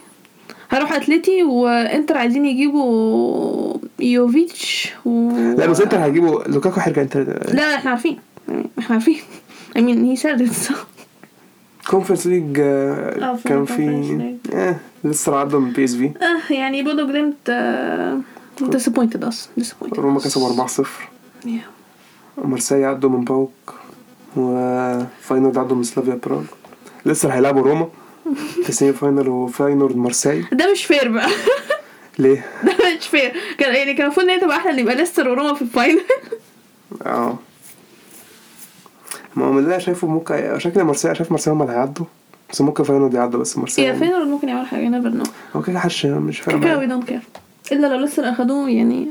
هيروح 0.71 0.93
اتليتي 0.93 1.43
وإنتر 1.43 2.17
عايزين 2.17 2.47
يجيبوا 2.47 3.77
يوفيتش 3.99 4.89
و... 5.05 5.31
لا 5.59 5.67
بس 5.67 5.81
إنتر 5.81 5.99
هيجيبوا 5.99 6.43
لوكاكو 6.45 6.81
هيرجع 6.81 7.03
انتر 7.03 7.21
لا 7.23 7.53
لا 7.55 7.75
إحنا 7.75 7.91
عارفين. 7.91 8.19
يعني 8.49 8.67
إحنا 8.79 8.95
عارفين. 8.95 9.17
I 9.77 9.81
mean 9.81 10.17
he 10.17 10.23
said 10.23 10.41
it 10.41 10.69
so. 10.69 10.75
Conference 11.91 12.27
League 12.27 12.57
آه، 12.61 13.35
في 13.37 13.49
كان 13.49 13.65
في. 13.65 14.37
آه 14.55 14.77
لسه 15.05 15.37
عدوا 15.37 15.61
من 15.61 15.73
PSV 15.73 16.05
آه 16.07 16.53
يعني 16.53 16.83
بودو 16.83 17.07
جليمت 17.07 17.35
آه 17.49 18.19
disappointed 18.61 19.25
us 19.31 19.63
disappointed 19.63 19.99
روما 19.99 20.21
كسبوا 20.21 20.67
4-0 20.67 20.83
yeah. 21.45 21.49
مارسيليا 22.45 22.87
عدوا 22.89 23.11
من 23.11 23.25
باوك. 23.25 23.51
وفاينورد 24.37 25.59
عدوا 25.59 25.77
من 25.77 25.83
سلافيا 25.83 26.21
براغ. 26.27 26.43
لسه 27.07 27.29
هيلعبوا 27.35 27.63
روما. 27.63 27.89
في 28.65 28.73
semi 28.73 28.93
final 28.93 29.29
وفاينورد 29.29 29.97
مارسيليا. 29.97 30.45
ده 30.53 30.73
مش 30.73 30.85
fair 30.85 31.09
بقى. 31.09 31.29
ليه؟ 32.19 32.45
ده 32.67 32.73
مش 32.99 33.07
fair 33.09 33.33
كان 33.59 33.75
يعني 33.75 33.95
كان 33.95 34.07
المفروض 34.07 34.27
إن 34.27 34.33
هي 34.33 34.41
تبقى 34.41 34.57
أحلى 34.57 34.71
إن 34.73 34.79
يبقى 34.79 34.95
ليستر 34.95 35.29
وروما 35.29 35.55
في 35.55 35.63
ال 35.63 35.68
final. 35.68 36.01
آه. 37.07 37.39
ما 39.37 39.45
هو 39.45 39.59
اللي 39.59 39.69
أنا 39.69 39.79
شايفه 39.79 40.09
ممكن 40.09 40.59
شكل 40.59 40.83
مارسيليا 40.83 41.15
شايف 41.15 41.31
مارسيليا 41.31 41.57
هم 41.59 41.63
اللي 41.63 41.73
هيعدوا. 41.73 42.07
بس 42.51 42.61
ممكن 42.61 42.85
فاينورد 42.85 43.15
يعدوا 43.15 43.41
بس 43.41 43.59
مارسيليا 43.59 43.89
يا 43.93 43.99
فاينل 43.99 44.29
ممكن 44.29 44.49
يعمل 44.49 44.67
حاجة 44.67 44.89
never 44.89 45.09
know 45.09 45.25
هو 45.57 45.63
كده 45.63 45.79
حش 45.79 46.07
مش 46.07 46.41
فاهم 46.41 46.61
كده 46.61 46.79
we 46.79 46.87
don't 46.87 47.09
care 47.09 47.21
إلا 47.73 47.87
لو 47.87 48.01
ليستر 48.01 48.31
أخدوه 48.31 48.71
يعني. 48.71 49.09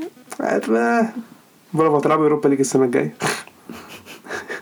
برافو 1.74 1.96
هتلعبوا 1.96 2.24
Europa 2.24 2.48
League 2.48 2.58
السنة 2.58 2.84
الجاية. 2.84 3.14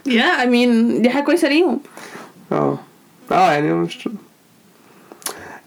yeah 0.05 0.41
I 0.41 0.47
mean 0.47 1.01
دي 1.01 1.09
حاجة 1.09 1.23
كويسة 1.23 1.47
ليهم. 1.47 1.79
آه. 2.51 2.79
آه 3.31 3.51
يعني 3.51 3.73
مش 3.73 4.09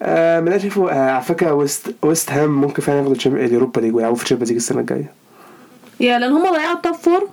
آه 0.03 0.41
من 0.41 0.49
اللي 0.49 0.61
شايفه 0.61 0.91
آه 0.91 1.11
على 1.11 1.23
فكرة 1.23 1.53
ويست 1.53 1.95
ويست 2.03 2.31
هام 2.33 2.61
ممكن 2.61 2.83
فعلا 2.83 2.99
ياخدوا 2.99 3.45
ال 3.45 3.50
Europa 3.50 3.81
League 3.81 3.95
ويلعبوا 3.95 4.17
في 4.17 4.23
ال 4.23 4.25
Champions 4.25 4.49
League 4.49 4.57
السنة 4.57 4.81
الجاية. 4.81 5.13
yeah 6.01 6.19
لأن 6.19 6.33
هم 6.33 6.43
ضيعوا 6.53 6.77
ال 6.77 6.81
top 6.81 6.95
four 6.95 7.29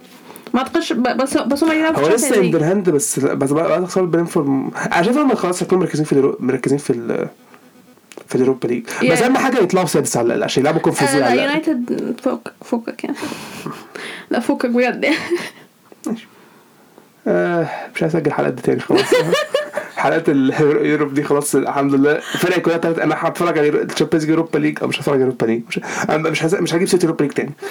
ما 0.53 0.59
أعتقدش 0.59 0.93
بس 0.93 1.37
بس 1.37 1.63
هم 1.63 1.71
يلعبوا 1.71 1.99
هو 1.99 2.05
في 2.05 2.13
لسه 2.13 2.29
Champions 2.29 2.33
League. 2.33 2.37
اندر 2.37 2.63
هاند 2.63 2.89
بس 2.89 3.19
بس 3.19 3.51
بعد 3.51 3.85
خساره 3.85 4.05
برينفورد 4.05 4.47
أنا 4.93 5.03
شايف 5.03 5.17
هم 5.17 5.35
خلاص 5.35 5.63
هيكونوا 5.63 5.83
مركزين 5.83 6.05
في. 6.05 6.33
مركزين 6.39 6.77
في 6.77 6.89
ال... 6.89 7.27
في 8.27 8.35
ال 8.35 8.40
Europa 8.40 8.67
League. 8.67 8.83
بس 9.11 9.21
أهم 9.21 9.37
حاجة 9.37 9.57
يطلعوا 9.59 9.85
سادس 9.87 10.17
على 10.17 10.25
الأقل 10.25 10.43
عشان 10.43 10.63
يلعبوا 10.63 10.81
Conference 10.81 11.09
آه 11.09 11.19
لا. 11.19 11.43
يونايتد 11.43 12.15
فوقك 12.23 12.53
فوقك 12.61 13.03
يعني. 13.03 13.15
لا 14.29 14.39
فوقك 14.39 14.69
بجد. 14.69 15.05
آه 17.27 17.67
مش 17.95 18.03
عايز 18.03 18.15
أسجل 18.15 18.31
حلقات 18.31 18.53
دي 18.53 18.61
تاني 18.61 18.79
خلاص. 18.79 19.01
حلقات 19.97 20.29
اليوروب 20.29 21.13
دي 21.13 21.23
خلاص 21.23 21.55
الحمد 21.55 21.93
لله. 21.93 22.11
الفرق 22.11 22.57
كلها 22.59 22.77
تلات 22.77 22.99
أنا 22.99 23.15
هتفرج 23.17 23.57
على 23.57 23.69
الشامبيونز 23.69 24.29
يوروبا 24.29 24.57
ليج. 24.57 24.77
أو 24.81 24.87
مش 24.87 24.97
هتفرج 24.99 25.13
على 25.13 25.21
يوروبا 25.23 25.45
ليج. 25.45 25.61
مش 26.09 26.43
مش 26.53 26.73
هجيب 26.73 26.87
سيرة 26.87 27.03
يوروبا 27.03 27.23
ليج 27.23 27.31
تاني. 27.31 27.51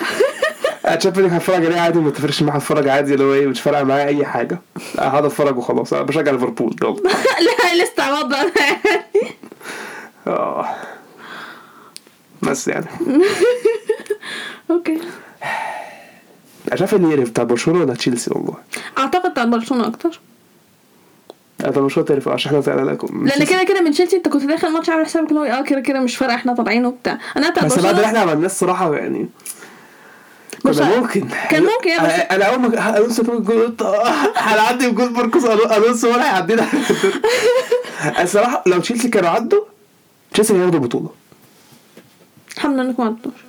الشامبيونز 0.86 1.28
ليج 1.32 1.36
هتفرج 1.40 1.64
عليه 1.66 1.80
عادي 1.80 1.98
وما 1.98 2.10
تفرقش 2.10 2.42
معايا 2.42 2.58
هتفرج 2.58 2.88
عادي 2.88 3.14
اللي 3.14 3.24
هو 3.24 3.34
إيه 3.34 3.46
مش 3.46 3.60
فارقة 3.60 3.84
معايا 3.84 4.06
أي 4.06 4.24
حاجة. 4.24 4.58
هقعد 4.98 5.24
أتفرج 5.24 5.58
وخلاص. 5.58 5.92
أنا 5.92 6.02
بشجع 6.02 6.32
ليفربول 6.32 6.76
يلا. 6.82 6.96
لا 7.46 7.72
الاستعباط 7.72 8.24
ده 8.24 8.52
آه. 10.26 10.66
بس 12.42 12.68
يعني. 12.68 12.86
okay. 14.70 14.98
أنا 16.68 16.76
شايف 16.76 16.94
ان 16.94 17.10
يعرف 17.10 17.30
بتاع 17.30 17.44
برشلونة 17.44 17.80
ولا 17.80 17.94
تشيلسي؟ 17.94 18.30
والله. 18.34 18.54
أعتقد 18.98 19.30
بتاع 19.30 19.44
برشلونة 19.44 19.86
أكتر. 19.86 20.20
أنا 21.60 21.70
بتاع 21.70 21.82
برشلونه 21.82 22.08
تعرف 22.08 22.28
عشان 22.28 22.50
إحنا 22.50 22.60
فعلا 22.62 22.98
لأن 23.12 23.44
كده 23.46 23.64
كده 23.64 23.80
من 23.80 23.90
تشيلسي 23.90 24.16
أنت 24.16 24.28
كنت 24.28 24.44
داخل 24.44 24.68
الماتش 24.68 24.90
عامل 24.90 25.04
حسابك 25.06 25.28
اللي 25.28 25.40
هو 25.40 25.44
آه 25.44 25.62
كده 25.62 25.80
كده 25.80 26.00
مش 26.00 26.16
فارقة 26.16 26.34
إحنا 26.34 26.54
طالعين 26.54 26.86
وبتاع. 26.86 27.18
أنا 27.36 27.50
بتاع 27.50 27.64
بس 27.64 27.78
بعد 27.78 27.94
اللي 27.94 28.06
إحنا 28.06 28.18
عملناه 28.18 28.46
الصراحة 28.46 28.96
يعني. 28.96 29.28
كنا 30.62 31.00
ممكن. 31.00 31.28
كان 31.50 31.62
ممكن 31.62 31.88
يا 31.88 32.02
بس- 32.04 32.26
أنا 32.30 32.44
أول 32.44 32.58
ما 32.58 32.96
ألونسو 32.98 33.22
جاب 33.22 33.36
الجول 33.36 33.62
قلت 33.66 33.82
هنعدي 34.36 34.88
بجول 34.88 35.12
ماركوس 35.12 35.44
ألونسو 35.44 36.08
ولا 36.12 36.22
هيعدينا. 36.24 36.66
الصراحه 38.22 38.62
لو 38.66 38.80
تشيلسي 38.80 39.08
كانوا 39.08 39.30
عدوا 39.30 39.60
تشيلسي 40.32 40.54
هياخدوا 40.54 40.78
البطوله 40.80 41.08
الحمد 42.56 42.74
لله 42.74 42.82
إنكم 42.82 43.02
ما 43.02 43.08
عدتوش 43.08 43.32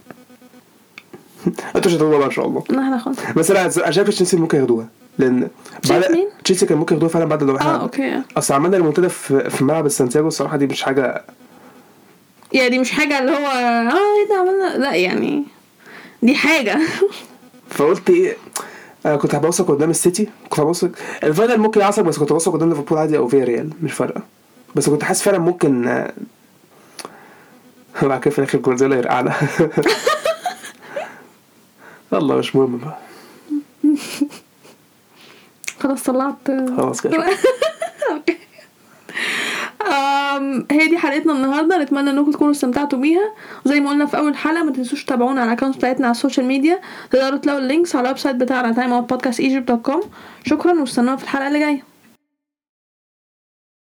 أنتوا 1.76 1.91
مش 1.91 1.97
هتاخدوها 1.97 2.18
بقى 2.18 2.28
إن 2.28 2.32
شاء 2.32 2.45
الله. 2.47 2.64
لا 2.70 2.82
إحنا 2.84 2.97
خلاص. 2.97 3.16
بس 3.36 3.51
أنا 3.51 3.91
شايف 3.91 4.08
تشيلسي 4.10 4.38
ممكن 4.38 4.58
ياخدوها 4.58 4.88
لأن 5.18 5.47
مين؟ 5.91 6.28
تشيلسي 6.43 6.66
كان 6.66 6.78
ممكن 6.78 6.95
ياخدوها 6.95 7.12
فعلا 7.14 7.26
بعد 7.26 7.43
لو 7.43 7.56
آه 7.56 7.60
إحنا 7.60 7.82
okay. 7.82 8.22
أصل 8.38 8.54
عملنا 8.54 8.78
الريمونتادا 8.78 9.10
في 9.10 9.49
في 9.49 9.64
ملعب 9.64 9.86
السانتياغو 9.86 10.28
الصراحة 10.28 10.58
دي 10.58 10.68
مش 10.68 10.82
حاجة 10.84 11.24
يعني 12.54 12.80
مش 12.80 12.91
حاجة 12.91 13.20
اللي 13.20 13.32
هو 13.32 13.36
آه 13.47 13.91
إيه 13.91 14.28
ده 14.30 14.36
عملنا 14.39 14.78
لا 14.78 14.93
يعني 14.95 15.43
دي 16.24 16.36
حاجة. 16.36 16.80
فقلت 17.70 18.10
إيه 18.10 18.38
أنا 19.06 19.16
كنت 19.16 19.36
هبقى 19.36 19.52
واثق 19.52 19.68
قدام 19.72 19.90
السيتي 19.90 20.30
كنت 20.50 20.60
هبقى 20.60 20.76
واثق 20.76 20.91
ال 21.24 21.29
final 21.29 21.58
ممكن 21.58 21.82
يعصب 21.82 22.04
بس 22.06 22.18
كنت 22.20 22.32
هبقى 22.32 22.43
واثق 22.43 22.54
قدام 22.54 22.70
ليفربول 22.70 22.98
عادي 22.98 23.18
أو 23.18 23.28
فيا 23.28 23.44
ريال 23.44 23.70
مش 23.84 23.94
فارقة. 23.94 24.22
بس 24.76 24.90
كنت 24.90 25.04
حاسس 25.04 25.22
فعلا 25.24 25.38
ممكن 25.40 25.88
آه، 25.88 26.14
بعد 28.02 28.20
كده 28.22 28.32
في 28.32 28.40
الآخر 28.40 28.58
جوارديولا 28.60 28.96
يرقعنا. 28.96 29.34
يلا 32.14 32.36
مش 32.36 32.56
مهم 32.56 32.78
بقى. 32.78 32.98
خلاص 35.80 36.04
طلعت. 36.04 36.36
خلاص 36.78 37.02
كده. 37.02 37.24
okay. 38.12 38.38
هي 40.72 40.88
دي 40.88 40.98
حلقتنا 40.98 41.34
النهارده. 41.34 41.78
نتمنى 41.84 42.10
إنكم 42.10 42.32
تكونوا 42.32 42.52
استمتعتوا 42.52 43.00
بيها. 43.00 43.34
وزي 43.66 43.80
ما 43.80 43.89
قلنا 43.89 44.06
في 44.06 44.18
أول 44.18 44.36
حلقة 44.36 44.64
ما 44.64 44.72
تنسوش 44.72 45.06
تتابعونا 45.06 45.41
على 45.41 45.52
ال 45.52 45.54
accounts 45.54 45.78
بتاعتنا 45.78 46.06
على 46.06 46.12
ال 46.12 46.16
social 46.16 46.46
media 46.46 46.80
تقدروا 47.12 47.39
تلاقوا 47.39 47.62
ال 47.62 47.67
links 47.67 47.96
على 47.96 48.04
ال 48.04 48.18
website 48.18 48.36
بتاعنا 48.36 48.72
com 49.82 50.02
شكرا 50.46 50.80
واستنونا 50.80 51.16
في 51.16 51.24
الحلقة 51.24 51.48
اللي 51.48 51.60
جاية. 51.60 51.93